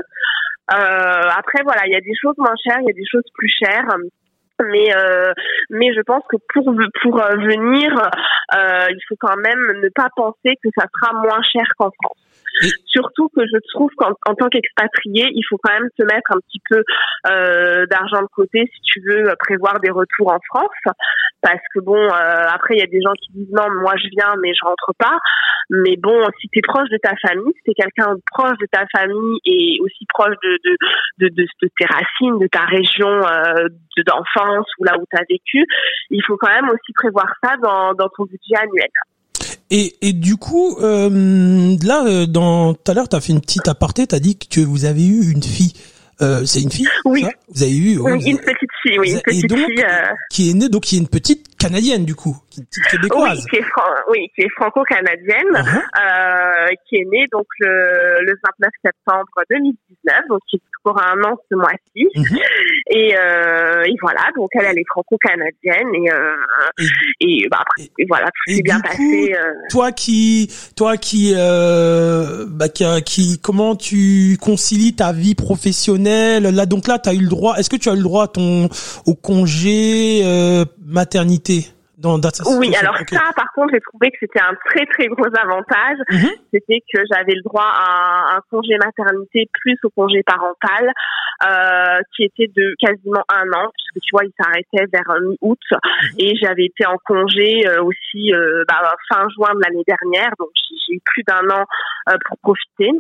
Euh, 0.74 1.30
après 1.38 1.64
voilà, 1.64 1.86
il 1.86 1.94
y 1.94 1.96
a 1.96 2.02
des 2.02 2.16
choses 2.22 2.36
moins 2.38 2.56
chères, 2.62 2.80
il 2.82 2.88
y 2.88 2.92
a 2.92 3.00
des 3.00 3.08
choses 3.10 3.24
plus 3.34 3.50
chères 3.50 3.88
mais 4.64 4.96
euh, 4.96 5.34
mais 5.70 5.94
je 5.94 6.02
pense 6.02 6.24
que 6.30 6.38
pour 6.54 6.66
pour 7.02 7.18
venir 7.18 7.92
euh, 8.56 8.88
il 8.90 9.00
faut 9.08 9.16
quand 9.20 9.38
même 9.38 9.82
ne 9.84 9.90
pas 9.90 10.10
penser 10.16 10.56
que 10.64 10.70
ça 10.78 10.88
sera 11.00 11.14
moins 11.14 11.42
cher 11.44 11.66
qu'en 11.78 11.92
France 12.02 12.27
Surtout 12.86 13.30
que 13.30 13.42
je 13.46 13.58
trouve 13.74 13.92
qu'en 13.98 14.14
tant 14.36 14.50
qu'expatrié, 14.50 15.30
il 15.34 15.44
faut 15.48 15.58
quand 15.62 15.74
même 15.74 15.90
se 15.98 16.04
mettre 16.04 16.32
un 16.32 16.40
petit 16.40 16.62
peu 16.70 16.84
euh, 17.30 17.86
d'argent 17.88 18.22
de 18.22 18.28
côté 18.34 18.70
si 18.74 18.82
tu 18.82 19.02
veux 19.08 19.24
prévoir 19.40 19.80
des 19.80 19.92
retours 19.92 20.32
en 20.32 20.40
France. 20.48 20.96
Parce 21.42 21.62
que 21.74 21.80
bon, 21.80 21.98
euh, 21.98 22.48
après 22.50 22.76
il 22.76 22.80
y 22.80 22.84
a 22.84 22.88
des 22.88 23.02
gens 23.02 23.14
qui 23.14 23.32
disent 23.34 23.54
non, 23.54 23.70
moi 23.82 23.94
je 23.98 24.08
viens 24.10 24.34
mais 24.42 24.54
je 24.54 24.66
rentre 24.66 24.94
pas. 24.98 25.18
Mais 25.70 25.98
bon, 25.98 26.26
si 26.40 26.48
tu 26.48 26.60
es 26.60 26.62
proche 26.62 26.90
de 26.90 26.98
ta 26.98 27.14
famille, 27.22 27.54
si 27.58 27.64
tu 27.66 27.72
es 27.72 27.74
quelqu'un 27.74 28.16
proche 28.32 28.58
de 28.58 28.68
ta 28.72 28.86
famille 28.96 29.38
et 29.46 29.78
aussi 29.82 30.06
proche 30.08 30.36
de 30.42 30.58
de, 30.64 30.78
de, 31.20 31.28
de, 31.36 31.46
de 31.62 31.70
tes 31.78 31.86
racines, 31.86 32.40
de 32.40 32.48
ta 32.48 32.66
région 32.66 33.10
euh, 33.10 33.68
d'enfance 34.06 34.68
ou 34.80 34.84
là 34.84 34.98
où 34.98 35.04
tu 35.12 35.18
as 35.18 35.26
vécu, 35.30 35.66
il 36.10 36.24
faut 36.26 36.38
quand 36.38 36.50
même 36.50 36.70
aussi 36.70 36.94
prévoir 36.94 37.28
ça 37.44 37.58
dans, 37.58 37.94
dans 37.94 38.10
ton 38.16 38.24
budget 38.26 38.56
annuel. 38.56 38.90
Et, 39.70 39.96
et 40.02 40.14
du 40.14 40.38
coup, 40.38 40.78
euh, 40.82 41.76
là, 41.84 42.06
euh, 42.06 42.26
dans 42.26 42.74
tout 42.74 42.92
à 42.92 42.94
l'heure, 42.94 43.10
tu 43.10 43.16
as 43.16 43.22
fait 43.22 43.34
une 43.34 43.42
petite 43.42 43.68
aparté, 43.68 44.08
tu 44.08 44.16
as 44.16 44.20
dit 44.20 44.38
que 44.38 44.62
vous 44.62 44.86
avez 44.86 45.06
eu 45.06 45.32
une 45.32 45.44
fille. 45.44 45.74
Euh, 46.22 46.46
c'est 46.46 46.62
une 46.62 46.72
fille 46.72 46.88
Oui. 47.06 47.26
vous 47.54 47.64
avez 47.64 47.78
eu 47.78 48.00
oui, 48.00 48.12
une 48.26 48.40
petite 48.40 48.70
fille, 48.82 48.98
oui, 49.00 49.12
une 49.12 49.22
petite 49.22 49.54
fille. 49.54 49.84
Euh... 49.84 50.14
Qui 50.32 50.50
est 50.50 50.54
née, 50.54 50.70
donc 50.70 50.84
qui 50.84 50.96
est 50.96 51.00
une 51.00 51.08
petite 51.08 51.57
canadienne 51.58 52.06
du 52.06 52.16
coup, 52.16 52.38
une 52.58 52.66
petite 52.66 52.86
québécoise. 52.86 53.40
Oui, 53.40 53.50
qui 53.50 53.58
est, 53.58 53.66
oui, 54.10 54.32
qui 54.36 54.42
est 54.42 54.50
franco-canadienne, 54.56 55.52
uh-huh. 55.54 55.82
euh, 56.00 56.74
qui 56.88 56.98
est 56.98 57.06
née 57.12 57.26
donc 57.32 57.46
le, 57.60 58.22
le 58.22 58.34
29 58.62 58.72
septembre 58.84 59.28
2019, 59.50 60.16
donc 60.30 60.40
qui 60.50 60.58
est 60.58 60.62
toujours 60.84 61.02
un 61.02 61.24
an 61.24 61.36
ce 61.50 61.56
mois-ci. 61.56 62.08
Uh-huh. 62.16 62.42
Et, 62.90 63.16
euh, 63.18 63.84
et 63.86 63.96
voilà, 64.02 64.30
donc 64.36 64.50
elle, 64.54 64.66
elle 64.66 64.80
est 64.80 64.88
franco-canadienne 64.90 65.88
et, 65.94 66.12
euh, 66.12 66.36
et, 67.20 67.44
et 67.44 67.48
bah, 67.50 67.60
après, 67.62 67.90
et, 67.98 68.06
voilà, 68.08 68.28
tout 68.28 68.54
s'est 68.54 68.62
bien 68.62 68.80
passé. 68.80 69.36
Euh... 69.36 69.54
Toi 69.70 69.92
qui, 69.92 70.52
toi 70.76 70.98
qui, 70.98 71.34
bah, 71.34 72.70
qui, 72.70 72.86
qui, 73.04 73.40
comment 73.42 73.76
tu 73.76 74.38
concilies 74.42 74.96
ta 74.96 75.12
vie 75.12 75.36
professionnelle? 75.36 76.44
Là, 76.44 76.66
donc 76.66 76.88
là, 76.88 77.00
tu 77.00 77.10
as 77.10 77.14
eu 77.14 77.22
le 77.22 77.30
droit. 77.30 77.56
Est-ce 77.58 77.70
que 77.70 77.76
tu 77.76 77.90
as 77.90 77.94
eu 77.94 77.98
le 77.98 78.04
droit 78.04 78.26
à 78.26 78.28
ton 78.28 78.70
au 79.06 79.16
congé 79.16 80.24
maternité? 80.86 81.57
Dans 81.98 82.20
Oui, 82.60 82.76
alors 82.76 82.96
ça, 83.10 83.32
par 83.36 83.52
contre, 83.54 83.74
j'ai 83.74 83.82
trouvé 83.82 84.12
que 84.12 84.18
c'était 84.20 84.40
un 84.40 84.54
très 84.70 84.86
très 84.86 85.08
gros 85.08 85.26
avantage. 85.26 85.98
Mhm. 86.12 86.30
C'était 86.54 86.82
que 86.94 87.02
j'avais 87.12 87.34
le 87.34 87.42
droit 87.42 87.66
à 87.74 88.36
un, 88.38 88.42
congé 88.52 88.78
maternité 88.78 89.50
plus 89.62 89.78
au 89.84 89.90
congé 89.90 90.22
parental, 90.24 90.94
euh, 91.50 92.00
qui 92.16 92.24
était 92.24 92.52
de 92.56 92.76
quasiment 92.80 93.24
un 93.30 93.48
an, 93.52 93.72
puisque 93.74 94.06
tu 94.06 94.12
vois, 94.12 94.26
il 94.26 94.32
s'arrêtait 94.40 94.86
vers 94.94 95.20
mi-août, 95.22 95.60
mhm. 95.72 96.20
et 96.20 96.36
j'avais 96.36 96.66
été 96.66 96.86
en 96.86 96.98
congé 97.04 97.68
euh, 97.68 97.84
aussi 97.84 98.32
euh, 98.32 98.64
bah, 98.68 98.94
fin 99.10 99.26
juin 99.36 99.56
de 99.56 99.62
l'année 99.66 99.86
dernière, 99.88 100.32
donc 100.40 100.50
j'ai 100.88 100.96
eu 100.96 101.02
plus 101.04 101.24
d'un 101.24 101.50
an 101.50 101.66
euh, 102.10 102.18
pour 102.28 102.38
profiter 102.40 102.92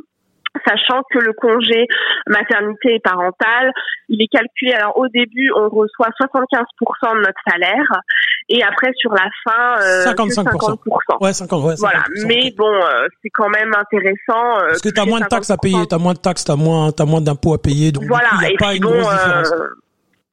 sachant 0.65 1.01
que 1.11 1.19
le 1.19 1.33
congé 1.33 1.85
maternité 2.27 2.95
et 2.95 2.99
parental, 2.99 3.71
il 4.09 4.21
est 4.21 4.27
calculé. 4.27 4.73
Alors 4.73 4.97
au 4.97 5.07
début, 5.07 5.51
on 5.55 5.69
reçoit 5.69 6.09
75% 6.19 7.15
de 7.15 7.19
notre 7.19 7.41
salaire 7.47 8.01
et 8.49 8.63
après 8.63 8.91
sur 8.97 9.11
la 9.11 9.27
fin, 9.43 9.81
euh, 9.81 10.05
55%. 10.05 10.77
50%. 10.77 11.17
Ouais, 11.21 11.33
50, 11.33 11.63
ouais, 11.63 11.75
Voilà, 11.77 12.03
mais 12.25 12.51
bon, 12.57 12.73
euh, 12.73 13.07
c'est 13.21 13.29
quand 13.29 13.49
même 13.49 13.73
intéressant. 13.75 14.59
Euh, 14.59 14.67
Parce 14.69 14.81
que 14.81 14.89
tu 14.89 15.01
as 15.01 15.05
moins 15.05 15.19
de 15.19 15.25
taxes 15.25 15.49
à 15.49 15.57
payer, 15.57 15.85
tu 15.87 15.95
as 15.95 15.97
moins 15.97 16.13
de 16.13 16.19
taxes, 16.19 16.45
tu 16.45 16.51
as 16.51 16.55
moins, 16.55 16.91
as 16.97 17.05
moins 17.05 17.21
d'impôts 17.21 17.53
à 17.53 17.61
payer, 17.61 17.91
donc 17.91 18.05
voilà, 18.05 18.29
il 18.41 18.47
n'y 18.47 18.55
a 18.55 18.57
pas 18.57 18.73
une 18.75 18.81
grosse 18.81 19.09
différence. 19.09 19.51
Euh, 19.51 19.67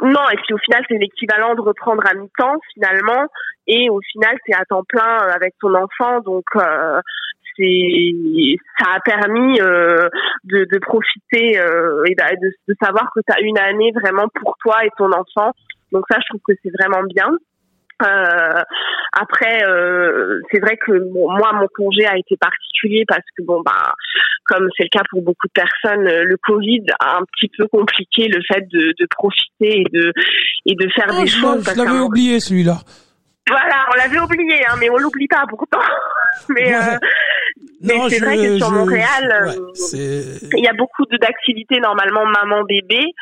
non, 0.02 0.28
et 0.32 0.36
puis 0.36 0.54
au 0.54 0.58
final, 0.58 0.84
c'est 0.88 0.98
l'équivalent 0.98 1.54
de 1.54 1.60
reprendre 1.60 2.02
à 2.06 2.14
mi-temps 2.14 2.56
finalement, 2.74 3.26
et 3.66 3.88
au 3.90 4.00
final, 4.12 4.36
c'est 4.46 4.54
à 4.54 4.64
temps 4.64 4.84
plein 4.86 5.18
avec 5.34 5.54
ton 5.60 5.74
enfant, 5.74 6.20
donc 6.20 6.44
c'est 7.56 8.56
ça 8.78 8.94
a 8.96 9.00
permis 9.00 9.60
euh, 9.60 10.08
de, 10.44 10.66
de, 10.70 10.78
profiter 10.78 11.58
euh, 11.58 12.04
et 12.06 12.14
de, 12.14 12.48
de, 12.68 12.74
savoir 12.82 13.10
que 13.14 13.20
tu 13.26 13.32
as 13.32 13.40
une 13.40 13.58
année 13.58 13.92
vraiment 13.92 14.28
pour 14.40 14.56
toi 14.60 14.84
et 14.84 14.90
ton 14.98 15.10
enfant. 15.12 15.52
Donc 15.92 16.04
ça, 16.10 16.18
je 16.20 16.26
trouve 16.28 16.40
que 16.46 16.54
c'est 16.62 16.72
vraiment 16.78 17.04
bien. 17.04 17.28
Euh, 18.02 18.62
après, 19.12 19.64
euh, 19.64 20.40
c'est 20.50 20.60
vrai 20.60 20.76
que 20.76 20.92
moi, 21.12 21.52
mon 21.52 21.68
congé 21.74 22.06
a 22.06 22.16
été 22.16 22.36
particulier 22.36 23.04
parce 23.06 23.24
que 23.36 23.44
bon, 23.44 23.62
bah, 23.64 23.92
comme 24.46 24.68
c'est 24.76 24.84
le 24.84 24.88
cas 24.88 25.04
pour 25.10 25.22
beaucoup 25.22 25.46
de 25.46 25.52
personnes, 25.52 26.04
le 26.04 26.36
Covid 26.44 26.84
a 27.00 27.18
un 27.18 27.22
petit 27.32 27.50
peu 27.56 27.66
compliqué 27.68 28.28
le 28.28 28.42
fait 28.42 28.66
de, 28.68 28.92
de 28.98 29.06
profiter 29.10 29.80
et 29.80 29.86
de 29.92 30.12
et 30.66 30.74
de 30.74 30.88
faire 30.90 31.06
ah, 31.08 31.20
des 31.20 31.26
choses. 31.26 31.64
Je 31.64 31.82
l'avais 31.82 32.00
oublié 32.00 32.40
celui-là. 32.40 32.78
Voilà, 33.48 33.86
on 33.92 33.96
l'avait 33.96 34.18
oublié, 34.18 34.64
hein, 34.66 34.74
mais 34.80 34.88
on 34.90 34.96
l'oublie 34.96 35.28
pas 35.28 35.44
pourtant. 35.48 35.80
mais 36.48 36.74
euh, 36.74 36.98
mais 37.82 37.94
c'est 38.08 38.24
vrai 38.24 38.36
que 38.36 38.58
sur 38.58 38.70
Montréal, 38.70 39.52
euh, 39.94 40.38
il 40.56 40.64
y 40.64 40.68
a 40.68 40.72
beaucoup 40.72 41.04
d'activités 41.20 41.80
normalement 41.80 42.26
maman-bébé 42.26 43.12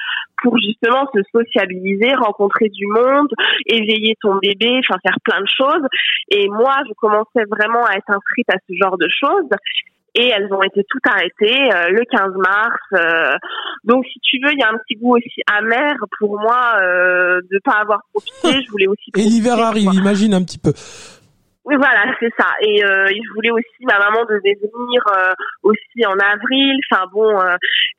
pour 0.42 0.56
justement 0.58 1.06
se 1.14 1.20
sociabiliser, 1.30 2.14
rencontrer 2.14 2.68
du 2.68 2.86
monde, 2.86 3.28
éveiller 3.66 4.16
ton 4.20 4.36
bébé, 4.36 4.80
enfin 4.80 4.98
faire 5.02 5.18
plein 5.24 5.40
de 5.40 5.48
choses. 5.48 5.86
Et 6.30 6.48
moi, 6.48 6.78
je 6.88 6.92
commençais 6.94 7.44
vraiment 7.48 7.84
à 7.86 7.96
être 7.96 8.10
inscrite 8.10 8.48
à 8.50 8.56
ce 8.68 8.74
genre 8.74 8.98
de 8.98 9.08
choses 9.08 9.48
et 10.14 10.28
elles 10.28 10.52
ont 10.52 10.62
été 10.62 10.84
toutes 10.88 11.06
arrêtées 11.06 11.72
euh, 11.74 11.88
le 11.90 12.04
15 12.04 12.32
mars. 12.36 12.78
Euh, 12.92 13.36
donc 13.84 14.04
si 14.12 14.18
tu 14.20 14.38
veux, 14.44 14.52
il 14.52 14.58
y 14.58 14.62
a 14.62 14.68
un 14.68 14.78
petit 14.78 14.96
goût 14.96 15.16
aussi 15.16 15.40
amer 15.50 15.94
pour 16.18 16.38
moi 16.38 16.76
euh, 16.82 17.40
de 17.50 17.58
pas 17.64 17.78
avoir 17.80 18.00
profité. 18.12 18.62
Je 18.66 18.70
voulais 18.70 18.86
aussi. 18.86 19.10
et 19.16 19.22
l'hiver 19.22 19.58
arrive, 19.58 19.92
imagine 19.94 20.34
un 20.34 20.42
petit 20.42 20.58
peu. 20.58 20.72
Oui, 21.64 21.76
voilà, 21.76 22.12
c'est 22.18 22.32
ça. 22.36 22.48
Et 22.60 22.84
euh, 22.84 23.06
je 23.06 23.34
voulais 23.34 23.50
aussi, 23.50 23.84
ma 23.86 23.98
maman 23.98 24.24
devait 24.24 24.58
venir 24.60 25.02
euh, 25.16 25.32
aussi 25.62 26.04
en 26.04 26.18
avril. 26.18 26.74
Enfin 26.90 27.04
bon, 27.12 27.40
euh, 27.40 27.54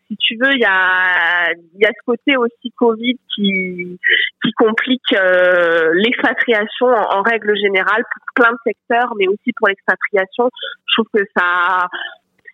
si 0.07 0.17
tu 0.17 0.35
veux, 0.35 0.51
il 0.51 0.59
y 0.59 0.65
a, 0.65 1.53
y 1.75 1.85
a 1.85 1.89
ce 1.89 2.05
côté 2.05 2.35
aussi 2.35 2.71
Covid 2.75 3.17
qui, 3.33 3.97
qui 4.43 4.51
complique 4.57 5.13
euh, 5.13 5.91
l'expatriation 5.93 6.87
en, 6.87 7.19
en, 7.19 7.21
règle 7.21 7.55
générale 7.55 8.03
pour 8.03 8.43
plein 8.43 8.51
de 8.51 8.57
secteurs, 8.65 9.13
mais 9.17 9.29
aussi 9.29 9.53
pour 9.55 9.69
l'expatriation. 9.69 10.49
Je 10.85 10.93
trouve 10.95 11.07
que 11.13 11.25
ça, 11.35 11.87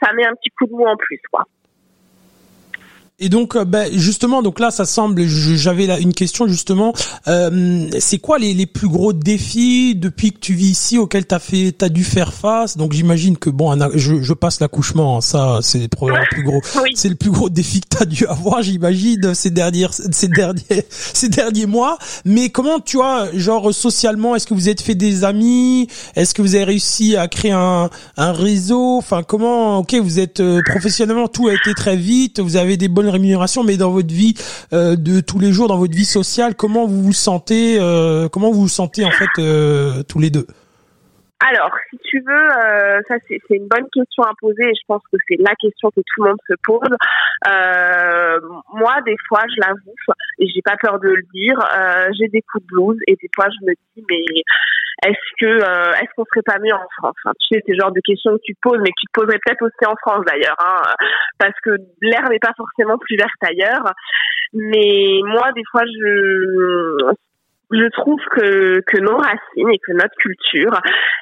ça 0.04 0.14
met 0.14 0.28
un 0.28 0.36
petit 0.36 0.52
coup 0.52 0.68
de 0.68 0.74
mou 0.74 0.86
en 0.86 0.96
plus, 0.96 1.20
quoi. 1.32 1.44
Et 3.20 3.30
donc, 3.30 3.56
euh, 3.56 3.66
ben, 3.66 3.90
justement, 3.94 4.42
donc 4.42 4.60
là, 4.60 4.72
ça 4.72 4.86
semble. 4.86 5.26
J'avais 5.28 5.88
là 5.88 6.00
une 6.00 6.14
question 6.14 6.48
justement. 6.48 6.94
Euh, 7.28 7.90
c'est 8.00 8.18
quoi 8.18 8.40
les, 8.40 8.54
les, 8.54 8.66
plus 8.66 8.88
gros 8.88 9.12
défis 9.12 9.96
depuis 9.96 10.32
que 10.32 10.40
tu 10.40 10.54
vis 10.54 10.70
ici 10.70 10.98
auxquels 10.98 11.26
t'as 11.26 11.40
fait, 11.40 11.74
t'as 11.78 11.90
dû 11.90 12.04
faire 12.04 12.34
face? 12.34 12.78
Donc, 12.78 12.94
j'imagine 12.94 13.38
que 13.38 13.50
bon, 13.50 13.78
je, 13.96 14.22
je 14.22 14.34
passe 14.34 14.62
l'accouchement. 14.62 15.18
Hein, 15.18 15.22
ça, 15.22 15.60
c'est 15.62 15.88
probablement 15.90 16.26
le 16.30 16.36
plus 16.36 16.44
gros. 16.44 16.62
C'est 16.96 17.10
le 17.10 17.16
plus 17.16 17.30
gros 17.30 17.50
défi 17.50 17.82
que 17.82 17.88
t'as 17.90 18.06
dû 18.06 18.26
avoir, 18.26 18.62
j'imagine, 18.62 19.34
ces 19.34 19.52
dernières, 19.52 19.94
ces 19.94 20.28
derniers, 20.28 20.62
ces 20.90 21.30
derniers 21.30 21.66
mois. 21.66 21.98
Mais 22.26 22.50
comment, 22.50 22.80
tu 22.80 22.98
vois, 22.98 23.28
genre 23.34 23.74
socialement, 23.74 24.36
est-ce 24.36 24.48
que 24.48 24.54
vous 24.54 24.70
êtes 24.70 24.82
fait 24.82 24.96
des 24.96 25.24
amis? 25.24 25.88
Est-ce 26.16 26.34
que 26.34 26.42
vous 26.42 26.56
avez 26.56 26.66
réussi 26.66 27.16
à 27.16 27.28
créer 27.28 27.52
un, 27.52 27.90
un 28.18 28.32
réseau? 28.32 28.98
Enfin, 28.98 29.24
comment 29.24 29.80
Ok, 29.80 29.96
vous 29.96 30.20
êtes 30.20 30.40
euh, 30.40 30.62
professionnellement, 30.66 31.28
tout 31.28 31.48
a 31.48 31.54
été 31.54 31.74
très 31.74 31.96
vite. 31.96 32.40
Vous 32.40 32.58
avez 32.58 32.76
des 32.76 32.88
bonnes 32.88 33.09
rémunération, 33.10 33.64
mais 33.64 33.78
dans 33.78 33.92
votre 33.92 34.14
vie 34.14 34.36
euh, 34.74 34.96
de 34.96 35.22
tous 35.22 35.40
les 35.40 35.52
jours, 35.52 35.68
dans 35.68 35.78
votre 35.78 35.96
vie 35.96 36.06
sociale, 36.06 36.56
comment 36.56 36.86
vous 36.88 37.02
vous 37.02 37.14
sentez, 37.14 37.78
euh, 37.80 38.28
comment 38.30 38.52
vous 38.52 38.62
vous 38.62 38.68
sentez 38.68 39.06
en 39.06 39.12
fait 39.12 39.30
euh, 39.40 40.04
tous 40.08 40.20
les 40.20 40.30
deux? 40.30 40.48
Alors, 41.42 41.72
si 41.90 41.98
tu 42.04 42.20
veux, 42.20 42.50
ça 43.08 43.16
c'est 43.30 43.40
une 43.50 43.70
bonne 43.70 43.88
question 43.94 44.24
à 44.24 44.32
poser 44.42 44.64
et 44.64 44.76
je 44.76 44.86
pense 44.86 45.02
que 45.10 45.18
c'est 45.26 45.38
la 45.40 45.56
question 45.56 45.90
que 45.90 46.02
tout 46.02 46.24
le 46.24 46.30
monde 46.30 46.38
se 46.46 46.54
pose. 46.66 46.90
moi, 48.74 48.96
des 49.06 49.16
fois, 49.30 49.44
je 49.48 49.62
l'avoue 49.62 49.96
et 50.40 50.48
j'ai 50.48 50.62
pas 50.62 50.76
peur 50.82 51.00
de 51.00 51.08
le 51.08 51.24
dire, 51.34 51.58
j'ai 52.20 52.28
des 52.28 52.42
coups 52.42 52.66
de 52.66 52.68
blues 52.68 53.00
et 53.08 53.14
des 53.14 53.30
fois 53.34 53.48
je 53.48 53.66
me 53.68 53.74
dis 53.96 54.06
mais 54.10 54.44
est-ce 55.06 55.32
que 55.40 55.58
est-ce 56.02 56.12
qu'on 56.16 56.26
serait 56.26 56.46
pas 56.46 56.60
mieux 56.60 56.74
en 56.74 56.88
France? 56.98 57.16
Tu 57.40 57.56
sais, 57.56 57.64
c'est 57.66 57.74
le 57.74 57.80
genre 57.80 57.92
de 57.92 58.02
questions 58.02 58.34
que 58.34 58.42
tu 58.44 58.54
te 58.56 58.60
poses, 58.62 58.80
mais 58.80 58.90
que 58.90 59.00
tu 59.00 59.08
te 59.08 59.20
poserais 59.20 59.40
peut-être 59.44 59.62
aussi 59.62 59.86
en 59.86 59.96
France 60.02 60.26
d'ailleurs, 60.26 60.58
hein, 60.60 60.82
parce 61.38 61.56
que 61.64 61.72
l'air 62.02 62.30
n'est 62.30 62.40
pas 62.40 62.54
forcément 62.58 62.98
plus 62.98 63.18
vert 63.18 63.32
ailleurs. 63.42 63.94
Mais 64.54 65.20
moi, 65.24 65.52
des 65.54 65.64
fois, 65.72 65.84
je 65.86 67.14
je 67.72 67.88
trouve 67.92 68.20
que, 68.32 68.82
que 68.82 68.98
nos 68.98 69.18
racines 69.18 69.70
et 69.72 69.78
que 69.78 69.92
notre 69.94 70.16
culture, 70.18 70.72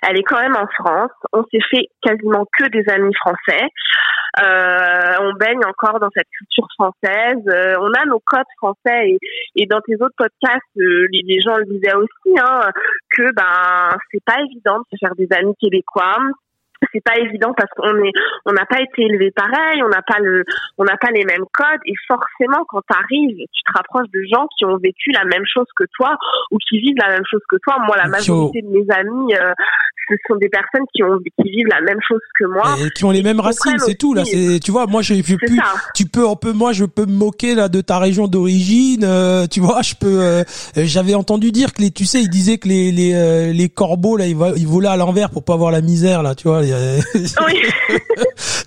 elle 0.07 0.17
est 0.17 0.23
quand 0.23 0.39
même 0.39 0.55
en 0.55 0.67
France. 0.67 1.11
On 1.33 1.43
s'est 1.51 1.63
fait 1.69 1.87
quasiment 2.01 2.45
que 2.57 2.69
des 2.69 2.87
amis 2.89 3.13
français. 3.15 3.67
Euh, 4.39 5.13
on 5.21 5.33
baigne 5.33 5.63
encore 5.65 5.99
dans 5.99 6.09
cette 6.15 6.27
culture 6.37 6.67
française. 6.75 7.43
Euh, 7.47 7.75
on 7.79 7.91
a 7.93 8.05
nos 8.05 8.21
codes 8.25 8.45
français 8.57 9.09
et, 9.09 9.19
et 9.55 9.65
dans 9.65 9.81
tes 9.81 9.95
autres 9.95 10.15
podcasts, 10.17 10.61
euh, 10.77 11.07
les, 11.11 11.41
gens 11.41 11.57
le 11.57 11.65
disaient 11.65 11.95
aussi, 11.95 12.39
hein, 12.39 12.69
que 13.11 13.33
ben 13.33 13.97
c'est 14.11 14.23
pas 14.23 14.41
évident 14.41 14.79
de 14.79 14.85
se 14.91 14.97
faire 14.99 15.15
des 15.15 15.27
amis 15.31 15.55
québécois 15.59 16.17
c'est 16.93 17.03
pas 17.03 17.17
évident 17.17 17.53
parce 17.55 17.69
qu'on 17.75 17.97
est 18.03 18.11
on 18.45 18.53
n'a 18.53 18.65
pas 18.65 18.81
été 18.81 19.03
élevé 19.03 19.31
pareil, 19.31 19.81
on 19.83 19.89
n'a 19.89 20.01
pas 20.01 20.19
le 20.19 20.43
on 20.77 20.83
n'a 20.83 20.97
pas 20.97 21.11
les 21.11 21.25
mêmes 21.25 21.45
codes 21.53 21.81
et 21.85 21.93
forcément 22.07 22.63
quand 22.67 22.81
tu 22.89 22.97
arrives, 22.97 23.37
tu 23.37 23.63
te 23.63 23.73
rapproches 23.75 24.09
de 24.13 24.21
gens 24.31 24.47
qui 24.57 24.65
ont 24.65 24.77
vécu 24.77 25.11
la 25.11 25.25
même 25.25 25.45
chose 25.45 25.67
que 25.75 25.85
toi 25.95 26.17
ou 26.51 26.57
qui 26.57 26.79
vivent 26.79 26.97
la 26.99 27.09
même 27.09 27.25
chose 27.29 27.41
que 27.49 27.57
toi. 27.63 27.77
Moi 27.85 27.97
la 27.97 28.07
majorité 28.07 28.61
de 28.61 28.69
mes 28.69 28.85
amis 28.93 29.35
euh, 29.35 29.53
ce 30.09 30.15
sont 30.27 30.35
des 30.35 30.49
personnes 30.49 30.85
qui 30.93 31.03
ont 31.03 31.17
qui 31.19 31.49
vivent 31.49 31.67
la 31.67 31.81
même 31.81 31.99
chose 32.07 32.21
que 32.39 32.45
moi. 32.45 32.75
Et 32.79 32.89
qui 32.91 33.05
ont 33.05 33.11
les 33.11 33.23
mêmes 33.23 33.39
racines, 33.39 33.79
c'est 33.79 33.95
tout 33.95 34.13
là, 34.13 34.23
c'est 34.25 34.59
tu 34.59 34.71
vois, 34.71 34.87
moi 34.87 35.01
j'ai 35.01 35.21
plus 35.23 35.37
tu 35.93 36.05
peux 36.05 36.27
un 36.27 36.35
peu 36.35 36.53
moi 36.53 36.73
je 36.73 36.85
peux 36.85 37.05
me 37.05 37.13
moquer 37.13 37.55
là 37.55 37.69
de 37.69 37.81
ta 37.81 37.99
région 37.99 38.27
d'origine, 38.27 39.03
euh, 39.03 39.47
tu 39.47 39.59
vois, 39.59 39.81
je 39.81 39.95
peux 39.95 40.21
euh, 40.21 40.43
j'avais 40.75 41.15
entendu 41.15 41.51
dire 41.51 41.73
que 41.73 41.81
les 41.81 41.91
tu 41.91 42.05
sais, 42.05 42.21
ils 42.21 42.29
disaient 42.29 42.57
que 42.57 42.67
les 42.67 42.91
les 42.91 43.53
les 43.53 43.69
corbeaux 43.69 44.17
là 44.17 44.27
ils, 44.27 44.37
ils 44.57 44.67
volaient 44.67 44.87
à 44.87 44.97
l'envers 44.97 45.29
pour 45.29 45.43
pas 45.43 45.55
voir 45.55 45.71
la 45.71 45.81
misère 45.81 46.23
là, 46.23 46.35
tu 46.35 46.47
vois 46.47 46.61
oui. 47.47 47.61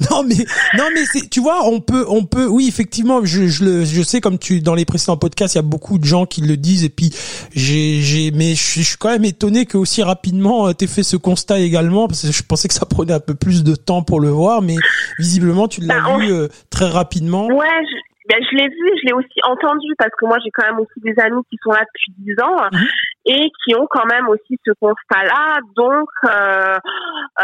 non 0.11 0.23
mais 0.25 0.37
non 0.77 0.85
mais 0.95 1.05
c'est 1.13 1.29
tu 1.29 1.41
vois 1.41 1.67
on 1.67 1.81
peut 1.81 2.05
on 2.09 2.25
peut 2.25 2.47
oui 2.47 2.67
effectivement 2.69 3.25
je 3.25 3.47
je 3.47 3.65
le 3.65 3.85
je 3.85 4.03
sais 4.03 4.21
comme 4.21 4.39
tu 4.39 4.61
dans 4.61 4.75
les 4.75 4.85
précédents 4.85 5.17
podcasts 5.17 5.55
il 5.55 5.59
y 5.59 5.61
a 5.61 5.63
beaucoup 5.63 5.99
de 5.99 6.05
gens 6.05 6.27
qui 6.27 6.41
le 6.41 6.57
disent 6.57 6.85
et 6.85 6.89
puis 6.89 7.13
j'ai 7.55 8.01
j'ai 8.01 8.31
mais 8.31 8.55
je, 8.55 8.83
suis 8.83 8.97
quand 8.99 9.11
même 9.11 9.25
étonné 9.25 9.67
que 9.67 9.79
aussi 9.79 10.03
rapidement 10.03 10.69
euh, 10.69 10.73
t'aies 10.73 10.87
fait 10.87 11.03
ce 11.03 11.17
constat 11.31 11.61
également 11.61 12.09
parce 12.09 12.27
que 12.27 12.33
je 12.33 12.43
pensais 12.43 12.67
que 12.67 12.75
ça 12.75 12.87
prenait 12.87 13.13
un 13.13 13.21
peu 13.21 13.35
plus 13.35 13.63
de 13.63 13.77
temps 13.77 14.03
pour 14.03 14.19
le 14.21 14.29
voir 14.29 14.63
mais 14.63 14.75
visiblement 15.19 15.69
tu 15.69 15.81
l'as 15.81 16.01
bah, 16.01 16.19
vu 16.19 16.33
euh, 16.33 16.49
très 16.71 16.89
rapidement. 16.89 17.47
Ouais, 17.47 17.83
ben, 18.29 18.39
je 18.43 18.57
l'ai 18.57 18.69
vu, 18.69 18.87
je 19.01 19.07
l'ai 19.07 19.13
aussi 19.13 19.39
entendu 19.45 19.95
parce 19.97 20.11
que 20.19 20.27
moi 20.27 20.39
j'ai 20.43 20.51
quand 20.51 20.67
même 20.67 20.81
aussi 20.81 20.99
des 20.99 21.15
amis 21.23 21.43
qui 21.49 21.57
sont 21.63 21.71
là 21.71 21.83
depuis 21.87 22.13
10 22.19 22.43
ans 22.43 22.57
mhm. 22.73 22.87
et 23.27 23.51
qui 23.63 23.77
ont 23.77 23.87
quand 23.89 24.07
même 24.07 24.29
aussi 24.29 24.59
ce 24.67 24.73
constat-là. 24.81 25.59
Donc 25.77 26.09
euh, 26.25 26.77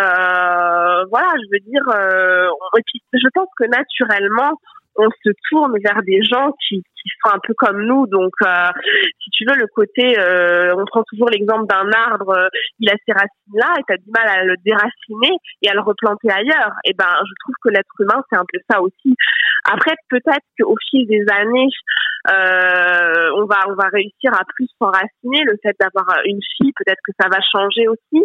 euh, 0.03 1.05
voilà, 1.11 1.31
je 1.39 1.47
veux 1.53 1.63
dire, 1.71 1.87
et 2.77 2.83
puis 2.87 3.01
je 3.13 3.29
pense 3.35 3.49
que 3.57 3.67
naturellement 3.67 4.59
on 4.99 5.09
se 5.11 5.31
tourne 5.49 5.75
vers 5.83 6.03
des 6.03 6.23
gens 6.23 6.53
qui, 6.67 6.83
qui 7.07 7.11
sont 7.23 7.35
un 7.35 7.39
peu 7.43 7.55
comme 7.55 7.83
nous. 7.83 8.07
Donc, 8.07 8.33
euh, 8.43 8.71
si 9.23 9.31
tu 9.31 9.45
veux, 9.47 9.57
le 9.57 9.67
côté, 9.69 10.19
euh, 10.19 10.75
on 10.77 10.85
prend 10.85 11.03
toujours 11.05 11.31
l'exemple 11.31 11.67
d'un 11.67 11.91
arbre, 11.93 12.31
euh, 12.31 12.49
il 12.81 12.89
a 12.91 12.95
ses 13.07 13.13
racines 13.13 13.55
là 13.55 13.75
et 13.79 13.83
tu 13.87 13.95
as 13.95 13.99
du 13.99 14.11
mal 14.11 14.29
à 14.29 14.45
le 14.45 14.55
déraciner 14.65 15.37
et 15.63 15.69
à 15.69 15.75
le 15.75 15.81
replanter 15.81 16.31
ailleurs. 16.31 16.73
Et 16.85 16.95
ben, 16.95 17.11
je 17.25 17.33
trouve 17.41 17.55
que 17.63 17.71
l'être 17.71 17.95
humain, 18.01 18.23
c'est 18.31 18.39
un 18.39 18.45
peu 18.51 18.59
ça 18.71 18.81
aussi. 18.81 19.15
Après, 19.71 19.95
peut-être 20.09 20.47
qu'au 20.59 20.77
fil 20.91 21.07
des 21.07 21.25
années, 21.33 21.69
on 22.29 23.45
va 23.47 23.61
on 23.69 23.75
va 23.75 23.89
réussir 23.93 24.33
à 24.33 24.45
plus 24.55 24.69
s'enraciner. 24.79 25.45
Le 25.45 25.57
fait 25.63 25.77
d'avoir 25.81 26.07
une 26.25 26.41
fille, 26.57 26.73
peut-être 26.77 27.01
que 27.05 27.13
ça 27.21 27.29
va 27.29 27.41
changer 27.41 27.89
aussi. 27.89 28.25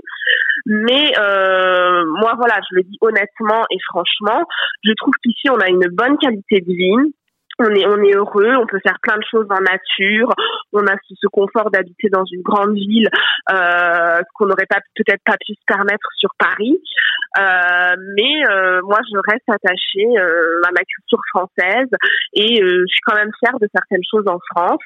Mais 0.66 1.14
moi, 1.18 2.34
voilà, 2.38 2.60
je 2.70 2.76
le 2.76 2.84
dis 2.84 2.98
honnêtement 3.02 3.64
et 3.70 3.78
franchement, 3.90 4.46
je 4.84 4.92
trouve 4.98 5.14
qu'ici 5.24 5.50
on 5.50 5.60
a 5.60 5.70
une 5.70 5.88
bonne 5.92 6.18
qualité 6.18 6.62
de 6.62 6.74
vie 6.74 7.14
on 7.62 7.76
est 7.76 7.86
on 7.86 8.02
est 8.04 8.16
heureux, 8.16 8.56
on 8.56 8.66
peut 8.66 8.80
faire 8.84 8.98
plein 9.02 9.18
de 9.18 9.24
choses 9.30 9.48
en 9.50 9.62
nature, 9.62 10.34
on 10.74 10.86
a 10.88 10.96
ce, 11.08 11.28
confort 11.28 11.72
d'habiter 11.72 12.10
dans 12.10 12.26
une 12.26 12.42
grande 12.42 12.74
ville 12.74 13.10
euh, 13.52 14.20
qu'on 14.36 14.48
n'aurait 14.48 14.68
pas 14.70 14.80
peut-être 14.96 15.22
pas 15.26 15.38
pu 15.46 15.54
se 15.54 15.66
permettre 15.66 16.08
sur 16.18 16.30
Paris. 16.38 16.82
Euh, 17.38 17.96
mais 18.18 18.46
euh, 18.50 18.82
moi, 18.84 19.00
je 19.10 19.18
reste 19.32 19.48
attachée 19.48 20.20
euh, 20.20 20.62
à 20.68 20.72
ma 20.72 20.84
culture 20.84 21.22
française 21.34 21.88
et 22.34 22.62
euh, 22.62 22.84
je 22.86 22.92
suis 22.92 23.02
quand 23.06 23.16
même 23.16 23.32
fière 23.40 23.58
de 23.60 23.68
certaines 23.74 24.04
choses 24.10 24.28
en 24.28 24.40
France. 24.52 24.84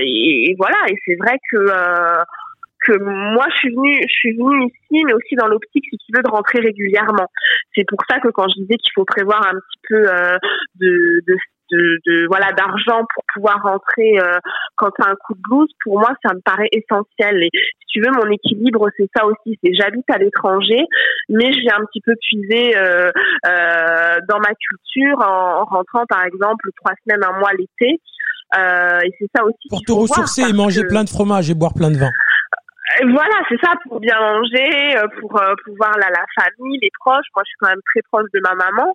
Et, 0.00 0.50
et, 0.50 0.56
voilà, 0.58 0.78
et 0.88 0.96
c'est 1.06 1.16
vrai 1.16 1.38
que 1.50 1.56
que 2.86 2.98
moi 2.98 3.46
je 3.52 3.56
suis 3.56 3.74
venue 3.74 4.00
je 4.02 4.12
suis 4.12 4.36
venue 4.36 4.66
ici 4.66 5.04
mais 5.04 5.12
aussi 5.14 5.34
dans 5.36 5.46
l'optique 5.46 5.84
si 5.90 5.96
tu 5.98 6.12
veux 6.14 6.22
de 6.22 6.30
rentrer 6.30 6.60
régulièrement. 6.60 7.28
C'est 7.74 7.86
pour 7.88 7.98
ça 8.08 8.20
que 8.20 8.28
quand 8.28 8.48
je 8.48 8.62
disais 8.62 8.76
qu'il 8.76 8.92
faut 8.94 9.04
prévoir 9.04 9.46
un 9.46 9.54
petit 9.54 9.80
peu 9.88 10.08
euh, 10.08 10.36
de, 10.80 11.22
de 11.26 11.36
de, 11.72 12.26
voilà 12.28 12.52
d'argent 12.52 13.04
pour 13.14 13.24
pouvoir 13.34 13.62
rentrer 13.62 14.18
euh, 14.18 14.38
quand 14.76 14.90
tu 14.90 15.02
as 15.02 15.10
un 15.10 15.14
coup 15.14 15.34
de 15.34 15.40
blues 15.48 15.70
pour 15.84 15.98
moi 15.98 16.10
ça 16.24 16.34
me 16.34 16.40
paraît 16.40 16.68
essentiel. 16.72 17.42
Et 17.42 17.50
si 17.52 17.86
tu 17.88 18.00
veux 18.00 18.10
mon 18.12 18.30
équilibre 18.30 18.88
c'est 18.96 19.08
ça 19.14 19.26
aussi 19.26 19.58
c'est 19.62 19.72
j'habite 19.74 20.08
à 20.10 20.18
l'étranger 20.18 20.84
mais 21.28 21.52
je 21.52 21.60
viens 21.60 21.76
un 21.80 21.84
petit 21.86 22.00
peu 22.00 22.14
puiser 22.20 22.76
euh, 22.76 23.10
euh, 23.46 24.18
dans 24.28 24.38
ma 24.38 24.52
culture 24.54 25.18
en, 25.20 25.64
rentrant 25.64 26.04
par 26.08 26.24
exemple 26.24 26.68
trois 26.76 26.94
semaines 27.04 27.24
un 27.24 27.38
mois 27.38 27.52
l'été. 27.52 28.00
Euh, 28.58 29.00
et 29.02 29.10
c'est 29.18 29.28
ça 29.34 29.44
aussi 29.44 29.68
pour 29.70 29.80
te 29.80 29.92
ressourcer 29.92 30.42
et 30.42 30.52
manger 30.52 30.84
plein 30.86 31.04
de 31.04 31.08
fromage 31.08 31.48
et 31.48 31.54
boire 31.54 31.72
plein 31.72 31.90
de 31.90 31.96
vin 31.96 32.10
voilà, 33.00 33.42
c'est 33.48 33.60
ça, 33.62 33.72
pour 33.84 34.00
bien 34.00 34.18
manger, 34.18 34.96
euh, 34.96 35.06
pour, 35.20 35.40
euh, 35.40 35.54
pour 35.64 35.76
voir 35.76 35.92
la, 35.98 36.08
la 36.10 36.24
famille, 36.34 36.78
les 36.80 36.90
proches. 37.00 37.26
Moi, 37.34 37.42
je 37.44 37.48
suis 37.48 37.58
quand 37.60 37.68
même 37.68 37.80
très 37.92 38.02
proche 38.10 38.30
de 38.34 38.40
ma 38.40 38.54
maman. 38.54 38.94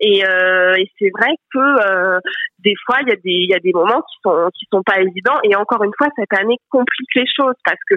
Et, 0.00 0.24
euh, 0.24 0.72
et 0.78 0.90
c'est 0.98 1.10
vrai 1.10 1.34
que 1.52 1.58
euh, 1.58 2.20
des 2.60 2.74
fois 2.86 2.96
il 3.02 3.08
y 3.08 3.12
a 3.12 3.16
des 3.16 3.46
y 3.50 3.54
a 3.54 3.58
des 3.58 3.72
moments 3.72 4.00
qui 4.00 4.16
sont 4.24 4.48
qui 4.54 4.66
sont 4.72 4.82
pas 4.82 4.98
évidents. 4.98 5.38
Et 5.44 5.54
encore 5.54 5.84
une 5.84 5.92
fois 5.98 6.08
cette 6.16 6.32
année 6.38 6.56
complique 6.70 7.14
les 7.14 7.26
choses 7.26 7.54
parce 7.66 7.78
que 7.86 7.96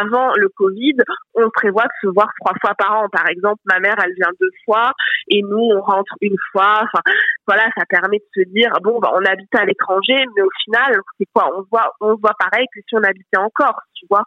avant 0.00 0.30
le 0.36 0.48
Covid 0.48 0.94
on 1.34 1.50
prévoit 1.50 1.84
de 1.84 1.90
se 2.02 2.06
voir 2.06 2.28
trois 2.40 2.54
fois 2.60 2.74
par 2.78 3.02
an. 3.02 3.08
Par 3.10 3.28
exemple 3.28 3.58
ma 3.64 3.80
mère 3.80 3.96
elle 4.04 4.14
vient 4.14 4.30
deux 4.40 4.50
fois 4.64 4.92
et 5.28 5.42
nous 5.42 5.58
on 5.58 5.80
rentre 5.80 6.14
une 6.20 6.36
fois. 6.52 6.82
Enfin 6.84 7.02
voilà 7.48 7.64
ça 7.76 7.84
permet 7.88 8.18
de 8.18 8.42
se 8.44 8.48
dire 8.50 8.70
bon 8.84 9.00
bah 9.00 9.10
on 9.14 9.24
habite 9.24 9.54
à 9.56 9.64
l'étranger 9.64 10.22
mais 10.36 10.42
au 10.42 10.50
final 10.64 11.00
c'est 11.18 11.26
quoi? 11.34 11.50
On 11.56 11.64
voit 11.68 11.92
on 12.00 12.14
voit 12.14 12.34
pareil 12.38 12.66
que 12.72 12.80
si 12.88 12.94
on 12.94 13.02
habitait 13.02 13.38
en 13.38 13.50
Corse 13.52 13.82
tu 13.94 14.06
vois? 14.08 14.22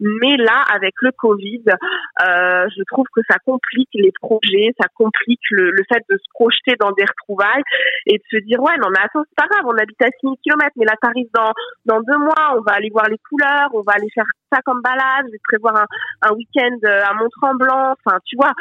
Mais 0.00 0.36
là 0.36 0.64
avec 0.74 0.94
le 1.02 1.12
Covid 1.12 1.64
euh, 1.68 2.66
je 2.76 2.82
trouve 2.90 3.06
que 3.14 3.20
ça 3.30 3.38
complique 3.44 3.90
les 3.94 4.12
projets 4.20 4.72
ça 4.80 4.88
complique 4.94 5.40
le, 5.50 5.70
le 5.70 5.82
fait 5.92 6.02
de 6.08 6.16
se 6.16 6.28
projeter 6.34 6.74
dans 6.80 6.92
des 6.92 7.04
retrouvailles 7.04 7.62
et 8.06 8.18
de 8.18 8.24
se 8.30 8.42
dire 8.44 8.60
ouais 8.60 8.76
non 8.78 8.88
mais 8.90 9.00
attends 9.04 9.22
c'est 9.28 9.36
pas 9.36 9.48
grave 9.48 9.64
on 9.66 9.76
habite 9.76 10.00
à 10.02 10.08
6000 10.20 10.36
km 10.42 10.70
mais 10.76 10.86
là 10.86 10.94
t'arrives 11.00 11.30
dans 11.34 11.52
dans 11.86 12.00
deux 12.00 12.18
mois 12.18 12.56
on 12.56 12.62
va 12.62 12.72
aller 12.72 12.90
voir 12.90 13.08
les 13.08 13.18
couleurs 13.28 13.68
on 13.74 13.82
va 13.82 13.92
aller 13.96 14.10
faire 14.14 14.26
ça 14.52 14.60
comme 14.64 14.80
balade 14.82 15.26
je 15.26 15.32
vais 15.32 15.44
prévoir 15.44 15.76
un, 15.76 15.86
un 16.22 16.32
week-end 16.34 16.76
euh, 16.84 17.04
à 17.04 17.14
Mont-Tremblant 17.14 17.94
enfin 17.94 18.18
tu 18.24 18.36
vois 18.36 18.52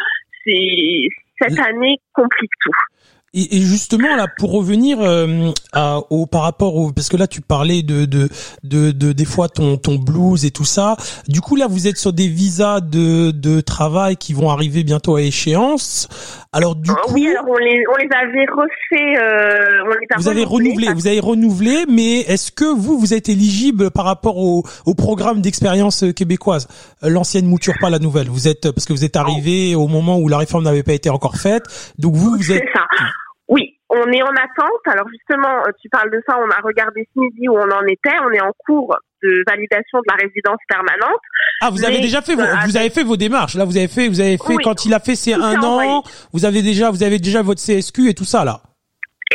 c'est 0.46 1.08
cette 1.42 1.60
année 1.60 1.98
complique 2.14 2.52
tout 2.62 2.72
et, 3.34 3.62
justement 3.62 4.16
là, 4.16 4.28
pour 4.38 4.52
revenir 4.52 5.00
euh, 5.02 5.52
au 6.10 6.26
par 6.26 6.42
rapport 6.42 6.76
au 6.76 6.92
parce 6.92 7.10
que 7.10 7.18
là 7.18 7.28
tu 7.28 7.42
parlais 7.42 7.84
de 7.84 8.06
de 8.06 8.30
de, 8.64 8.92
de 8.92 9.12
des 9.12 9.26
fois 9.26 9.50
ton 9.50 9.78
ton 9.78 9.96
blues 9.96 10.46
et 10.46 10.52
tout 10.52 10.66
ça. 10.66 10.98
Du 11.28 11.42
coup 11.42 11.56
là 11.56 11.68
vous 11.68 11.88
êtes 11.88 11.98
sur 11.98 12.14
des 12.14 12.28
visas 12.28 12.82
de 12.82 13.32
de 13.32 13.62
travail 13.62 14.18
qui 14.18 14.34
vont 14.34 14.50
arriver 14.50 14.84
bientôt 14.84 15.16
à 15.16 15.22
échéance. 15.22 16.08
Alors 16.52 16.76
du 16.76 16.90
ah 16.90 17.02
coup 17.04 17.14
oui 17.14 17.30
alors 17.30 17.46
on 17.48 17.58
les 17.58 17.84
on 17.88 17.96
les 17.98 18.10
avait 18.12 18.46
refait 18.52 19.22
euh, 19.22 19.84
on 19.86 19.90
les 19.90 20.08
a 20.10 20.18
Vous 20.18 20.30
avez 20.30 20.44
renouvelé 20.44 20.88
vous 20.96 21.06
avez 21.06 21.20
renouvelé 21.20 21.86
mais 21.88 22.22
est-ce 22.22 22.52
que 22.52 22.66
vous 22.66 22.98
vous 22.98 23.14
êtes 23.14 23.30
éligible 23.30 23.92
par 23.92 24.06
rapport 24.06 24.38
au 24.38 24.64
au 24.88 24.96
programme 24.96 25.42
d'expérience 25.42 26.04
québécoise? 26.16 26.68
L'ancienne 27.04 27.46
mouture 27.46 27.76
pas 27.80 27.92
la 27.92 28.00
nouvelle. 28.00 28.30
Vous 28.30 28.48
êtes 28.48 28.72
parce 28.72 28.86
que 28.86 28.94
vous 28.94 29.06
êtes 29.06 29.16
arrivé 29.16 29.76
au 29.76 29.88
moment 29.88 30.18
où 30.18 30.28
la 30.28 30.40
réforme 30.40 30.64
n'avait 30.64 30.82
pas 30.82 30.94
été 30.94 31.12
encore 31.12 31.36
faite. 31.36 31.64
Donc 32.00 32.16
vous 32.16 32.32
vous 32.32 32.52
êtes 32.52 32.66
ça. 32.74 32.86
Oui, 33.48 33.78
on 33.90 34.12
est 34.12 34.24
en 34.24 34.30
attente. 34.30 34.82
Alors 34.86 35.08
justement, 35.10 35.60
euh, 35.68 35.72
tu 35.80 35.90
parles 35.90 36.12
de 36.12 36.22
ça, 36.28 36.36
on 36.38 36.50
a 36.50 36.62
regardé 36.64 37.08
ce 37.14 37.20
midi 37.20 37.48
où 37.48 37.58
on 37.58 37.70
en 37.70 37.86
était. 37.86 38.18
On 38.26 38.32
est 38.32 38.42
en 38.42 38.54
cours 38.66 38.96
de 39.24 39.44
validation 39.48 40.00
de 40.00 40.06
la 40.08 40.16
résidence 40.16 40.60
permanente. 40.68 41.22
Ah, 41.62 41.70
vous 41.70 41.84
avez 41.84 42.00
déjà 42.00 42.22
fait 42.22 42.36
vos, 42.36 42.44
vous 42.66 42.78
avez 42.78 42.90
fait 42.90 43.04
vos 43.04 43.18
démarches. 43.18 43.56
Là, 43.56 43.66
vous 43.66 43.78
avez 43.78 43.88
fait, 43.88 44.08
vous 44.08 44.22
avez 44.22 44.38
fait 44.38 44.56
quand 44.64 44.86
il 44.86 44.94
a 44.94 45.00
fait 45.00 45.16
ses 45.16 45.34
un 45.34 45.62
an. 45.62 46.04
Vous 46.34 46.46
avez 46.46 46.62
déjà, 46.62 46.92
vous 46.92 47.04
avez 47.04 47.20
déjà 47.20 47.42
votre 47.42 47.62
CSQ 47.62 48.10
et 48.10 48.14
tout 48.14 48.26
ça 48.26 48.46
là. 48.46 48.62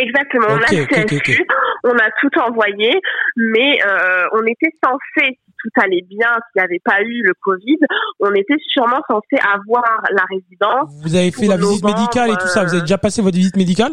Exactement. 0.01 0.47
on 0.51 0.59
a 0.59 0.66
CSQ, 0.66 1.47
on 1.85 1.97
a 1.97 2.11
tout 2.20 2.41
envoyé, 2.41 2.91
mais 3.37 3.78
euh, 3.87 4.24
on 4.32 4.43
était 4.43 4.72
censé 4.85 5.39
tout 5.64 5.80
allait 5.82 6.05
bien, 6.09 6.28
s'il 6.28 6.61
n'y 6.61 6.64
avait 6.64 6.82
pas 6.85 7.01
eu 7.01 7.22
le 7.22 7.32
Covid, 7.41 7.78
on 8.20 8.32
était 8.35 8.57
sûrement 8.68 9.01
censé 9.09 9.37
avoir 9.43 10.03
la 10.11 10.24
résidence. 10.28 10.91
Vous 11.03 11.14
avez 11.14 11.30
fait 11.30 11.47
la 11.47 11.57
visite 11.57 11.85
médicale 11.85 12.30
et 12.30 12.37
tout 12.37 12.49
ça. 12.49 12.64
Vous 12.64 12.72
avez 12.72 12.82
déjà 12.82 12.99
passé 12.99 13.22
votre 13.22 13.37
visite 13.37 13.57
médicale? 13.57 13.93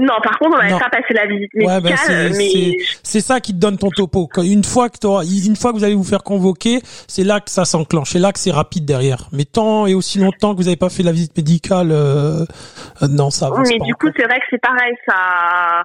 Non, 0.00 0.14
par 0.22 0.38
contre, 0.38 0.56
on 0.56 0.62
n'avait 0.62 0.78
pas 0.78 0.90
passé 0.90 1.12
la 1.14 1.26
visite 1.26 1.50
bah, 1.54 1.80
médicale. 1.80 2.32
mais 2.36 2.76
c'est 3.02 3.20
ça 3.20 3.40
qui 3.40 3.52
te 3.52 3.58
donne 3.58 3.76
ton 3.76 3.90
topo. 3.90 4.28
Une 4.38 4.64
fois 4.64 4.88
que 4.88 4.96
une 5.46 5.56
fois 5.56 5.72
que 5.72 5.76
vous 5.76 5.84
allez 5.84 5.94
vous 5.94 6.04
faire 6.04 6.22
convoquer, 6.22 6.80
c'est 7.08 7.24
là 7.24 7.40
que 7.40 7.50
ça 7.50 7.64
s'enclenche. 7.64 8.10
C'est 8.10 8.18
là 8.18 8.32
que 8.32 8.38
c'est 8.38 8.50
rapide 8.50 8.84
derrière. 8.84 9.28
Mais 9.32 9.44
tant 9.44 9.86
et 9.86 9.94
aussi 9.94 10.18
longtemps 10.18 10.52
que 10.52 10.58
vous 10.58 10.64
n'avez 10.64 10.76
pas 10.76 10.90
fait 10.90 11.02
la 11.02 11.12
visite 11.12 11.36
médicale, 11.36 11.90
euh, 11.92 12.44
non, 13.08 13.30
ça. 13.30 13.50
Oui, 13.52 13.62
mais 13.68 13.78
du 13.84 13.94
coup, 13.94 14.08
c'est 14.16 14.24
vrai 14.24 14.38
que 14.38 14.46
c'est 14.50 14.60
pareil. 14.60 14.94
Ça, 15.06 15.82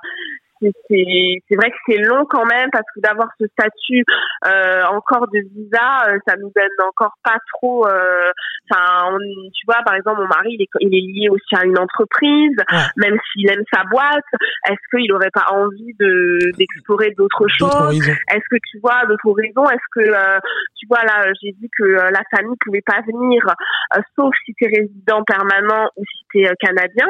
c'est 0.61 1.55
vrai 1.55 1.69
que 1.69 1.77
c'est 1.87 1.97
long 1.97 2.25
quand 2.29 2.45
même 2.45 2.69
parce 2.71 2.85
que 2.95 2.99
d'avoir 3.01 3.29
ce 3.39 3.45
statut 3.47 4.03
euh, 4.45 4.83
encore 4.85 5.27
de 5.27 5.39
visa, 5.39 6.07
euh, 6.09 6.17
ça 6.27 6.35
nous 6.37 6.51
donne 6.55 6.87
encore 6.87 7.13
pas 7.23 7.37
trop. 7.53 7.87
Euh, 7.87 8.31
enfin, 8.69 9.17
tu 9.53 9.65
vois, 9.65 9.81
par 9.85 9.95
exemple, 9.95 10.21
mon 10.21 10.27
mari, 10.27 10.57
il 10.57 10.61
est, 10.61 10.69
il 10.81 10.93
est 10.95 11.01
lié 11.01 11.29
aussi 11.29 11.55
à 11.55 11.65
une 11.65 11.77
entreprise, 11.77 12.55
même 12.97 13.17
s'il 13.31 13.49
aime 13.49 13.63
sa 13.73 13.83
boîte. 13.83 14.25
Est-ce 14.69 14.97
qu'il 14.97 15.11
aurait 15.13 15.31
pas 15.33 15.47
envie 15.51 15.93
de 15.99 16.39
d'explorer 16.57 17.11
d'autres 17.11 17.47
choses? 17.47 18.07
Est-ce 18.07 18.47
que 18.49 18.57
tu 18.71 18.79
vois 18.79 19.05
d'autres 19.07 19.31
raisons 19.31 19.69
Est-ce 19.69 19.87
que 19.91 20.09
euh, 20.09 20.39
tu 20.75 20.87
vois 20.87 21.03
là, 21.03 21.31
j'ai 21.41 21.51
dit 21.53 21.69
que 21.77 21.83
la 21.83 22.21
famille 22.35 22.57
pouvait 22.63 22.83
pas 22.85 23.01
venir, 23.01 23.43
sauf 24.15 24.33
si 24.45 24.53
tu 24.53 24.65
es 24.65 24.81
résident 24.81 25.23
permanent 25.23 25.89
ou 25.95 26.03
si 26.05 26.25
tu 26.31 26.39
es 26.43 26.51
canadien. 26.59 27.07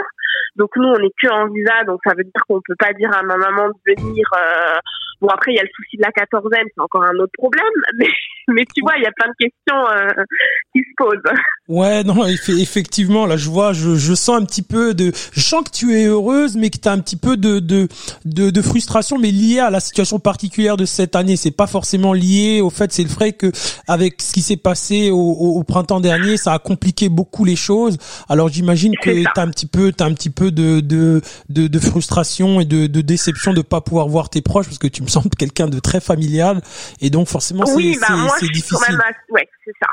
Donc 0.55 0.69
nous, 0.75 0.87
on 0.87 0.99
n'est 0.99 1.13
que 1.21 1.29
en 1.29 1.47
visa, 1.49 1.83
donc 1.85 1.99
ça 2.05 2.13
veut 2.15 2.23
dire 2.23 2.43
qu'on 2.47 2.61
peut 2.65 2.75
pas 2.77 2.93
dire 2.93 3.11
à 3.13 3.23
ma 3.23 3.37
maman 3.37 3.69
de 3.69 3.93
venir. 3.95 4.25
Euh... 4.35 4.77
Bon 5.21 5.27
après, 5.29 5.51
il 5.51 5.55
y 5.55 5.59
a 5.59 5.63
le 5.63 5.69
souci 5.75 5.97
de 5.97 6.03
la 6.03 6.11
quatorzaine, 6.11 6.67
c'est 6.75 6.81
encore 6.81 7.03
un 7.03 7.15
autre 7.19 7.33
problème, 7.37 7.63
mais 7.97 8.07
mais 8.49 8.65
tu 8.73 8.81
vois, 8.81 8.93
il 8.97 9.03
y 9.03 9.05
a 9.05 9.11
plein 9.11 9.27
de 9.27 9.35
questions 9.37 9.87
euh, 9.91 10.23
qui 10.73 10.79
se 10.79 10.93
posent. 10.95 11.33
Ouais, 11.67 12.03
non, 12.05 12.25
effectivement, 12.25 13.25
là, 13.25 13.35
je 13.35 13.49
vois, 13.49 13.73
je, 13.73 13.95
je 13.95 14.13
sens 14.13 14.41
un 14.41 14.45
petit 14.45 14.61
peu 14.61 14.93
de, 14.93 15.11
je 15.33 15.41
sens 15.41 15.65
que 15.65 15.69
tu 15.69 15.93
es 15.93 16.05
heureuse, 16.05 16.55
mais 16.55 16.69
que 16.69 16.77
tu 16.77 16.87
as 16.87 16.93
un 16.93 16.99
petit 16.99 17.17
peu 17.17 17.35
de, 17.35 17.59
de, 17.59 17.89
de, 18.23 18.49
de, 18.49 18.61
frustration, 18.61 19.17
mais 19.17 19.31
liée 19.31 19.59
à 19.59 19.69
la 19.69 19.81
situation 19.81 20.19
particulière 20.19 20.77
de 20.77 20.85
cette 20.85 21.17
année. 21.17 21.35
C'est 21.35 21.51
pas 21.51 21.67
forcément 21.67 22.13
lié 22.13 22.61
au 22.61 22.69
fait, 22.69 22.93
c'est 22.93 23.03
le 23.03 23.09
vrai 23.09 23.33
que 23.33 23.51
avec 23.87 24.21
ce 24.21 24.31
qui 24.31 24.41
s'est 24.41 24.55
passé 24.55 25.09
au, 25.09 25.17
au, 25.17 25.63
printemps 25.63 25.99
dernier, 25.99 26.37
ça 26.37 26.53
a 26.53 26.59
compliqué 26.59 27.09
beaucoup 27.09 27.43
les 27.43 27.57
choses. 27.57 27.97
Alors 28.29 28.47
j'imagine 28.47 28.95
que 28.95 29.25
t'as 29.35 29.43
un 29.43 29.49
petit 29.49 29.67
peu, 29.67 29.91
t'as 29.91 30.05
un 30.05 30.13
petit 30.13 30.29
peu 30.29 30.51
de, 30.51 30.79
de, 30.79 31.21
de, 31.49 31.67
de 31.67 31.79
frustration 31.79 32.61
et 32.61 32.65
de, 32.65 32.87
de 32.87 33.01
déception 33.01 33.53
de 33.53 33.61
pas 33.61 33.81
pouvoir 33.81 34.07
voir 34.07 34.29
tes 34.29 34.41
proches, 34.41 34.67
parce 34.67 34.77
que 34.77 34.87
tu 34.87 35.01
me 35.07 35.11
sembles 35.11 35.35
quelqu'un 35.39 35.67
de 35.67 35.79
très 35.79 35.99
familial, 35.99 36.59
et 37.01 37.09
donc 37.09 37.27
forcément 37.27 37.65
c'est 37.65 37.95
bah, 37.99 38.27
c'est 38.37 38.51
difficile. 38.51 38.99
ouais, 39.29 39.47
c'est 39.63 39.75
ça. 39.81 39.89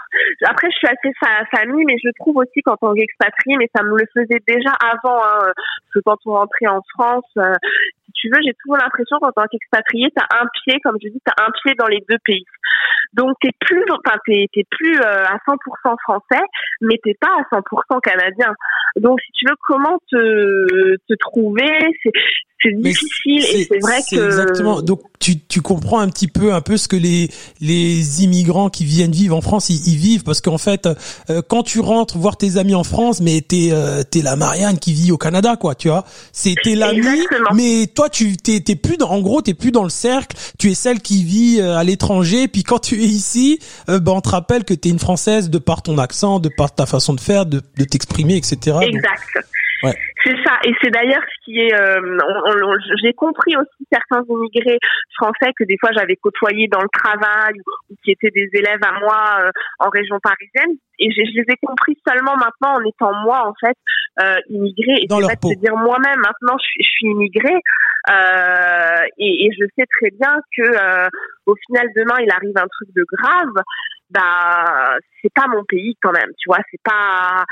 Après, 0.51 0.69
je 0.71 0.77
suis 0.77 0.89
assez 0.89 1.13
fa 1.19 1.45
famille, 1.57 1.85
mais 1.87 1.97
je 2.03 2.11
trouve 2.19 2.37
aussi 2.37 2.61
qu'en 2.63 2.77
tant 2.77 2.93
qu'expatrié, 2.93 3.57
mais 3.59 3.71
ça 3.75 3.83
me 3.83 3.97
le 3.97 4.07
faisait 4.13 4.43
déjà 4.47 4.73
avant, 4.81 5.23
hein, 5.23 5.53
parce 5.55 5.95
que 5.95 6.01
quand 6.05 6.19
on 6.27 6.33
rentrait 6.33 6.67
en 6.67 6.83
France, 6.95 7.31
euh, 7.39 7.55
si 8.07 8.13
tu 8.13 8.29
veux, 8.29 8.41
j'ai 8.45 8.55
toujours 8.63 8.77
l'impression 8.77 9.19
qu'en 9.21 9.33
tant 9.33 9.47
qu'expatrié, 9.51 10.09
t'as 10.15 10.27
un 10.41 10.47
pied, 10.63 10.81
comme 10.83 10.97
je 11.03 11.09
dis, 11.09 11.21
t'as 11.25 11.45
un 11.45 11.51
pied 11.63 11.75
dans 11.79 11.87
les 11.87 12.05
deux 12.09 12.19
pays. 12.25 12.45
Donc 13.13 13.37
t'es 13.41 13.51
plus, 13.61 13.85
enfin 13.91 14.17
t'es, 14.27 14.49
plus 14.71 14.99
euh, 14.99 15.25
à 15.25 15.37
100% 15.47 15.97
français, 16.03 16.45
mais 16.81 16.99
t'es 17.03 17.17
pas 17.21 17.29
à 17.29 17.57
100% 17.57 18.01
canadien. 18.01 18.55
Donc 18.97 19.21
si 19.21 19.33
tu 19.33 19.47
veux, 19.49 19.57
comment 19.67 19.99
te, 20.11 20.97
te 21.09 21.15
trouver, 21.19 21.71
c'est, 22.03 22.13
c'est 22.65 22.81
difficile 22.81 23.45
et 23.45 23.69
c'est 23.71 23.79
vrai 23.79 24.01
que 24.11 24.25
exactement. 24.25 24.81
Donc 24.81 25.03
tu, 25.21 25.41
tu 25.41 25.61
comprends 25.61 26.01
un 26.01 26.09
petit 26.09 26.29
peu 26.29 26.53
un 26.53 26.61
peu 26.61 26.77
ce 26.77 26.89
que 26.89 26.97
les 26.97 27.29
les 27.61 28.25
immigrants 28.25 28.71
qui 28.71 28.85
viennent 28.85 29.13
vivre 29.13 29.37
en 29.37 29.41
France 29.41 29.71
ils, 29.71 29.97
vivent 29.97 30.23
parce 30.23 30.41
qu'en 30.41 30.59
fait 30.59 30.87
euh, 31.31 31.43
quand 31.49 31.63
tu 31.63 31.81
rentres 31.81 32.19
voir 32.19 32.37
tes 32.37 32.57
amis 32.57 32.75
en 32.75 32.85
France 32.85 33.21
mais 33.21 33.41
t'es 33.41 33.69
euh, 33.73 34.03
t'es 34.03 34.23
la 34.23 34.37
Marianne 34.37 34.79
qui 34.79 34.93
vit 34.93 35.13
au 35.13 35.19
Canada 35.19 35.57
quoi 35.57 35.75
tu 35.75 35.89
vois. 35.89 36.05
C'est 36.33 36.55
t'es 36.63 36.75
l'ami 36.75 37.07
mais 37.55 37.87
toi 37.95 38.09
tu 38.09 38.37
t'es 38.37 38.61
t'es 38.61 38.77
plus 38.77 38.97
dans 38.97 39.11
en 39.11 39.21
gros 39.21 39.43
t'es 39.43 39.55
plus 39.55 39.71
dans 39.71 39.85
le 39.85 39.91
cercle. 39.91 40.37
Tu 40.59 40.71
es 40.71 40.75
celle 40.75 41.01
qui 41.01 41.23
vit 41.23 41.61
euh, 41.61 41.77
à 41.77 41.85
l'étranger. 41.85 42.49
Puis 42.49 42.63
quand 42.63 42.79
tu 42.79 42.94
es 42.95 43.07
ici 43.07 43.59
euh, 43.89 44.01
ben 44.01 44.13
on 44.13 44.21
te 44.21 44.29
rappelle 44.29 44.65
que 44.65 44.75
t'es 44.75 44.89
une 44.89 44.99
française 44.99 45.51
de 45.51 45.59
par 45.59 45.83
ton 45.83 45.99
accent 45.99 46.41
de 46.41 46.49
par 46.49 46.75
ta 46.75 46.87
façon 46.87 47.15
de 47.15 47.21
faire 47.21 47.47
de, 47.47 47.63
de 47.77 47.85
t'exprimer 47.85 48.37
etc 48.37 48.79
exact 48.83 49.23
ouais. 49.83 49.95
C'est 50.25 50.37
ça, 50.43 50.59
et 50.65 50.73
c'est 50.83 50.91
d'ailleurs 50.91 51.23
ce 51.23 51.45
qui 51.45 51.59
est. 51.61 51.75
Euh, 51.75 52.01
j'ai 53.03 53.13
compris 53.13 53.57
aussi 53.57 53.87
certains 53.93 54.23
immigrés 54.29 54.79
français 55.17 55.53
que 55.59 55.65
des 55.65 55.77
fois 55.79 55.91
j'avais 55.95 56.17
côtoyé 56.17 56.67
dans 56.69 56.81
le 56.81 56.89
travail 56.93 57.55
ou, 57.91 57.95
qui 58.03 58.13
étaient 58.13 58.31
des 58.31 58.49
élèves 58.55 58.83
à 58.83 58.99
moi 59.01 59.41
euh, 59.41 59.51
en 59.81 59.91
région 59.91 60.19
parisienne, 60.23 60.77
et 60.99 61.11
je, 61.11 61.21
les 61.21 61.45
ai 61.47 61.57
compris 61.61 61.99
seulement 62.07 62.37
maintenant 62.37 62.81
en 62.81 62.85
étant 62.85 63.13
moi 63.23 63.47
en 63.47 63.55
fait 63.61 63.77
euh, 64.23 64.39
immigrée. 64.49 65.03
Et 65.03 65.07
c'est 65.11 65.27
fait 65.27 65.55
de 65.57 65.61
dire 65.61 65.77
moi-même 65.77 66.21
maintenant 66.21 66.57
je 66.59 66.65
suis, 66.65 66.83
je 66.83 66.89
suis 66.89 67.07
immigrée 67.09 67.61
euh, 68.09 69.05
et, 69.19 69.47
et, 69.47 69.51
je 69.59 69.65
sais 69.77 69.87
très 70.01 70.11
bien 70.11 70.37
que 70.57 71.09
au 71.47 71.55
final 71.67 71.89
demain 71.97 72.17
il 72.21 72.31
arrive 72.31 72.57
un 72.57 72.69
truc 72.69 72.89
de 72.95 73.05
grave 73.11 73.65
bah 74.11 74.97
c'est 75.21 75.33
pas 75.35 75.47
mon 75.49 75.65
pays 75.65 75.97
quand 76.03 76.13
même 76.13 76.31
tu 76.39 76.49
vois 76.49 76.61
c'est 76.71 76.81
pas 76.85 77.45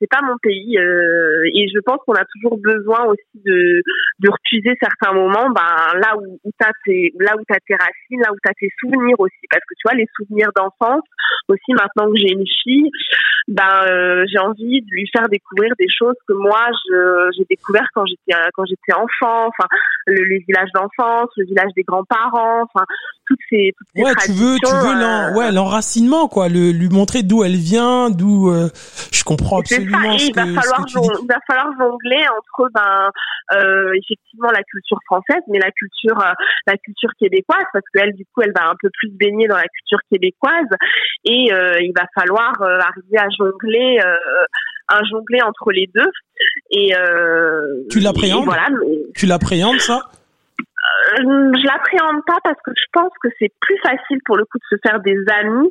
c'est 0.00 0.10
pas 0.10 0.20
mon 0.22 0.36
pays 0.42 0.78
euh, 0.78 1.42
et 1.54 1.66
je 1.68 1.80
pense 1.80 1.98
qu'on 2.06 2.14
a 2.14 2.24
toujours 2.24 2.58
besoin 2.58 3.04
aussi 3.06 3.42
de 3.44 3.82
de 4.20 4.28
refuser 4.30 4.76
certains 4.80 5.12
moments 5.12 5.50
ben 5.50 5.98
là 5.98 6.16
où, 6.16 6.38
où 6.44 6.50
t'as 6.58 6.72
tes 6.84 7.12
là 7.18 7.34
où 7.36 7.42
t'as 7.48 7.58
tes 7.66 7.74
racines 7.74 8.20
là 8.20 8.32
où 8.32 8.36
t'as 8.42 8.54
tes 8.58 8.70
souvenirs 8.80 9.18
aussi. 9.18 9.46
Parce 9.50 9.64
que 9.64 9.74
tu 9.74 9.82
vois 9.84 9.96
les 9.96 10.08
souvenirs 10.16 10.50
d'enfance 10.54 11.04
aussi 11.48 11.72
maintenant 11.72 12.10
que 12.10 12.18
j'ai 12.18 12.32
une 12.32 12.46
fille 12.62 12.90
ben 13.48 13.62
euh, 13.86 14.24
j'ai 14.30 14.38
envie 14.38 14.82
de 14.82 14.86
lui 14.90 15.08
faire 15.10 15.26
découvrir 15.28 15.72
des 15.78 15.88
choses 15.88 16.14
que 16.26 16.34
moi 16.34 16.68
j'ai 17.36 17.44
découvert 17.48 17.86
quand 17.94 18.04
j'étais 18.06 18.38
quand 18.54 18.64
j'étais 18.66 18.92
enfant 18.92 19.48
enfin 19.48 19.68
le, 20.06 20.22
les 20.24 20.44
villages 20.46 20.68
d'enfance 20.74 21.30
le 21.36 21.46
village 21.46 21.70
des 21.74 21.82
grands-parents 21.82 22.62
enfin 22.62 22.84
toutes 23.26 23.38
ces 23.48 23.72
toutes 23.76 23.88
ces 23.94 24.02
ouais 24.02 24.12
tu 24.22 24.32
veux 24.32 24.56
tu 24.58 24.70
veux 24.70 25.02
euh, 25.02 25.34
ouais 25.34 25.50
l'enracinement 25.50 26.28
quoi 26.28 26.48
le, 26.48 26.72
lui 26.72 26.90
montrer 26.90 27.22
d'où 27.22 27.42
elle 27.42 27.56
vient 27.56 28.10
d'où 28.10 28.52
je 29.12 29.24
comprends 29.24 29.60
absolument 29.60 30.12
il 30.12 30.34
va 30.34 30.44
falloir 30.60 30.84
il 30.86 31.28
va 31.28 31.38
falloir 31.46 31.72
jongler 31.78 32.24
entre 32.28 32.70
ben 32.74 33.10
euh, 33.54 33.92
effectivement 33.94 34.50
la 34.50 34.62
culture 34.62 34.98
française, 35.06 35.42
mais 35.48 35.58
la 35.58 35.70
culture 35.70 36.20
euh, 36.20 36.32
la 36.66 36.76
culture 36.76 37.08
québécoise 37.18 37.64
parce 37.72 37.84
qu'elle 37.94 38.12
du 38.12 38.24
coup 38.26 38.42
elle 38.42 38.52
va 38.54 38.68
un 38.68 38.74
peu 38.80 38.90
plus 38.92 39.10
baigner 39.10 39.48
dans 39.48 39.56
la 39.56 39.68
culture 39.68 40.00
québécoise 40.10 40.68
et 41.24 41.37
euh, 41.52 41.80
il 41.80 41.92
va 41.96 42.06
falloir 42.14 42.60
euh, 42.62 42.78
arriver 42.78 43.18
à 43.18 43.28
jongler 43.38 43.98
un 44.88 45.04
jongler 45.10 45.42
entre 45.42 45.70
les 45.70 45.88
deux. 45.94 46.10
Et 46.70 46.92
tu 47.90 48.00
l'appréhendes 48.00 48.44
voilà, 48.44 48.68
tu 49.14 49.26
l'appréhendes 49.26 49.80
ça? 49.80 50.02
euh, 50.06 50.18
je 51.16 51.66
l'appréhende 51.66 52.22
pas 52.26 52.38
parce 52.44 52.58
que 52.64 52.70
je 52.76 52.86
pense 52.92 53.12
que 53.22 53.28
c'est 53.38 53.50
plus 53.60 53.78
facile 53.78 54.18
pour 54.24 54.36
le 54.36 54.44
coup 54.44 54.58
de 54.58 54.76
se 54.76 54.80
faire 54.86 55.00
des 55.00 55.16
amis 55.40 55.70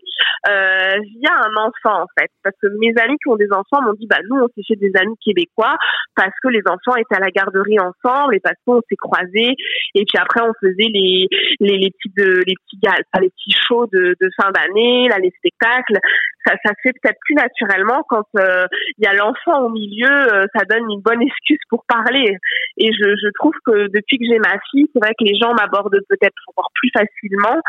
euh, 0.49 0.95
via 1.19 1.33
un 1.33 1.53
enfant 1.61 2.03
en 2.03 2.07
fait. 2.17 2.29
Parce 2.43 2.55
que 2.61 2.67
mes 2.79 2.93
amis 3.01 3.17
qui 3.21 3.29
ont 3.29 3.35
des 3.35 3.51
enfants 3.51 3.81
m'ont 3.81 3.93
dit 3.93 4.07
bah 4.07 4.19
nous 4.29 4.37
on 4.41 4.47
s'est 4.49 4.65
fait 4.67 4.75
des 4.75 4.91
amis 4.99 5.15
québécois 5.23 5.75
parce 6.15 6.33
que 6.41 6.49
les 6.49 6.61
enfants 6.67 6.95
étaient 6.97 7.15
à 7.15 7.23
la 7.23 7.31
garderie 7.31 7.79
ensemble 7.79 8.35
et 8.35 8.39
parce 8.39 8.57
qu'on 8.65 8.81
s'est 8.89 8.95
croisés 8.95 9.53
et 9.95 10.03
puis 10.05 10.17
après 10.19 10.41
on 10.41 10.53
faisait 10.59 10.89
les 10.91 11.27
les, 11.59 11.77
les 11.77 11.91
petits 11.91 12.13
de 12.17 12.43
les 12.45 12.55
petits 12.55 12.79
les 13.21 13.29
petits 13.29 13.55
shows 13.67 13.87
de, 13.93 14.15
de 14.19 14.29
fin 14.39 14.51
d'année 14.51 15.07
là 15.09 15.19
les 15.19 15.31
spectacles 15.37 15.99
ça, 16.47 16.71
se 16.71 16.81
fait 16.83 16.93
peut-être 17.01 17.17
plus 17.25 17.35
naturellement 17.35 18.03
quand 18.09 18.25
euh, 18.39 18.65
il 18.97 19.05
y 19.05 19.07
a 19.07 19.13
l'enfant 19.13 19.65
au 19.65 19.69
milieu, 19.69 20.09
euh, 20.09 20.45
ça 20.55 20.65
donne 20.65 20.89
une 20.89 21.01
bonne 21.01 21.21
excuse 21.21 21.59
pour 21.69 21.83
parler. 21.87 22.37
Et 22.77 22.91
je, 22.91 23.29
trouve 23.37 23.53
que 23.65 23.87
depuis 23.93 24.17
que 24.17 24.25
j'ai 24.29 24.39
ma 24.39 24.57
fille, 24.71 24.87
c'est 24.93 24.99
vrai 24.99 25.13
que 25.19 25.25
les 25.25 25.35
gens 25.35 25.53
m'abordent 25.53 25.99
peut-être 26.09 26.35
encore 26.47 26.71
plus 26.73 26.89
facilement 26.93 27.59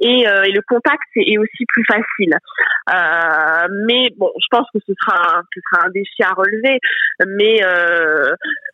et, 0.00 0.28
euh, 0.28 0.44
le 0.46 0.60
contact 0.66 1.04
est, 1.16 1.38
aussi 1.38 1.64
plus 1.68 1.84
facile. 1.84 2.34
mais 3.86 4.08
bon, 4.16 4.30
je 4.40 4.46
pense 4.50 4.66
que 4.72 4.80
ce 4.86 4.92
sera 5.00 5.38
un, 5.38 5.42
ce 5.54 5.60
sera 5.60 5.86
un 5.86 5.90
défi 5.90 6.22
à 6.22 6.32
relever. 6.32 6.78
Mais 7.26 7.60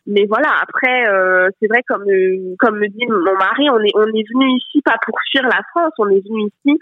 mais 0.05 0.25
voilà, 0.27 0.49
après 0.61 1.03
c'est 1.59 1.67
vrai 1.67 1.81
comme 1.87 2.05
comme 2.59 2.79
me 2.79 2.87
dit 2.87 3.05
mon 3.07 3.35
mari, 3.37 3.69
on 3.69 3.79
est 3.79 3.91
on 3.95 4.07
est 4.07 4.25
venu 4.33 4.57
ici 4.57 4.81
pas 4.81 4.97
pour 5.05 5.17
fuir 5.31 5.43
la 5.43 5.61
France, 5.71 5.93
on 5.97 6.09
est 6.09 6.23
venu 6.27 6.47
ici 6.47 6.79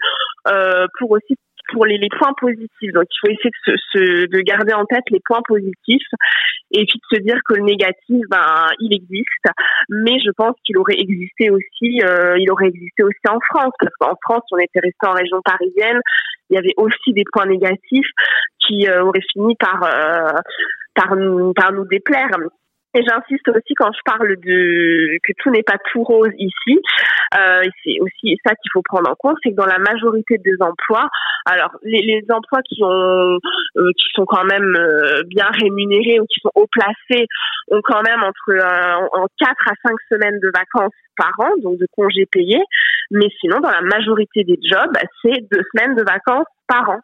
pour 0.98 1.10
aussi 1.10 1.36
pour 1.70 1.86
les, 1.86 1.98
les, 1.98 2.08
points 2.08 2.34
positifs. 2.40 2.92
Donc, 2.92 3.04
il 3.10 3.18
faut 3.20 3.32
essayer 3.32 3.50
de, 3.66 3.76
se, 3.92 4.26
de 4.26 4.40
garder 4.40 4.72
en 4.72 4.84
tête 4.84 5.04
les 5.10 5.20
points 5.24 5.42
positifs 5.46 6.08
et 6.72 6.84
puis 6.86 6.98
de 6.98 7.16
se 7.16 7.22
dire 7.22 7.38
que 7.46 7.54
le 7.54 7.62
négatif, 7.62 8.24
ben, 8.30 8.66
il 8.80 8.94
existe. 8.94 9.46
Mais 9.88 10.18
je 10.20 10.30
pense 10.36 10.54
qu'il 10.64 10.78
aurait 10.78 10.98
existé 10.98 11.50
aussi, 11.50 12.02
euh, 12.02 12.36
il 12.38 12.50
aurait 12.50 12.68
existé 12.68 13.02
aussi 13.02 13.20
en 13.28 13.38
France, 13.50 13.72
parce 13.78 13.94
qu'en 14.00 14.16
France, 14.22 14.44
on 14.52 14.58
était 14.58 14.80
resté 14.80 15.06
en 15.06 15.12
région 15.12 15.40
parisienne. 15.44 16.00
Il 16.50 16.54
y 16.54 16.58
avait 16.58 16.74
aussi 16.76 17.12
des 17.12 17.24
points 17.32 17.46
négatifs 17.46 18.08
qui 18.60 18.88
euh, 18.88 19.04
auraient 19.04 19.24
fini 19.32 19.54
par 19.56 19.82
euh, 19.84 20.38
par 20.94 21.16
nous 21.16 21.52
par 21.54 21.72
nous 21.72 21.86
déplaire. 21.86 22.30
Et 22.94 23.02
j'insiste 23.02 23.48
aussi 23.48 23.74
quand 23.74 23.90
je 23.92 24.00
parle 24.04 24.36
de 24.36 25.18
que 25.22 25.32
tout 25.38 25.50
n'est 25.50 25.62
pas 25.62 25.78
tout 25.90 26.02
rose 26.02 26.32
ici. 26.38 26.78
Euh, 27.34 27.62
c'est 27.84 27.98
aussi 28.00 28.36
ça 28.44 28.54
qu'il 28.54 28.70
faut 28.72 28.82
prendre 28.82 29.10
en 29.10 29.14
compte, 29.14 29.36
c'est 29.42 29.50
que 29.50 29.56
dans 29.56 29.66
la 29.66 29.78
majorité 29.78 30.38
des 30.38 30.56
emplois, 30.60 31.08
alors 31.46 31.70
les, 31.82 32.02
les 32.02 32.24
emplois 32.30 32.60
qui 32.62 32.82
ont 32.82 33.38
euh, 33.76 33.90
qui 33.96 34.04
sont 34.14 34.26
quand 34.26 34.44
même 34.44 34.76
euh, 34.76 35.22
bien 35.26 35.48
rémunérés 35.50 36.20
ou 36.20 36.26
qui 36.26 36.40
sont 36.40 36.52
haut 36.54 36.68
placés 36.70 37.26
ont 37.70 37.80
quand 37.82 38.02
même 38.02 38.22
entre 38.22 38.50
euh, 38.50 39.08
en 39.18 39.26
4 39.38 39.50
à 39.66 39.72
5 39.82 39.94
semaines 40.10 40.38
de 40.40 40.50
vacances 40.54 40.92
par 41.16 41.32
an, 41.38 41.50
donc 41.62 41.78
de 41.78 41.86
congés 41.96 42.26
payés. 42.30 42.62
Mais 43.10 43.28
sinon, 43.40 43.60
dans 43.60 43.70
la 43.70 43.82
majorité 43.82 44.44
des 44.44 44.58
jobs, 44.62 44.92
c'est 45.22 45.40
deux 45.50 45.62
semaines 45.72 45.96
de 45.96 46.02
vacances 46.02 46.46
par 46.68 46.88
an. 46.90 47.00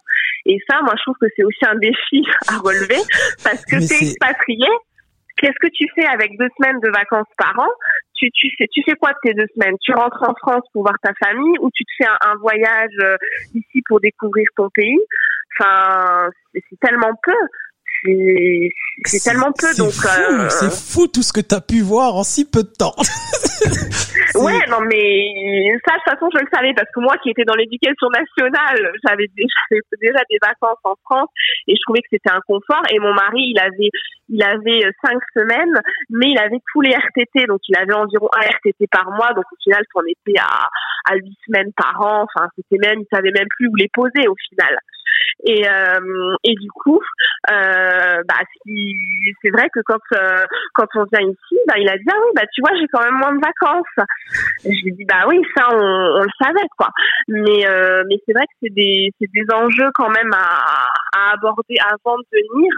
Et 0.47 0.59
ça, 0.68 0.81
moi, 0.83 0.95
je 0.97 1.03
trouve 1.03 1.16
que 1.20 1.26
c'est 1.37 1.45
aussi 1.45 1.64
un 1.66 1.76
défi 1.76 2.22
à 2.49 2.59
relever 2.59 3.01
parce 3.45 3.64
que 3.64 3.76
t'es 3.76 4.11
expatrié 4.11 4.66
Qu'est-ce 5.39 5.59
que 5.61 5.72
tu 5.72 5.86
fais 5.95 6.07
avec 6.07 6.36
deux 6.39 6.49
semaines 6.59 6.80
de 6.80 6.91
vacances 6.91 7.32
par 7.36 7.59
an 7.59 7.70
tu, 8.18 8.30
tu, 8.32 8.49
fais, 8.59 8.66
tu 8.72 8.82
fais 8.84 8.97
quoi 8.97 9.11
de 9.11 9.18
tes 9.22 9.34
deux 9.34 9.47
semaines? 9.55 9.76
Tu 9.80 9.93
rentres 9.93 10.22
en 10.22 10.34
France 10.34 10.64
pour 10.72 10.82
voir 10.82 10.97
ta 11.03 11.12
famille 11.22 11.55
ou 11.61 11.70
tu 11.72 11.84
te 11.84 11.91
fais 11.99 12.09
un, 12.09 12.34
voyage 12.41 12.91
euh, 13.01 13.16
ici 13.55 13.82
pour 13.86 14.01
découvrir 14.01 14.47
ton 14.57 14.68
pays? 14.70 14.99
Enfin, 15.59 16.28
c'est 16.53 16.80
tellement 16.80 17.12
peu 17.22 17.32
c'est 18.05 19.24
tellement 19.24 19.53
peu 19.53 19.74
donc 19.76 19.92
euh, 20.05 20.49
c'est 20.49 20.72
fou 20.72 21.07
tout 21.09 21.22
ce 21.22 21.32
que 21.32 21.40
tu 21.40 21.55
as 21.55 21.61
pu 21.61 21.80
voir 21.80 22.14
en 22.14 22.22
si 22.22 22.49
peu 22.49 22.62
de 22.62 22.72
temps. 22.72 22.94
Ouais 24.34 24.61
non 24.68 24.80
mais 24.86 25.72
ça 25.86 25.94
de 25.94 26.03
toute 26.05 26.12
façon 26.12 26.28
je 26.32 26.38
le 26.38 26.49
savais 26.53 26.72
parce 26.74 26.88
que 26.94 27.01
moi 27.01 27.16
qui 27.22 27.30
étais 27.30 27.44
dans 27.44 27.57
l'éducation 27.57 28.09
nationale 28.11 28.92
j'avais 29.03 29.26
déjà, 29.34 29.80
déjà 30.01 30.20
des 30.30 30.38
vacances 30.40 30.78
en 30.84 30.94
France 31.05 31.30
et 31.66 31.74
je 31.74 31.80
trouvais 31.82 32.01
que 32.01 32.09
c'était 32.12 32.30
un 32.30 32.40
confort 32.46 32.82
et 32.90 32.99
mon 32.99 33.14
mari 33.14 33.51
il 33.51 33.59
avait 33.59 33.90
il 34.28 34.42
avait 34.42 34.86
euh, 34.86 34.92
cinq 35.03 35.18
semaines 35.34 35.74
mais 36.11 36.30
il 36.30 36.38
avait 36.38 36.61
tous 36.72 36.82
les 36.82 36.94
RTT 36.94 37.46
donc 37.49 37.61
il 37.68 37.76
avait 37.76 37.94
environ 37.94 38.28
un 38.36 38.46
RTT 38.46 38.86
par 38.92 39.11
mois 39.11 39.32
donc 39.32 39.44
au 39.51 39.57
final 39.62 39.82
on 39.94 40.05
était 40.07 40.38
à 40.38 40.68
à 41.11 41.16
huit 41.16 41.38
semaines 41.46 41.72
par 41.76 42.01
an 42.01 42.26
enfin 42.28 42.49
c'était 42.55 42.78
même 42.86 43.01
il 43.01 43.07
savait 43.11 43.32
même 43.32 43.49
plus 43.57 43.68
où 43.68 43.74
les 43.76 43.88
poser 43.92 44.28
au 44.28 44.36
final 44.51 44.78
et, 45.45 45.68
euh, 45.68 46.37
et 46.45 46.55
du 46.55 46.68
coup, 46.70 47.01
euh, 47.51 48.22
bah, 48.29 48.41
c'est 49.43 49.51
vrai 49.51 49.68
que 49.72 49.81
quand 49.85 49.99
euh, 50.12 50.45
quand 50.74 50.87
on 50.97 51.05
vient 51.12 51.26
ici, 51.29 51.59
bah, 51.66 51.74
il 51.79 51.89
a 51.89 51.97
dit 51.97 52.05
ah 52.11 52.16
oui 52.24 52.33
bah 52.35 52.43
tu 52.53 52.61
vois 52.61 52.76
j'ai 52.79 52.89
quand 52.93 53.03
même 53.03 53.14
moins 53.14 53.35
de 53.35 53.41
vacances. 53.41 54.07
je 54.64 54.68
lui 54.68 54.89
ai 54.89 54.93
dit 54.93 55.05
bah 55.05 55.24
oui 55.29 55.41
ça 55.57 55.68
on, 55.70 55.76
on 55.76 56.22
le 56.22 56.31
savait 56.43 56.68
quoi. 56.76 56.89
Mais 57.29 57.66
mais 58.09 58.16
c'est 58.26 58.33
vrai 58.33 58.45
que 58.47 58.57
c'est 58.62 58.74
des 58.74 59.12
c'est 59.20 59.31
des 59.33 59.47
enjeux 59.55 59.91
quand 59.95 60.11
même 60.11 60.33
à, 60.33 60.87
à 61.16 61.33
aborder 61.35 61.76
avant 61.81 62.18
de 62.18 62.24
venir. 62.33 62.72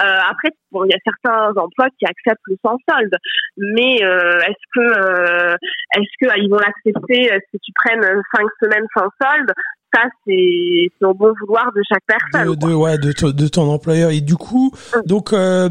Euh, 0.00 0.30
après, 0.30 0.50
bon, 0.72 0.84
il 0.84 0.90
y 0.90 0.94
a 0.94 0.98
certains 1.04 1.50
emplois 1.60 1.86
qui 1.98 2.04
acceptent 2.04 2.42
le 2.46 2.56
sans 2.64 2.76
solde, 2.88 3.14
mais 3.56 4.02
euh, 4.02 4.38
est-ce 4.40 4.66
que 4.74 4.80
euh, 4.80 5.56
est-ce 5.96 6.26
que 6.26 6.40
ils 6.40 6.50
vont 6.50 6.58
l'accepter 6.58 7.30
si 7.50 7.58
tu 7.60 7.72
prennes 7.74 8.02
cinq 8.34 8.46
semaines 8.60 8.86
sans 8.96 9.08
solde 9.22 9.52
ça 9.94 10.02
c'est 10.26 11.06
au 11.06 11.14
bon 11.14 11.32
vouloir 11.40 11.70
de 11.72 11.80
chaque 11.88 12.02
personne. 12.06 12.54
De, 12.56 12.74
ouais, 12.74 12.98
de, 12.98 13.30
de, 13.30 13.48
ton 13.48 13.70
employeur 13.70 14.10
et 14.10 14.20
du 14.20 14.36
coup, 14.36 14.72
hum. 14.94 15.02
donc 15.06 15.32
euh, 15.32 15.68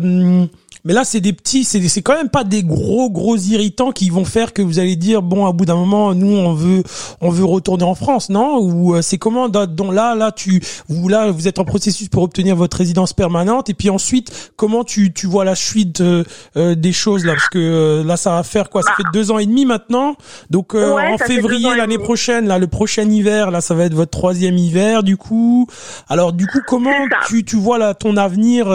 mais 0.86 0.94
là, 0.94 1.06
c'est 1.06 1.22
des 1.22 1.32
petits, 1.32 1.64
c'est 1.64 1.82
c'est 1.88 2.02
quand 2.02 2.16
même 2.16 2.30
pas 2.30 2.44
des 2.44 2.62
gros 2.62 3.10
gros 3.10 3.38
irritants 3.38 3.94
qui 3.94 4.10
vont 4.10 4.26
faire 4.26 4.52
que 4.52 4.62
vous 4.62 4.80
allez 4.80 4.98
dire 4.98 5.22
bon, 5.22 5.46
à 5.46 5.54
bout 5.54 5.64
d'un 5.66 5.76
moment, 5.76 6.14
nous 6.14 6.36
on 6.36 6.54
veut 6.54 6.84
on 7.22 7.30
veut 7.30 7.46
retourner 7.46 7.86
en 7.86 7.96
France, 7.96 8.30
non? 8.30 8.58
Ou 8.60 8.96
euh, 8.96 9.02
c'est 9.02 9.18
comment? 9.18 9.48
Donc 9.48 9.94
là 9.94 10.14
là 10.14 10.34
tu 10.34 10.62
vous 10.90 11.08
là 11.08 11.32
vous 11.32 11.48
êtes 11.48 11.60
en 11.60 11.64
processus 11.64 12.10
pour 12.10 12.24
obtenir 12.24 12.58
votre 12.58 12.76
résidence 12.76 13.14
permanente. 13.14 13.70
Et 13.70 13.74
puis 13.74 13.90
ensuite 13.90 14.52
comment 14.58 14.84
tu 14.84 15.14
tu 15.14 15.26
vois 15.26 15.46
la 15.46 15.56
suite 15.56 16.02
euh, 16.02 16.26
euh, 16.58 16.76
des 16.76 16.92
choses 16.92 17.24
là? 17.24 17.34
Parce 17.34 17.48
que 17.48 18.04
là 18.06 18.18
ça 18.18 18.32
va 18.32 18.44
faire 18.44 18.70
quoi? 18.70 18.82
Ça 18.82 18.90
bah. 18.90 18.96
fait 18.98 19.18
deux 19.18 19.32
ans 19.32 19.40
et 19.40 19.46
demi 19.46 19.66
maintenant, 19.66 20.18
donc 20.50 20.76
en 20.76 21.18
février 21.18 21.74
l'année 21.78 21.98
prochaine 21.98 22.48
là 22.48 22.60
le 22.60 22.68
prochain 22.68 23.10
hiver 23.10 23.52
là 23.52 23.62
ça 23.62 23.74
va 23.74 23.86
être 23.86 23.94
votre 23.94 24.12
troisième 24.12 24.58
hiver 24.58 25.04
du 25.04 25.16
coup. 25.16 25.66
Alors 26.10 26.34
du 26.34 26.46
coup 26.46 26.60
comment 26.68 26.92
tu 27.28 27.46
tu 27.46 27.56
vois 27.56 27.78
là 27.78 27.94
ton 27.94 28.18
avenir 28.18 28.66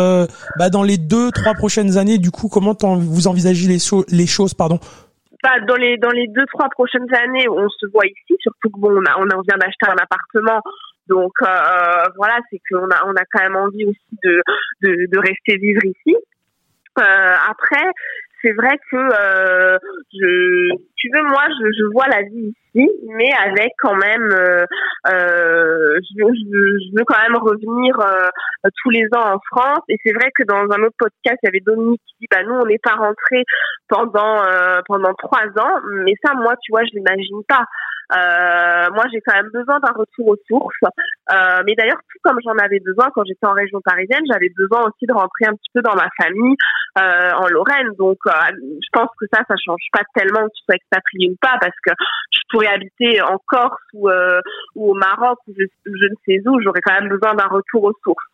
bah, 0.58 0.70
dans 0.70 0.82
les 0.82 0.96
deux 0.96 1.30
trois 1.32 1.52
prochaines 1.52 1.97
années, 1.98 2.18
du 2.18 2.30
coup, 2.30 2.48
comment 2.48 2.74
vous 2.96 3.28
envisagez 3.28 3.68
les, 3.68 4.26
choses, 4.26 4.54
pardon? 4.54 4.78
Bah, 5.42 5.60
dans 5.66 5.76
les 5.76 5.96
dans 5.98 6.10
les 6.10 6.26
deux 6.28 6.46
trois 6.46 6.68
prochaines 6.70 7.06
années, 7.14 7.48
on 7.48 7.68
se 7.68 7.86
voit 7.92 8.06
ici. 8.06 8.36
Surtout 8.40 8.70
que 8.70 8.80
bon, 8.80 8.90
on, 8.90 9.04
a, 9.04 9.18
on 9.18 9.42
vient 9.42 9.58
d'acheter 9.58 9.86
un 9.86 9.96
appartement, 10.02 10.60
donc 11.06 11.32
euh, 11.42 12.08
voilà, 12.16 12.38
c'est 12.50 12.60
qu'on 12.68 12.86
a 12.86 13.06
on 13.06 13.12
a 13.12 13.24
quand 13.30 13.42
même 13.42 13.56
envie 13.56 13.84
aussi 13.84 14.18
de 14.24 14.42
de, 14.82 15.06
de 15.10 15.18
rester 15.18 15.56
vivre 15.56 15.84
ici. 15.84 16.16
Euh, 16.98 17.34
après, 17.48 17.86
c'est 18.42 18.52
vrai 18.52 18.78
que 18.90 18.96
euh, 18.96 19.78
je, 20.12 20.76
tu 20.96 21.08
veux, 21.12 21.22
moi, 21.22 21.44
je, 21.48 21.66
je, 21.72 21.92
vois 21.92 22.06
la 22.08 22.22
vie 22.22 22.52
ici, 22.74 22.88
mais 23.16 23.30
avec 23.32 23.72
quand 23.78 23.96
même, 23.96 24.30
euh, 24.32 24.64
euh 25.10 25.98
je, 26.00 26.22
je, 26.22 26.96
veux 26.96 27.04
quand 27.04 27.20
même 27.20 27.36
revenir 27.36 27.98
euh, 28.00 28.28
tous 28.82 28.90
les 28.90 29.06
ans 29.14 29.34
en 29.34 29.38
France. 29.50 29.82
Et 29.88 29.96
c'est 30.04 30.12
vrai 30.12 30.30
que 30.36 30.44
dans 30.44 30.62
un 30.62 30.82
autre 30.82 30.96
podcast, 30.98 31.38
il 31.42 31.46
y 31.46 31.48
avait 31.48 31.64
Dominique 31.64 32.02
qui 32.06 32.16
dit, 32.20 32.26
bah 32.30 32.42
nous, 32.44 32.54
on 32.54 32.66
n'est 32.66 32.78
pas 32.82 32.94
rentré 32.94 33.44
pendant 33.88 34.42
euh, 34.44 34.80
pendant 34.86 35.14
trois 35.14 35.46
ans, 35.58 35.80
mais 36.04 36.12
ça, 36.24 36.34
moi, 36.34 36.54
tu 36.62 36.72
vois, 36.72 36.84
je 36.84 36.96
l'imagine 36.96 37.42
pas. 37.48 37.64
Euh, 38.10 38.88
moi, 38.94 39.04
j'ai 39.12 39.20
quand 39.20 39.34
même 39.34 39.50
besoin 39.52 39.78
d'un 39.80 39.92
retour 39.92 40.28
aux 40.28 40.40
sources. 40.48 40.80
Euh, 41.30 41.62
mais 41.66 41.74
d'ailleurs, 41.76 42.00
tout 42.08 42.18
comme 42.24 42.38
j'en 42.42 42.56
avais 42.56 42.80
besoin 42.80 43.08
quand 43.14 43.24
j'étais 43.26 43.46
en 43.46 43.52
région 43.52 43.80
parisienne, 43.84 44.24
j'avais 44.30 44.48
besoin 44.56 44.80
aussi 44.88 45.04
de 45.06 45.12
rentrer 45.12 45.44
un 45.46 45.52
petit 45.52 45.70
peu 45.74 45.82
dans 45.82 45.94
ma 45.94 46.08
famille 46.16 46.56
euh, 46.98 47.30
en 47.32 47.46
Lorraine. 47.48 47.94
Donc, 47.98 48.18
euh, 48.26 48.30
je 48.50 48.88
pense 48.92 49.08
que 49.20 49.26
ça, 49.32 49.42
ça 49.46 49.54
change 49.64 49.82
pas 49.92 50.02
tellement 50.14 50.40
que 50.40 50.52
tu 50.56 50.64
sois 50.64 50.74
expatrié 50.74 51.30
ou 51.30 51.36
pas, 51.40 51.56
parce 51.60 51.76
que 51.86 51.92
je 52.32 52.40
pourrais 52.50 52.68
habiter 52.68 53.20
en 53.22 53.36
Corse 53.46 53.80
ou, 53.92 54.08
euh, 54.08 54.40
au 54.74 54.94
Maroc 54.94 55.38
ou 55.46 55.54
je, 55.56 55.64
ne 55.84 56.14
sais 56.26 56.40
où. 56.48 56.60
J'aurais 56.62 56.80
quand 56.80 56.94
même 57.00 57.08
besoin 57.08 57.34
d'un 57.34 57.46
retour 57.46 57.84
aux 57.84 57.94
sources. 58.02 58.24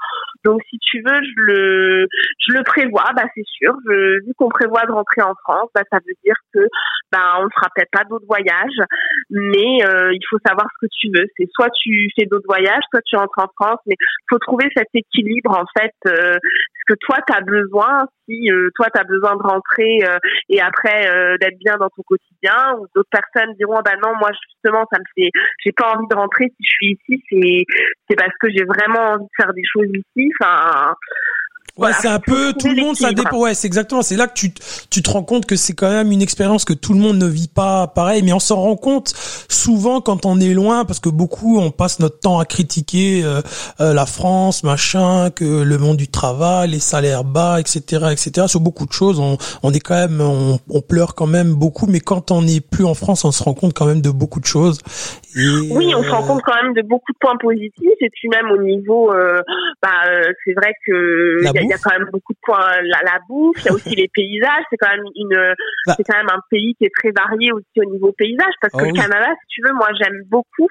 Donc, 0.45 0.63
si 0.71 0.79
tu 0.79 1.03
veux, 1.03 1.21
je 1.23 2.07
le, 2.53 2.63
prévois, 2.65 3.11
bah 3.17 3.25
c'est 3.35 3.47
sûr. 3.47 3.75
Vu 3.87 4.33
qu'on 4.39 4.49
prévoit 4.49 4.87
de 4.87 4.93
rentrer 4.93 5.23
en 5.23 5.35
France, 5.43 5.69
bah 5.75 5.83
ça 5.91 5.99
veut 5.99 6.15
dire 6.25 6.37
que, 6.55 6.61
bah 7.13 7.37
on 7.41 7.45
ne 7.45 7.51
fera 7.55 7.69
peut-être 7.75 7.91
pas 7.91 8.05
d'autres 8.05 8.27
voyages, 8.27 8.81
mais 9.31 9.79
il 10.13 10.21
faut 10.29 10.39
savoir 10.47 10.67
ce 10.75 10.87
que 10.87 10.91
tu 10.99 11.09
veux. 11.15 11.27
C'est 11.37 11.49
soit 11.53 11.71
tu 11.71 12.09
fais 12.17 12.27
d'autres 12.27 12.47
voyages, 12.47 12.83
soit 12.91 13.03
tu 13.05 13.17
rentres 13.17 13.39
en 13.39 13.49
France, 13.61 13.81
mais 13.87 13.97
faut 14.31 14.39
trouver 14.39 14.69
cet 14.77 14.89
équilibre 14.95 15.59
en 15.59 15.65
fait. 15.77 15.95
Euh, 16.91 16.95
que 16.95 16.95
toi 17.01 17.17
tu 17.27 17.35
as 17.35 17.41
besoin, 17.41 18.07
si 18.29 18.51
euh, 18.51 18.71
toi 18.75 18.89
tu 18.95 19.01
as 19.01 19.05
besoin 19.05 19.37
de 19.37 19.43
rentrer 19.43 20.01
et 20.49 20.61
après 20.61 21.09
d'être 21.41 21.59
bien 21.59 21.77
dans 21.79 21.89
ton 21.89 22.03
quotidien, 22.03 22.77
ou 22.79 22.87
d'autres 22.95 23.11
personnes 23.11 23.55
diront 23.55 23.81
bah 23.85 23.97
non 24.03 24.15
moi 24.19 24.31
justement 24.33 24.85
ça 24.93 24.99
me 24.99 25.05
fait, 25.15 25.31
j'ai 25.65 25.73
pas 25.73 25.95
envie 25.95 26.07
de 26.09 26.15
rentrer 26.15 26.47
si 26.47 26.65
je 26.65 26.69
suis 26.69 26.99
ici, 27.09 27.23
c'est 27.31 27.65
c'est 28.09 28.17
parce 28.17 28.35
que 28.41 28.49
j'ai 28.51 28.65
vraiment 28.65 29.15
envie 29.15 29.25
de 29.25 29.43
faire 29.43 29.53
des 29.55 29.65
choses 29.65 29.89
ici. 29.89 30.31
Enfin 30.41 30.95
Ouais, 31.77 31.91
c'est 32.01 32.09
un 32.09 32.21
peu 32.21 32.53
tout 32.53 32.69
le 32.69 32.81
monde, 32.81 32.97
ça 32.97 33.13
dépend. 33.13 33.37
Ouais, 33.37 33.53
c'est 33.55 33.67
exactement. 33.67 34.03
C'est 34.03 34.15
là 34.15 34.29
que 34.29 34.35
tu 34.35 34.55
tu 34.91 35.03
te 35.03 35.11
rends 35.11 35.25
compte 35.25 35.45
que 35.45 35.57
c'est 35.57 35.73
quand 35.73 35.91
même 35.91 36.13
une 36.13 36.23
expérience 36.23 36.65
que 36.65 36.73
tout 36.73 36.93
le 36.93 37.01
monde 37.01 37.19
ne 37.19 37.27
vit 37.27 37.49
pas 37.49 37.89
pareil. 37.89 38.23
Mais 38.23 38.33
on 38.33 38.39
s'en 38.39 38.61
rend 38.61 38.77
compte 38.77 39.13
souvent 39.49 40.01
quand 40.01 40.25
on 40.25 40.39
est 40.39 40.55
loin, 40.55 40.85
parce 40.85 41.01
que 41.01 41.09
beaucoup 41.09 41.59
on 41.59 41.73
passe 41.73 41.99
notre 41.99 42.21
temps 42.21 42.39
à 42.39 42.45
critiquer 42.45 43.25
euh, 43.25 43.43
euh, 43.81 43.93
la 43.93 44.07
France, 44.07 44.63
machin, 44.63 45.31
que 45.31 45.45
le 45.45 45.79
monde 45.79 45.97
du 45.97 46.07
travail, 46.07 46.71
les 46.71 46.79
salaires 46.79 47.25
bas, 47.25 47.59
etc., 47.59 48.07
etc. 48.13 48.47
Sur 48.47 48.61
beaucoup 48.61 48.87
de 48.87 48.93
choses, 48.93 49.19
on, 49.19 49.37
on 49.65 49.73
est 49.73 49.81
quand 49.81 49.97
même, 49.97 50.21
on, 50.21 50.61
on 50.71 50.81
pleure 50.81 51.17
quand 51.17 51.27
même 51.27 51.55
beaucoup. 51.55 51.87
Mais 51.87 51.99
quand 51.99 52.31
on 52.31 52.43
n'est 52.43 52.61
plus 52.61 52.85
en 52.85 52.95
France, 52.95 53.25
on 53.25 53.33
se 53.33 53.43
rend 53.43 53.55
compte 53.55 53.75
quand 53.75 53.87
même 53.87 54.01
de 54.01 54.11
beaucoup 54.11 54.39
de 54.39 54.47
choses. 54.47 54.79
Oui, 55.37 55.95
on 55.95 56.03
se 56.03 56.11
rend 56.11 56.23
euh, 56.23 56.27
compte 56.27 56.43
quand 56.43 56.63
même 56.63 56.75
de 56.75 56.83
beaucoup 56.83 57.13
de 57.13 57.19
points 57.19 57.37
positifs. 57.37 58.01
Et 58.01 58.11
puis 58.11 58.29
même 58.29 58.51
au 58.51 58.59
niveau, 58.59 59.13
bah, 59.83 60.05
c'est 60.45 60.53
vrai 60.53 60.73
que 60.87 61.39
il 61.43 61.69
y 61.69 61.73
a 61.73 61.79
quand 61.79 61.99
même 61.99 62.09
beaucoup 62.13 62.33
de 62.33 62.39
points 62.43 62.83
la, 62.83 63.01
la 63.05 63.19
bouffe, 63.29 63.57
il 63.61 63.67
y 63.67 63.69
a 63.69 63.73
aussi 63.73 63.95
les 63.97 64.09
paysages, 64.13 64.65
c'est 64.71 64.77
quand 64.77 64.91
même 64.91 65.05
une 65.17 65.55
bah. 65.87 65.95
c'est 65.97 66.05
quand 66.05 66.17
même 66.17 66.31
un 66.31 66.41
pays 66.51 66.75
qui 66.79 66.85
est 66.85 66.93
très 66.97 67.11
varié 67.11 67.53
aussi 67.53 67.79
au 67.79 67.91
niveau 67.91 68.13
paysage. 68.13 68.55
Parce 68.61 68.73
que 68.73 68.83
oh 68.83 68.87
le 68.87 68.93
Canada, 68.93 69.29
si 69.43 69.47
tu 69.49 69.63
veux, 69.63 69.75
moi 69.75 69.89
j'aime 69.99 70.23
beaucoup 70.27 70.69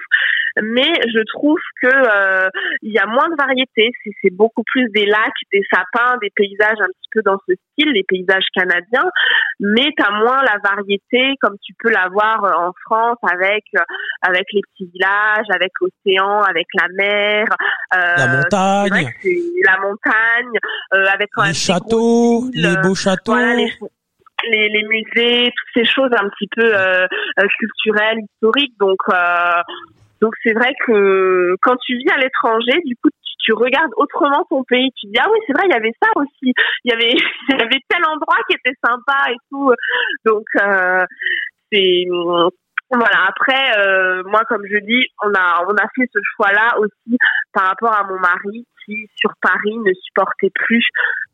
mais 0.62 0.92
je 1.12 1.22
trouve 1.32 1.58
que 1.82 1.88
euh, 1.88 2.48
il 2.82 2.92
y 2.92 2.98
a 2.98 3.06
moins 3.06 3.28
de 3.28 3.36
variété, 3.36 3.90
c'est 4.22 4.34
beaucoup 4.34 4.62
plus 4.64 4.88
des 4.94 5.06
lacs, 5.06 5.32
des 5.52 5.62
sapins, 5.72 6.16
des 6.20 6.30
paysages 6.34 6.80
un 6.80 6.86
petit 6.86 7.10
peu 7.12 7.22
dans 7.22 7.38
ce 7.48 7.54
style, 7.54 7.92
les 7.92 8.04
paysages 8.06 8.46
canadiens, 8.54 9.10
mais 9.60 9.90
tu 9.96 10.04
as 10.04 10.10
moins 10.10 10.42
la 10.42 10.56
variété 10.62 11.34
comme 11.40 11.56
tu 11.62 11.72
peux 11.78 11.90
l'avoir 11.90 12.42
en 12.58 12.72
France 12.86 13.18
avec 13.22 13.64
avec 14.22 14.44
les 14.52 14.60
petits 14.62 14.90
villages, 14.92 15.46
avec 15.50 15.72
l'océan, 15.80 16.42
avec 16.42 16.66
la 16.74 16.88
mer, 16.94 17.46
euh, 17.94 17.98
la 18.16 18.26
montagne, 18.36 19.12
la 19.64 19.78
montagne, 19.78 20.58
euh, 20.94 21.06
avec 21.12 21.28
quand 21.34 21.44
les 21.44 21.54
châteaux, 21.54 22.44
les 22.52 22.76
beaux 22.82 22.94
châteaux. 22.94 23.34
les, 24.50 24.68
les, 24.68 24.82
musées, 24.84 25.44
toutes 25.44 25.74
ces 25.74 25.90
choses 25.90 26.10
un 26.12 26.28
petit 26.28 26.48
peu 26.54 26.64
euh, 26.64 27.06
euh 27.38 27.46
culturelles, 27.58 28.18
historiques. 28.20 28.74
Donc, 28.78 28.98
euh, 29.08 29.62
donc 30.24 30.32
c'est 30.42 30.54
vrai 30.54 30.72
que 30.86 31.54
quand 31.60 31.76
tu 31.84 31.98
vis 31.98 32.10
à 32.10 32.16
l'étranger, 32.16 32.80
du 32.86 32.96
coup, 32.96 33.10
tu 33.44 33.52
regardes 33.52 33.92
autrement 33.98 34.42
ton 34.48 34.64
pays. 34.64 34.90
Tu 34.98 35.08
dis 35.08 35.18
ah 35.20 35.28
oui, 35.30 35.38
c'est 35.46 35.52
vrai, 35.52 35.66
il 35.66 35.74
y 35.74 35.76
avait 35.76 35.92
ça 36.02 36.08
aussi. 36.16 36.54
Il 36.84 36.90
y 36.90 36.92
avait 36.92 37.12
il 37.50 37.58
y 37.58 37.62
avait 37.62 37.80
tel 37.90 38.02
endroit 38.06 38.38
qui 38.48 38.56
était 38.56 38.74
sympa 38.82 39.30
et 39.30 39.36
tout. 39.50 39.70
Donc 40.24 40.46
euh, 40.56 41.04
c'est 41.70 42.06
voilà. 42.90 43.28
Après, 43.28 43.78
euh, 43.78 44.22
moi, 44.24 44.44
comme 44.48 44.64
je 44.64 44.78
dis, 44.78 45.04
on 45.22 45.34
a 45.34 45.88
fait 45.94 46.08
ce 46.10 46.18
choix-là 46.36 46.78
aussi 46.78 47.18
par 47.52 47.68
rapport 47.68 47.92
à 47.92 48.04
mon 48.04 48.18
mari 48.18 48.66
qui 48.84 49.08
sur 49.16 49.32
Paris 49.40 49.76
ne 49.78 49.92
supportait 49.94 50.50
plus 50.54 50.86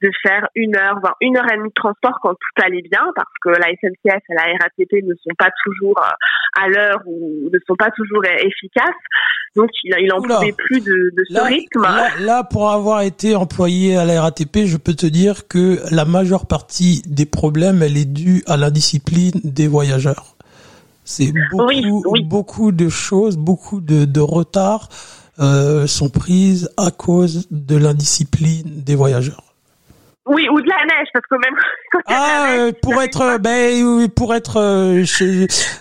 de 0.03 0.11
faire 0.22 0.47
une 0.55 0.76
heure, 0.76 1.01
voire 1.01 1.16
une 1.20 1.36
heure 1.36 1.51
et 1.53 1.57
demie 1.57 1.68
de 1.68 1.74
transport 1.74 2.18
quand 2.22 2.34
tout 2.34 2.64
allait 2.64 2.82
bien, 2.82 3.05
parce 3.14 3.32
que 3.43 3.51
la 3.51 3.68
SNCF 3.68 4.22
et 4.28 4.34
la 4.34 4.45
RATP 4.61 5.05
ne 5.05 5.14
sont 5.14 5.34
pas 5.38 5.51
toujours 5.64 5.99
euh, 5.99 6.11
à 6.59 6.68
l'heure 6.68 7.01
ou 7.07 7.48
ne 7.53 7.59
sont 7.66 7.76
pas 7.76 7.90
toujours 7.90 8.24
efficaces. 8.24 8.94
Donc 9.57 9.68
il, 9.82 9.94
il 10.01 10.12
en 10.12 10.22
pouvait 10.22 10.53
plus 10.53 10.80
de, 10.80 11.11
de 11.16 11.24
ce 11.28 11.40
rythme. 11.40 11.82
Là, 12.20 12.44
pour 12.44 12.70
avoir 12.70 13.03
été 13.03 13.34
employé 13.34 13.96
à 13.96 14.05
la 14.05 14.22
RATP, 14.22 14.66
je 14.66 14.76
peux 14.76 14.94
te 14.94 15.07
dire 15.07 15.48
que 15.48 15.80
la 15.90 16.05
majeure 16.05 16.46
partie 16.46 17.03
des 17.07 17.26
problèmes, 17.26 17.82
elle 17.82 17.96
est 17.96 18.05
due 18.05 18.42
à 18.46 18.57
la 18.57 18.70
discipline 18.70 19.40
des 19.42 19.66
voyageurs. 19.66 20.36
C'est 21.05 21.32
beaucoup, 21.51 22.14
beaucoup 22.24 22.72
de 22.72 22.88
choses, 22.88 23.36
beaucoup 23.36 23.80
de, 23.80 24.05
de 24.05 24.20
retard 24.20 24.88
euh, 25.40 25.86
sont 25.86 26.11
prises 26.11 26.70
à 26.76 26.90
cause 26.90 27.48
de 27.51 27.76
l'indiscipline 27.76 28.82
des 28.84 28.94
voyageurs. 28.94 29.49
Oui, 30.30 30.46
ou 30.48 30.60
de 30.60 30.68
la 30.68 30.86
neige, 30.86 31.08
parce 31.12 31.26
que 31.26 31.34
même 31.34 31.56
ah, 32.06 32.54
euh, 32.56 32.72
pour 32.80 33.02
être, 33.02 33.38
ben, 33.40 34.08
pour 34.10 34.32
être, 34.32 34.58
euh, 34.58 35.04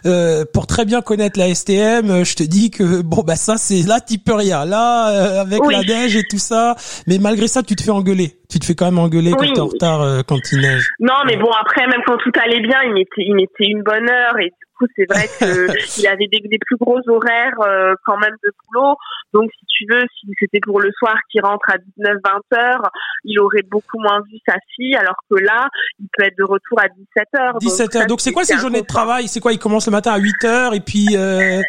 euh, 0.08 0.44
pour 0.52 0.66
très 0.66 0.86
bien 0.86 1.02
connaître 1.02 1.38
la 1.38 1.54
STM, 1.54 2.24
je 2.26 2.36
te 2.36 2.42
dis 2.42 2.72
que 2.72 3.04
bon, 3.04 3.22
bah 3.22 3.36
ça, 3.36 3.58
c'est 3.58 3.88
là, 3.88 4.00
tu 4.02 4.18
peux 4.18 4.34
rien. 4.34 4.66
Là, 4.66 5.42
avec 5.42 5.60
la 5.70 5.84
neige 5.84 6.16
et 6.16 6.24
tout 6.24 6.40
ça, 6.40 6.76
mais 7.06 7.20
malgré 7.20 7.48
ça, 7.48 7.62
tu 7.62 7.76
te 7.76 7.84
fais 7.84 7.92
engueuler. 7.92 8.38
Tu 8.50 8.58
te 8.58 8.66
fais 8.66 8.74
quand 8.74 8.86
même 8.86 8.98
engueuler 8.98 9.34
quand 9.38 9.54
t'es 9.54 9.62
en 9.62 9.68
retard 9.68 10.24
quand 10.28 10.40
il 10.52 10.62
neige. 10.62 10.90
Non, 11.00 11.22
mais 11.28 11.38
bon, 11.38 11.52
après, 11.52 11.86
même 11.86 12.02
quand 12.08 12.18
tout 12.18 12.32
allait 12.44 12.62
bien, 12.62 12.82
il 12.86 12.94
mettait, 12.94 13.22
il 13.22 13.36
mettait 13.36 13.68
une 13.68 13.84
bonne 13.84 14.10
heure 14.10 14.40
et 14.40 14.52
c'est 14.96 15.06
vrai 15.10 15.28
qu'il 15.38 16.08
avait 16.08 16.28
des, 16.28 16.40
des, 16.40 16.60
plus 16.60 16.78
gros 16.78 17.00
horaires 17.08 17.60
euh, 17.62 17.94
quand 18.06 18.18
même 18.18 18.36
de 18.44 18.52
boulot. 18.68 18.96
Donc, 19.34 19.50
si 19.60 19.66
tu 19.66 19.86
veux, 19.90 20.04
si 20.20 20.28
c'était 20.40 20.60
pour 20.62 20.80
le 20.80 20.92
soir 20.98 21.16
qui 21.32 21.40
rentre 21.40 21.70
à 21.70 21.78
19-20 22.00 22.58
heures, 22.58 22.90
il 23.24 23.40
aurait 23.40 23.64
beaucoup 23.64 24.00
moins 24.00 24.22
vu 24.32 24.38
sa 24.48 24.56
fille, 24.76 24.96
alors 24.96 25.16
que 25.30 25.36
là, 25.36 25.68
il 26.00 26.08
peut 26.18 26.26
être 26.26 26.38
de 26.38 26.44
retour 26.44 26.80
à 26.80 26.88
17 26.88 27.28
heures. 27.40 27.58
17 27.60 27.96
heures. 27.96 28.08
Donc, 28.08 28.22
c'est 28.22 28.32
quoi 28.32 28.44
ces 28.44 28.58
journées 28.58 28.82
de 28.82 28.88
travail? 28.88 29.28
C'est 29.28 29.40
quoi? 29.40 29.54
Il 29.54 29.60
commence 29.60 29.88
le 29.88 29.92
matin 29.92 30.14
à 30.14 30.18
8 30.18 30.46
heures 30.46 30.74
et 30.74 30.82
puis... 30.82 31.08
Euh... 31.16 31.62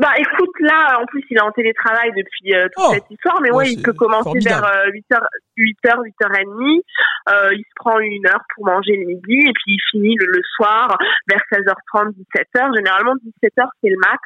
Bah 0.00 0.12
écoute, 0.16 0.54
là, 0.60 0.98
en 1.00 1.04
plus, 1.04 1.22
il 1.28 1.36
est 1.36 1.42
en 1.42 1.52
télétravail 1.52 2.12
depuis 2.16 2.54
euh, 2.54 2.64
toute 2.74 2.84
oh. 2.88 2.94
cette 2.94 3.10
histoire, 3.10 3.40
mais 3.42 3.50
ouais, 3.50 3.72
il 3.72 3.82
peut 3.82 3.92
commencer 3.92 4.38
vers 4.42 4.62
8h, 4.88 5.20
8h, 5.58 6.02
8h30. 6.18 6.80
Euh, 7.28 7.50
il 7.52 7.62
se 7.62 7.74
prend 7.76 7.98
une 7.98 8.26
heure 8.26 8.40
pour 8.54 8.66
manger 8.66 8.96
le 8.96 9.06
midi 9.06 9.46
et 9.46 9.52
puis 9.52 9.76
il 9.76 9.80
finit 9.90 10.16
le, 10.18 10.40
soir 10.56 10.96
vers 11.28 11.40
16h30, 11.52 12.12
17h. 12.34 12.74
Généralement, 12.74 13.14
17h, 13.16 13.68
c'est 13.82 13.90
le 13.90 13.98
max. 13.98 14.20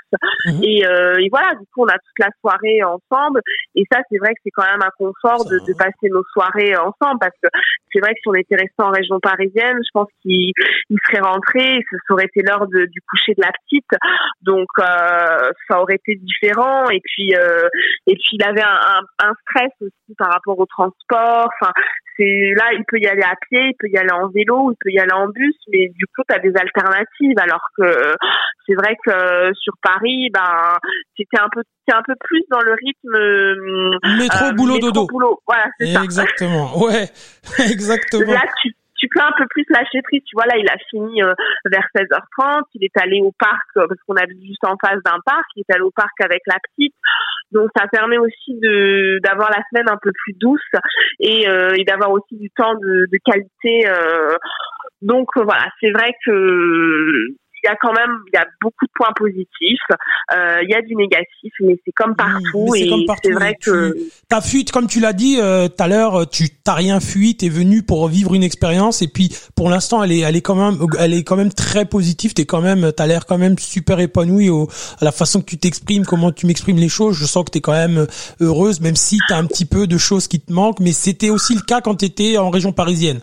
Mhm. 0.47 0.63
Et, 0.63 0.87
euh, 0.87 1.17
et, 1.19 1.29
voilà, 1.31 1.55
du 1.55 1.67
coup, 1.75 1.83
on 1.83 1.89
a 1.89 1.99
toute 1.99 2.19
la 2.21 2.31
soirée 2.41 2.85
ensemble. 2.85 3.41
Et 3.75 3.85
ça, 3.91 4.01
c'est 4.11 4.19
vrai 4.19 4.35
que 4.35 4.41
c'est 4.45 4.51
quand 4.51 4.71
même 4.71 4.83
un 4.83 4.95
confort 4.97 5.45
de, 5.47 5.59
de, 5.67 5.75
passer 5.77 6.09
nos 6.11 6.25
soirées 6.33 6.77
ensemble 6.77 7.19
parce 7.21 7.37
que 7.43 7.49
c'est 7.93 8.01
vrai 8.01 8.15
que 8.15 8.21
si 8.23 8.29
on 8.29 8.35
était 8.35 8.57
resté 8.57 8.79
en 8.79 8.91
région 8.91 9.19
parisienne, 9.21 9.79
je 9.83 9.91
pense 9.93 10.09
qu'il 10.23 10.53
serait 11.07 11.21
rentré, 11.23 11.83
ce 11.91 11.97
serait 12.09 12.25
été 12.25 12.43
l'heure 12.43 12.67
du 12.69 13.01
coucher 13.11 13.35
de 13.35 13.43
la 13.43 13.53
petite. 13.53 13.91
Donc, 14.43 14.69
euh, 14.79 15.51
ça 15.69 15.81
aurait 15.81 15.97
été 15.97 16.17
différent. 16.17 16.89
Et 16.91 17.01
puis, 17.03 17.35
euh, 17.35 17.69
et 18.07 18.15
puis 18.15 18.33
il 18.33 18.43
avait 18.45 18.63
un, 18.63 19.01
un, 19.23 19.33
stress 19.43 19.73
aussi 19.81 20.15
par 20.19 20.31
rapport 20.31 20.59
au 20.59 20.67
transport. 20.67 21.49
Enfin, 21.61 21.73
c'est 22.17 22.53
là, 22.57 22.73
il 22.73 22.85
peut 22.89 22.99
y 22.99 23.07
aller 23.07 23.23
à 23.23 23.35
pied, 23.49 23.69
il 23.69 23.75
peut 23.79 23.89
y 23.89 23.99
aller 23.99 24.13
en 24.13 24.29
vélo, 24.29 24.73
il 24.73 24.77
peut 24.81 24.91
y 24.91 24.99
aller 24.99 25.13
en 25.13 25.29
bus, 25.29 25.55
mais 25.73 25.89
du 25.89 26.07
coup, 26.07 26.23
tu 26.29 26.35
as 26.35 26.39
des 26.39 26.53
alternatives. 26.57 27.39
Alors 27.39 27.63
que 27.77 28.15
c'est 28.67 28.75
vrai 28.75 28.97
que 29.05 29.53
sur 29.55 29.75
Paris, 29.83 30.31
ben, 30.33 30.79
c'était 31.17 31.41
un 31.41 31.49
peu, 31.53 31.63
un 31.93 32.03
peu 32.03 32.15
plus 32.21 32.43
dans 32.51 32.61
le 32.61 32.73
rythme 32.73 34.19
métro, 34.19 34.53
boulot, 34.55 34.75
métro, 34.75 34.91
dodo. 34.91 35.07
Boulot. 35.07 35.41
Voilà, 35.47 35.67
c'est 35.79 35.93
ça. 35.93 36.03
Exactement. 36.03 36.79
Ouais, 36.79 37.09
exactement. 37.71 38.33
Là, 38.33 38.45
tu 38.63 38.73
tu 38.99 39.09
peux 39.09 39.21
un 39.21 39.33
peu 39.37 39.47
plus 39.49 39.65
lâcher 39.71 40.03
prise. 40.03 40.23
Tu 40.27 40.35
vois, 40.35 40.47
là, 40.47 40.57
il 40.57 40.69
a 40.69 40.77
fini 40.91 41.23
euh, 41.23 41.35
vers 41.67 41.87
16h30. 41.95 42.63
Il 42.75 42.85
est 42.85 42.97
allé 43.01 43.21
au 43.23 43.33
parc 43.39 43.69
euh, 43.77 43.87
parce 43.89 44.01
qu'on 44.07 44.17
habite 44.17 44.43
juste 44.43 44.65
en 44.65 44.77
face 44.83 45.03
d'un 45.05 45.19
parc. 45.25 45.45
Il 45.57 45.65
est 45.69 45.75
allé 45.75 45.83
au 45.83 45.91
parc 45.91 46.21
avec 46.21 46.43
la 46.47 46.57
petite. 46.59 46.95
Donc, 47.53 47.71
ça 47.77 47.87
permet 47.89 48.19
aussi 48.19 48.55
de 48.61 49.21
d'avoir 49.23 49.51
la 49.51 49.63
semaine 49.71 49.89
un 49.89 49.99
peu 50.03 50.11
plus 50.13 50.35
douce 50.35 50.61
et, 51.21 51.49
euh, 51.49 51.75
et 51.77 51.85
d'avoir 51.85 52.11
aussi 52.11 52.37
du 52.37 52.51
temps 52.51 52.75
de, 52.75 53.07
de 53.11 53.19
qualité. 53.25 53.89
donc, 55.03 55.29
voilà, 55.37 55.69
c'est 55.81 55.91
vrai 55.91 56.13
que 56.25 57.35
y 57.67 57.73
a 57.73 57.77
quand 57.77 57.93
même 57.93 58.21
il 58.33 58.37
y 58.37 58.39
a 58.39 58.47
beaucoup 58.61 58.87
de 58.87 58.91
points 58.95 59.13
positifs. 59.15 59.81
Euh, 60.35 60.59
il 60.63 60.71
y 60.71 60.75
a 60.75 60.83
du 60.83 60.95
négatif, 60.95 61.53
mais 61.61 61.79
c'est 61.85 61.93
comme 61.93 62.17
partout. 62.17 62.75
et 62.75 62.89
c'est 63.23 63.33
vrai 63.33 63.57
que 63.61 63.95
ta 64.29 64.41
fuite, 64.41 64.73
comme 64.73 64.87
tu 64.87 65.01
l'as 65.01 65.13
dit 65.13 65.39
euh, 65.41 65.69
tout 65.69 65.83
à 65.83 65.89
l'heure, 65.89 66.29
tu 66.29 66.49
t'as 66.51 66.75
rien 66.75 67.01
fui, 67.01 67.37
t'es 67.37 67.49
venu 67.49 67.83
pour 67.83 68.09
vivre 68.09 68.35
une 68.35 68.43
expérience. 68.43 69.03
Et 69.03 69.09
puis 69.09 69.31
pour 69.55 69.71
l'instant, 69.71 70.03
elle 70.03 70.13
est 70.13 70.21
elle 70.21 70.37
est 70.37 70.43
quand 70.43 70.55
même 70.55 70.87
elle 70.99 71.15
est 71.15 71.25
quand 71.25 71.37
même 71.37 71.53
très 71.53 71.85
positive. 71.85 72.35
T'es 72.35 72.47
quand 72.47 72.61
même 72.61 72.93
t'as 72.93 73.07
l'air 73.07 73.27
quand 73.27 73.39
même 73.39 73.59
super 73.59 74.01
épanoui 74.01 74.49
au, 74.49 74.69
à 75.01 75.05
la 75.05 75.13
façon 75.13 75.41
que 75.41 75.47
tu 75.47 75.59
t'exprimes, 75.59 76.05
comment 76.05 76.33
tu 76.33 76.47
m'exprimes 76.47 76.79
les 76.79 76.89
choses. 76.89 77.17
Je 77.17 77.27
sens 77.27 77.45
que 77.45 77.51
t'es 77.51 77.61
quand 77.61 77.73
même 77.73 78.07
heureuse, 78.41 78.81
même 78.81 78.97
si 78.97 79.19
t'as 79.29 79.37
un 79.37 79.47
petit 79.47 79.67
peu 79.67 79.87
de 79.87 79.99
choses 79.99 80.29
qui 80.29 80.41
te 80.41 80.53
manquent. 80.53 80.81
Mais 80.81 80.93
c'était 80.93 81.31
aussi 81.31 81.55
le 81.55 81.63
cas 81.63 81.81
quand 81.81 81.97
t'étais 81.97 82.39
en 82.39 82.51
région 82.51 82.73
parisienne. 82.73 83.21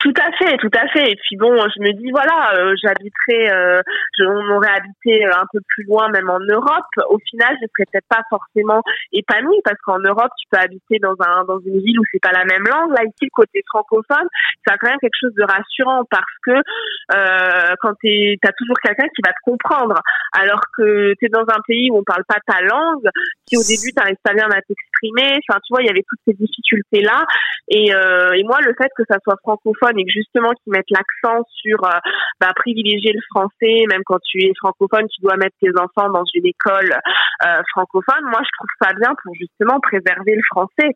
Tout 0.00 0.14
à 0.16 0.30
fait, 0.38 0.56
tout 0.58 0.70
à 0.78 0.86
fait. 0.88 1.10
Et 1.10 1.16
puis 1.16 1.36
bon, 1.36 1.56
je 1.74 1.82
me 1.82 1.92
dis 1.92 2.12
voilà, 2.12 2.54
euh, 2.54 2.72
j'habiterais, 2.80 3.52
euh, 3.52 3.82
on 4.20 4.54
aurait 4.54 4.70
habité 4.70 5.26
euh, 5.26 5.32
un 5.34 5.46
peu 5.52 5.58
plus 5.66 5.82
loin, 5.84 6.08
même 6.10 6.30
en 6.30 6.38
Europe. 6.38 6.86
Au 7.10 7.18
final, 7.18 7.56
je 7.60 7.66
serais 7.66 7.86
peut-être 7.90 8.06
pas 8.08 8.22
forcément 8.30 8.80
épanouie 9.12 9.60
parce 9.64 9.78
qu'en 9.84 9.98
Europe, 9.98 10.30
tu 10.38 10.46
peux 10.52 10.58
habiter 10.58 10.98
dans 11.00 11.16
un 11.18 11.44
dans 11.48 11.58
une 11.58 11.80
ville 11.80 11.98
où 11.98 12.04
c'est 12.12 12.22
pas 12.22 12.30
la 12.30 12.44
même 12.44 12.62
langue. 12.62 12.92
Là, 12.92 13.02
ici, 13.02 13.26
le 13.26 13.34
côté 13.34 13.60
francophone, 13.66 14.28
c'est 14.64 14.76
quand 14.78 14.88
même 14.88 15.00
quelque 15.00 15.18
chose 15.20 15.34
de 15.34 15.42
rassurant 15.42 16.04
parce 16.08 16.36
que 16.46 16.52
euh, 16.52 17.74
quand 17.82 17.94
tu 18.00 18.38
as 18.40 18.52
toujours 18.52 18.78
quelqu'un 18.80 19.08
qui 19.16 19.22
va 19.26 19.32
te 19.32 19.50
comprendre, 19.50 20.00
alors 20.32 20.62
que 20.76 21.14
tu 21.18 21.26
es 21.26 21.28
dans 21.28 21.42
un 21.42 21.60
pays 21.66 21.90
où 21.90 21.98
on 21.98 22.04
parle 22.04 22.24
pas 22.28 22.38
ta 22.46 22.60
langue, 22.62 23.08
si 23.48 23.56
au 23.56 23.64
début 23.64 23.90
tu 23.90 24.16
pas 24.22 24.34
bien 24.34 24.48
à 24.50 24.60
t'exprimer, 24.62 25.40
enfin 25.48 25.58
tu 25.64 25.72
vois, 25.72 25.82
il 25.82 25.86
y 25.86 25.90
avait 25.90 26.04
toutes 26.06 26.20
ces 26.26 26.34
difficultés 26.34 27.02
là. 27.02 27.24
Et, 27.68 27.92
euh, 27.94 28.32
et 28.32 28.42
moi, 28.44 28.58
le 28.60 28.74
fait 28.76 28.88
que 28.96 29.04
ça 29.08 29.18
soit 29.22 29.36
francophone 29.42 29.98
et 29.98 30.04
que 30.04 30.10
justement 30.10 30.50
qu'ils 30.50 30.72
mettent 30.72 30.90
l'accent 30.90 31.44
sur 31.52 31.84
euh, 31.84 31.98
bah, 32.40 32.52
privilégier 32.56 33.12
le 33.12 33.20
français, 33.30 33.84
même 33.88 34.02
quand 34.04 34.18
tu 34.24 34.38
es 34.44 34.52
francophone, 34.58 35.06
tu 35.08 35.20
dois 35.22 35.36
mettre 35.36 35.56
tes 35.60 35.70
enfants 35.78 36.10
dans 36.10 36.24
une 36.34 36.46
école 36.46 36.96
euh, 37.44 37.62
francophone. 37.72 38.24
Moi, 38.30 38.40
je 38.42 38.50
trouve 38.56 38.72
ça 38.80 38.94
bien 38.98 39.14
pour 39.22 39.34
justement 39.34 39.80
préserver 39.80 40.34
le 40.34 40.42
français. 40.50 40.92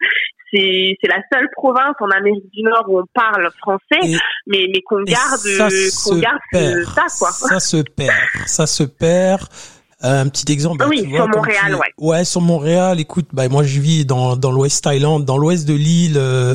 C'est 0.53 0.97
c'est 1.01 1.09
la 1.09 1.23
seule 1.33 1.49
province 1.53 1.97
en 2.01 2.11
Amérique 2.11 2.51
du 2.53 2.63
Nord 2.63 2.85
où 2.89 3.01
on 3.01 3.07
parle 3.15 3.49
français, 3.59 4.19
mais 4.47 4.67
mais 4.69 4.83
qu'on 4.85 5.03
garde 5.03 5.41
qu'on 6.05 6.19
garde 6.19 6.85
ça 6.85 7.07
quoi. 7.19 7.31
Ça 7.31 7.59
se 7.59 7.83
perd, 7.83 8.47
ça 8.47 8.67
se 8.67 8.83
perd. 8.83 9.49
Euh, 10.05 10.23
un 10.23 10.29
petit 10.29 10.51
exemple. 10.53 10.85
Oui, 10.89 11.09
sur 11.15 11.29
Montréal, 11.29 11.75
ouais. 11.75 11.93
Ouais, 11.99 12.25
sur 12.25 12.41
Montréal. 12.41 12.99
Écoute, 12.99 13.29
bah 13.33 13.49
moi 13.49 13.63
je 13.63 13.81
vis 13.81 14.05
dans 14.05 14.37
dans 14.37 14.51
l'Ouest 14.51 14.83
Thaïlande, 14.83 15.25
dans 15.25 15.39
l'Ouest 15.39 15.67
de 15.67 15.75
l'île, 15.75 16.17
euh, 16.17 16.55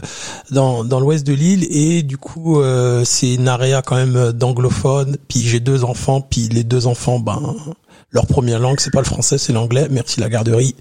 dans 0.52 0.84
dans 0.84 1.00
l'Ouest 1.00 1.26
de 1.26 1.34
l'île, 1.34 1.66
et 1.70 2.04
du 2.04 2.18
coup 2.18 2.60
euh, 2.60 3.04
c'est 3.06 3.36
une 3.36 3.48
area 3.48 3.82
quand 3.82 3.96
même 3.96 4.32
d'anglophones. 4.34 5.18
Puis 5.30 5.40
j'ai 5.40 5.62
deux 5.62 5.84
enfants, 5.84 6.20
puis 6.22 6.50
les 6.50 6.64
deux 6.64 6.88
enfants, 6.88 7.20
ben 7.20 7.56
leur 8.12 8.26
première 8.26 8.60
langue 8.60 8.80
c'est 8.80 8.94
pas 8.94 9.02
le 9.02 9.06
français, 9.06 9.38
c'est 9.38 9.54
l'anglais. 9.54 9.88
Merci 9.90 10.20
la 10.20 10.30
garderie. 10.30 10.76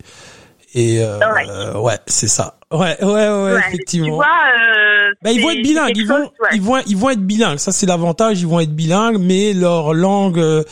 Et 0.74 0.98
euh, 1.00 1.78
ouais, 1.78 1.98
c'est 2.06 2.28
ça. 2.28 2.58
Ouais, 2.72 2.96
ouais, 3.00 3.28
ouais, 3.28 3.58
effectivement. 3.68 4.06
Tu 4.06 4.12
vois, 4.14 4.26
euh, 4.26 5.12
bah, 5.22 5.30
ils 5.30 5.40
vont 5.40 5.50
être 5.50 5.62
bilingues. 5.62 5.96
Ils 5.96 6.06
vont, 6.06 6.32
ils 6.52 6.60
vont, 6.60 6.76
ils 6.88 6.96
vont 6.96 7.10
être 7.10 7.20
bilingues. 7.20 7.58
Ça, 7.58 7.70
c'est 7.70 7.86
l'avantage. 7.86 8.40
Ils 8.40 8.48
vont 8.48 8.58
être 8.58 8.74
bilingues, 8.74 9.18
mais 9.20 9.52
leur 9.54 9.94
langue, 9.94 10.38
euh, 10.38 10.64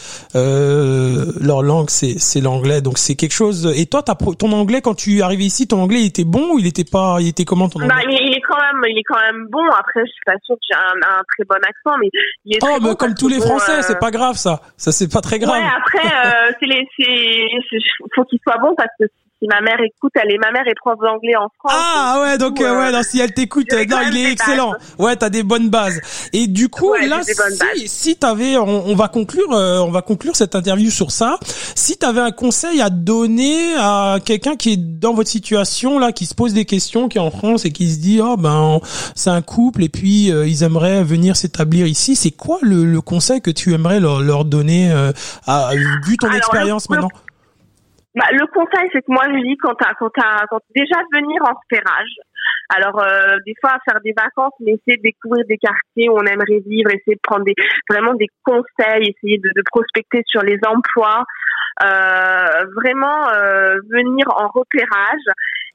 leur 1.41 1.63
langue, 1.63 1.91
c'est, 1.91 2.19
c'est 2.19 2.41
l'anglais. 2.41 2.81
Donc, 2.81 2.99
c'est 2.99 3.15
quelque 3.15 3.33
chose. 3.33 3.73
Et 3.77 3.87
toi, 3.87 4.03
ton 4.03 4.51
anglais, 4.53 4.81
quand 4.81 4.95
tu 4.95 5.19
es 5.19 5.23
arrivé 5.23 5.45
ici, 5.45 5.69
ton 5.69 5.81
anglais, 5.81 6.01
il 6.01 6.07
était 6.07 6.25
bon 6.25 6.55
ou 6.55 6.59
il 6.59 6.67
était 6.67 6.85
pas, 6.85 7.19
il 7.21 7.29
était 7.29 7.45
comment 7.45 7.69
ton 7.69 7.79
bah, 7.79 7.85
anglais? 7.85 8.07
bah, 8.07 8.13
il, 8.21 8.35
est 8.35 8.41
quand 8.41 8.59
même, 8.59 8.83
il 8.89 8.99
est 8.99 9.05
quand 9.05 9.21
même 9.21 9.47
bon. 9.49 9.65
Après, 9.79 10.01
je 10.05 10.11
suis 10.11 10.25
pas 10.27 10.35
sûre 10.43 10.57
que 10.57 10.67
j'ai 10.69 10.77
un, 10.77 11.09
un, 11.09 11.23
très 11.37 11.45
bon 11.45 11.63
accent, 11.63 11.97
mais 12.01 12.09
il 12.45 12.57
est. 12.57 12.59
Oh, 12.65 12.79
mais 12.83 12.97
comme 12.97 13.15
tous 13.15 13.29
les 13.29 13.39
Français, 13.41 13.83
c'est 13.83 13.97
euh, 13.97 14.01
pas 14.01 14.11
grave, 14.11 14.35
ça. 14.35 14.61
Ça, 14.77 14.91
c'est 14.91 15.13
pas 15.13 15.21
très 15.21 15.39
grave. 15.39 15.63
Ouais, 15.63 15.69
après, 15.77 16.09
euh, 16.09 16.53
c'est 16.59 16.67
les, 16.67 16.89
c'est, 16.99 17.79
faut 18.17 18.25
qu'il 18.25 18.41
soit 18.43 18.59
bon 18.59 18.75
parce 18.77 18.91
que 18.99 19.05
si 19.45 19.49
ma 19.49 19.61
mère 19.61 19.79
écoute, 19.81 20.13
elle 20.15 20.33
est 20.33 20.39
ma 20.39 20.51
mère 20.51 20.67
est 20.67 20.75
prof 20.75 20.99
d'anglais 21.01 21.37
en 21.37 21.49
France. 21.59 21.73
Ah 21.75 22.21
ouais, 22.23 22.39
donc 22.39 22.61
euh, 22.61 22.79
ouais, 22.79 22.93
non, 22.93 23.03
si 23.03 23.21
elle 23.21 23.33
t'écoute, 23.33 23.67
non, 23.73 23.99
il 24.11 24.17
est 24.17 24.33
excellent. 24.33 24.73
Ouais, 24.99 25.05
Ouais, 25.05 25.17
t'as 25.17 25.29
des 25.29 25.43
bonnes 25.43 25.69
bases. 25.69 26.01
Et 26.33 26.47
du 26.47 26.69
coup, 26.69 26.95
là, 26.95 27.21
si, 27.23 27.89
si 27.89 28.17
t'avais, 28.17 28.57
on, 28.57 28.87
on 28.87 28.95
va 28.95 29.09
conclure, 29.09 29.51
on 29.51 29.91
va 29.91 30.03
conclure 30.03 30.35
cette 30.35 30.55
interview 30.55 30.91
sur 30.91 31.11
ça. 31.11 31.39
Si 31.75 31.97
t'avais 31.99 32.21
un 32.21 32.31
conseil 32.31 32.81
à 32.81 32.91
donner 32.91 33.75
à 33.77 34.19
quelqu'un 34.25 34.57
qui 34.57 34.73
est 34.73 34.77
dans 34.77 35.13
votre 35.13 35.29
situation 35.29 35.99
là, 35.99 36.13
qui 36.13 36.27
se 36.27 36.35
pose 36.35 36.55
des 36.55 36.65
questions, 36.65 37.09
qui 37.09 37.19
est 37.19 37.21
en 37.23 37.31
France 37.31 37.65
et 37.65 37.71
qui 37.71 37.91
se 37.91 37.99
dit, 37.99 38.21
oh 38.23 38.37
ben, 38.37 38.81
c'est 39.15 39.31
un 39.31 39.43
couple 39.43 39.85
et 39.85 39.89
puis 39.89 40.27
ils 40.29 40.63
aimeraient 40.63 41.05
venir 41.05 41.37
s'établir 41.37 41.87
ici, 41.87 42.17
c'est 42.17 42.31
quoi 42.31 42.59
le, 42.63 42.85
le, 42.85 43.01
conseil 43.01 43.43
que 43.43 43.51
tu 43.51 43.75
aimerais 43.75 44.01
leur, 44.01 44.23
leur 44.23 44.45
donner, 44.45 44.91
à, 45.47 45.71
vu 46.07 46.17
ton 46.17 46.31
expérience 46.33 46.89
maintenant? 46.89 47.11
Bah, 48.15 48.27
le 48.31 48.47
conseil, 48.47 48.89
c'est 48.93 49.01
que 49.01 49.11
moi, 49.11 49.25
je 49.27 49.43
dis 49.43 49.57
quand 49.57 49.75
t'as, 49.75 49.93
quand 49.95 50.11
t'as, 50.11 50.47
quand 50.49 50.61
déjà 50.75 50.97
venir 51.13 51.43
en 51.43 51.59
sphérage. 51.65 52.15
Alors, 52.71 53.03
euh, 53.03 53.37
des 53.45 53.55
fois, 53.61 53.77
faire 53.89 54.01
des 54.05 54.15
vacances, 54.17 54.55
mais 54.61 54.73
essayer 54.73 54.97
de 54.97 55.03
découvrir 55.03 55.45
des 55.47 55.59
quartiers 55.59 56.09
où 56.09 56.15
on 56.15 56.25
aimerait 56.25 56.63
vivre, 56.65 56.91
essayer 56.91 57.17
de 57.17 57.21
prendre 57.23 57.45
des, 57.45 57.55
vraiment 57.91 58.15
des 58.15 58.29
conseils, 58.45 59.11
essayer 59.11 59.39
de, 59.39 59.63
prospecter 59.67 60.23
sur 60.27 60.43
les 60.43 60.59
emplois, 60.65 61.25
euh, 61.83 62.65
vraiment 62.77 63.29
euh, 63.31 63.81
venir 63.91 64.27
en 64.29 64.47
repérage. 64.47 65.27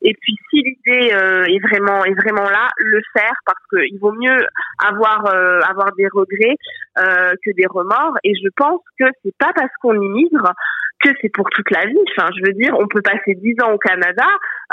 Et 0.01 0.13
puis, 0.21 0.37
si 0.49 0.61
l'idée 0.63 1.09
est 1.09 1.59
vraiment 1.67 2.05
est 2.05 2.13
vraiment 2.13 2.49
là, 2.49 2.69
le 2.77 3.01
faire 3.11 3.33
parce 3.45 3.59
qu'il 3.69 3.99
vaut 3.99 4.13
mieux 4.13 4.39
avoir 4.81 5.27
avoir 5.69 5.91
des 5.97 6.07
regrets 6.13 6.55
que 6.95 7.51
des 7.57 7.65
remords. 7.69 8.15
Et 8.23 8.33
je 8.33 8.47
pense 8.55 8.79
que 8.97 9.05
c'est 9.25 9.35
pas 9.37 9.51
parce 9.53 9.73
qu'on 9.81 9.99
immigre 9.99 10.53
que 11.01 11.09
c'est 11.21 11.29
pour 11.29 11.49
toute 11.49 11.69
la 11.71 11.85
vie. 11.85 11.97
Enfin, 12.11 12.29
je 12.37 12.45
veux 12.45 12.53
dire, 12.53 12.75
on 12.77 12.87
peut 12.87 13.01
passer 13.01 13.35
dix 13.35 13.55
ans 13.63 13.71
au 13.71 13.77
Canada 13.77 14.27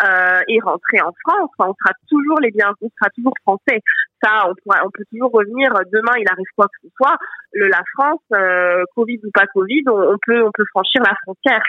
euh, 0.04 0.40
et 0.48 0.60
rentrer 0.60 1.00
en 1.00 1.12
France. 1.24 1.50
Enfin, 1.58 1.70
on 1.70 1.74
sera 1.74 1.94
toujours 2.08 2.40
les 2.40 2.50
biens, 2.50 2.72
on 2.80 2.88
sera 2.98 3.10
toujours 3.10 3.34
français. 3.42 3.82
Ça, 4.22 4.48
on 4.48 4.54
pourra, 4.62 4.82
on 4.84 4.90
peut 4.90 5.04
toujours 5.10 5.30
revenir. 5.32 5.70
Demain, 5.92 6.18
il 6.18 6.26
arrive 6.30 6.46
quoi 6.56 6.66
que 6.66 6.88
ce 6.88 6.94
soit. 6.96 7.16
Le, 7.52 7.68
la 7.68 7.82
France, 7.94 8.22
euh, 8.34 8.82
Covid 8.94 9.20
ou 9.24 9.30
pas 9.32 9.46
Covid, 9.46 9.84
on 9.86 10.16
peut, 10.26 10.42
on 10.42 10.50
peut 10.52 10.64
franchir 10.72 11.02
la 11.02 11.14
frontière. 11.22 11.62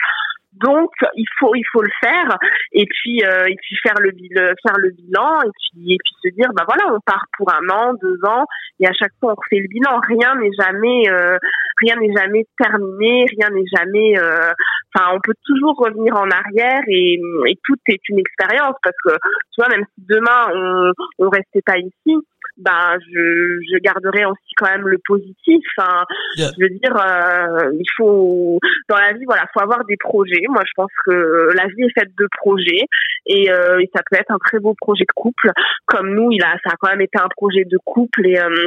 Donc 0.52 0.90
il 1.14 1.26
faut 1.38 1.54
il 1.54 1.64
faut 1.70 1.82
le 1.82 1.90
faire 2.00 2.38
et 2.72 2.86
puis 2.86 3.22
euh, 3.22 3.46
et 3.46 3.54
puis 3.54 3.76
faire 3.82 4.00
le 4.00 4.10
bilan 4.12 4.54
faire 4.62 4.78
le 4.78 4.90
bilan 4.90 5.42
et 5.44 5.50
puis 5.50 5.92
et 5.92 5.98
puis 6.02 6.14
se 6.22 6.34
dire 6.34 6.48
bah 6.54 6.64
voilà 6.66 6.92
on 6.94 7.00
part 7.04 7.24
pour 7.36 7.52
un 7.52 7.68
an 7.68 7.92
deux 8.00 8.18
ans 8.24 8.44
et 8.80 8.86
à 8.86 8.92
chaque 8.92 9.12
fois 9.20 9.32
on 9.32 9.34
refait 9.34 9.60
le 9.60 9.68
bilan. 9.68 10.00
Rien 10.08 10.36
n'est 10.36 10.56
jamais 10.58 11.08
euh, 11.10 11.36
rien 11.82 11.96
n'est 11.96 12.14
jamais 12.16 12.46
terminé 12.58 13.26
rien 13.38 13.50
n'est 13.50 13.68
jamais 13.76 14.18
euh, 14.18 14.50
enfin 14.94 15.12
on 15.14 15.20
peut 15.22 15.34
toujours 15.44 15.76
revenir 15.76 16.16
en 16.16 16.30
arrière 16.30 16.80
et, 16.88 17.20
tout 17.64 17.76
est 17.88 18.08
une 18.08 18.18
expérience 18.18 18.76
parce 18.82 18.96
que 19.04 19.12
tu 19.52 19.60
vois 19.60 19.68
même 19.68 19.84
si 19.94 20.04
demain 20.08 20.48
on 20.54 20.92
on 21.18 21.28
restait 21.28 21.62
pas 21.64 21.76
ici 21.76 22.16
ben 22.58 22.98
je, 23.00 23.60
je 23.72 23.78
garderai 23.78 24.24
aussi 24.26 24.54
quand 24.56 24.68
même 24.68 24.86
le 24.86 24.98
positif. 25.06 25.64
Enfin, 25.76 26.04
je 26.36 26.62
veux 26.62 26.70
dire, 26.70 26.96
euh, 26.96 27.70
il 27.72 27.86
faut 27.96 28.58
dans 28.88 28.96
la 28.96 29.12
vie, 29.12 29.24
voilà, 29.24 29.46
faut 29.54 29.62
avoir 29.62 29.84
des 29.84 29.96
projets. 29.96 30.42
Moi, 30.48 30.62
je 30.66 30.72
pense 30.76 30.90
que 31.06 31.50
la 31.54 31.66
vie 31.66 31.84
est 31.84 31.98
faite 31.98 32.10
de 32.18 32.28
projets 32.36 32.84
et, 33.26 33.50
euh, 33.50 33.78
et 33.80 33.88
ça 33.94 34.02
peut 34.08 34.18
être 34.18 34.30
un 34.30 34.38
très 34.38 34.58
beau 34.58 34.74
projet 34.74 35.04
de 35.04 35.12
couple. 35.14 35.50
Comme 35.86 36.14
nous, 36.14 36.30
il 36.32 36.42
a, 36.42 36.56
ça 36.64 36.72
a 36.72 36.76
quand 36.78 36.90
même 36.90 37.00
été 37.00 37.18
un 37.18 37.28
projet 37.36 37.64
de 37.64 37.78
couple 37.84 38.26
et 38.26 38.38
euh, 38.38 38.66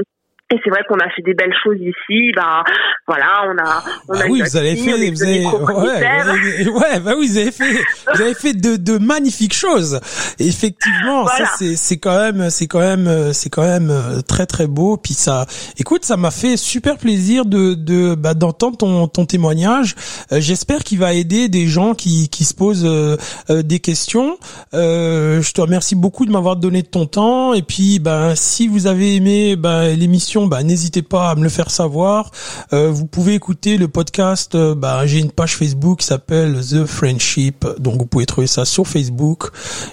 et 0.52 0.60
c'est 0.64 0.70
vrai 0.70 0.82
qu'on 0.88 1.00
a 1.00 1.10
fait 1.16 1.22
des 1.22 1.34
belles 1.34 1.54
choses 1.64 1.78
ici. 1.80 2.32
Bah 2.36 2.64
voilà, 3.08 3.44
on 3.46 3.58
a 3.58 3.84
on 4.10 4.14
bah 4.14 4.26
a 4.26 4.28
oui, 4.28 4.42
vous 4.42 4.58
avez 4.58 4.76
fait, 4.76 5.10
vous 5.12 5.24
avez, 5.24 5.46
ouais, 5.46 6.68
ouais, 6.70 7.00
bah 7.00 7.14
oui, 7.18 7.28
vous 7.30 7.38
avez 7.38 7.52
fait, 7.52 7.74
vous 8.14 8.22
avez 8.22 8.34
fait 8.34 8.54
de, 8.54 8.76
de 8.76 8.98
magnifiques 8.98 9.54
choses. 9.54 10.00
effectivement, 10.40 11.26
ça 11.28 11.46
c'est 11.58 11.76
c'est 11.76 11.98
quand 11.98 12.18
même 12.18 12.50
c'est 12.50 12.68
quand 12.68 12.80
même 12.80 13.32
c'est 13.34 13.50
quand 13.50 13.64
même 13.64 13.90
euh, 13.90 14.22
très 14.22 14.46
très 14.46 14.68
beau. 14.68 14.98
Puis 14.98 15.14
ça, 15.14 15.46
écoute, 15.78 16.04
ça 16.04 16.18
m'a 16.18 16.32
fait 16.32 16.58
super 16.58 16.98
plaisir 16.98 17.46
de 17.46 17.74
de 17.74 18.16
bah, 18.16 18.34
d'entendre 18.34 18.78
ton 18.78 19.08
ton 19.08 19.26
témoignage. 19.26 19.96
Euh, 20.32 20.42
j'espère 20.42 20.84
qu'il 20.84 21.00
va 21.00 21.14
aider 21.14 21.48
des 21.48 21.68
gens 21.68 21.94
qui 21.94 22.30
qui 22.30 22.44
se 22.44 22.54
posent 22.54 22.86
euh, 22.86 23.16
des 23.50 23.80
questions. 23.80 24.38
je 24.74 25.52
te 25.54 25.62
remercie 25.62 25.96
beaucoup 25.96 26.26
de 26.26 26.32
m'avoir 26.32 26.58
donné 26.58 26.84
ton 26.84 27.06
temps. 27.06 27.54
Et 27.54 27.62
puis, 27.62 28.00
bah 28.00 28.36
si 28.36 28.68
vous 28.68 28.88
avez 28.88 29.16
aimé 29.16 29.56
bah, 29.56 29.88
l'émission 29.90 30.41
bah, 30.48 30.64
n'hésitez 30.64 31.02
pas 31.02 31.30
à 31.30 31.36
me 31.36 31.44
le 31.44 31.50
faire 31.50 31.70
savoir. 31.72 32.32
Euh, 32.74 32.90
vous 32.92 33.06
pouvez 33.06 33.34
écouter 33.34 33.78
le 33.78 33.88
podcast. 33.88 34.56
Euh, 34.56 34.76
bah, 34.76 35.06
j'ai 35.06 35.20
une 35.20 35.32
page 35.32 35.58
Facebook 35.58 36.00
qui 36.00 36.06
s'appelle 36.06 36.60
The 36.62 36.86
Friendship, 36.86 37.66
donc 37.80 38.00
vous 38.00 38.06
pouvez 38.06 38.26
trouver 38.26 38.48
ça 38.48 38.66
sur 38.66 38.88
Facebook. 38.88 39.50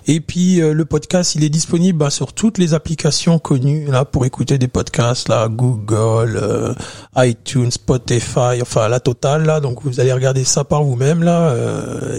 Et 0.07 0.21
puis 0.21 0.61
euh, 0.61 0.73
le 0.73 0.85
podcast, 0.85 1.35
il 1.35 1.45
est 1.45 1.49
disponible 1.49 1.99
bah, 1.99 2.11
sur 2.11 2.33
toutes 2.33 2.59
les 2.59 2.75
applications 2.75 3.39
connues 3.39 3.87
là 3.87 4.05
pour 4.05 4.25
écouter 4.27 4.59
des 4.59 4.69
podcasts 4.69 5.29
là, 5.29 5.49
Google, 5.49 6.75
iTunes, 7.17 7.71
Spotify, 7.71 8.61
enfin 8.63 8.89
la 8.89 9.01
totale 9.01 9.45
là. 9.45 9.61
Donc 9.61 9.83
vous 9.83 10.01
allez 10.01 10.13
regarder 10.13 10.45
ça 10.45 10.65
par 10.65 10.83
vous-même 10.83 11.23
là. 11.23 11.55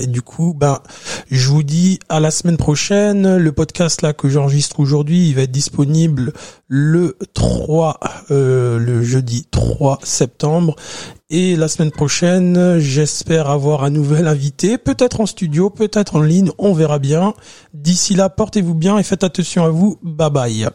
et 0.01 0.07
du 0.07 0.21
coup, 0.21 0.53
ben 0.57 0.79
je 1.31 1.49
vous 1.49 1.63
dis 1.63 1.99
à 2.09 2.19
la 2.19 2.31
semaine 2.31 2.57
prochaine. 2.57 3.37
Le 3.37 3.51
podcast 3.51 4.01
là 4.01 4.13
que 4.13 4.29
j'enregistre 4.29 4.79
aujourd'hui, 4.79 5.29
il 5.29 5.35
va 5.35 5.43
être 5.43 5.51
disponible 5.51 6.33
le 6.69 7.17
3 7.33 7.99
euh, 8.31 8.79
le 8.79 9.03
jeudi 9.03 9.45
3 9.51 9.99
septembre. 10.03 10.75
Et 11.31 11.55
la 11.55 11.67
semaine 11.67 11.91
prochaine, 11.91 12.79
j'espère 12.79 13.49
avoir 13.49 13.83
un 13.83 13.89
nouvel 13.89 14.27
invité, 14.27 14.77
peut-être 14.77 15.19
en 15.19 15.25
studio, 15.25 15.69
peut-être 15.69 16.15
en 16.15 16.21
ligne, 16.21 16.51
on 16.57 16.73
verra 16.73 16.99
bien. 16.99 17.33
D'ici 17.73 18.15
là, 18.15 18.29
portez-vous 18.29 18.75
bien 18.75 18.97
et 18.97 19.03
faites 19.03 19.23
attention 19.23 19.65
à 19.65 19.69
vous. 19.69 19.99
Bye 20.01 20.31
bye. 20.31 20.69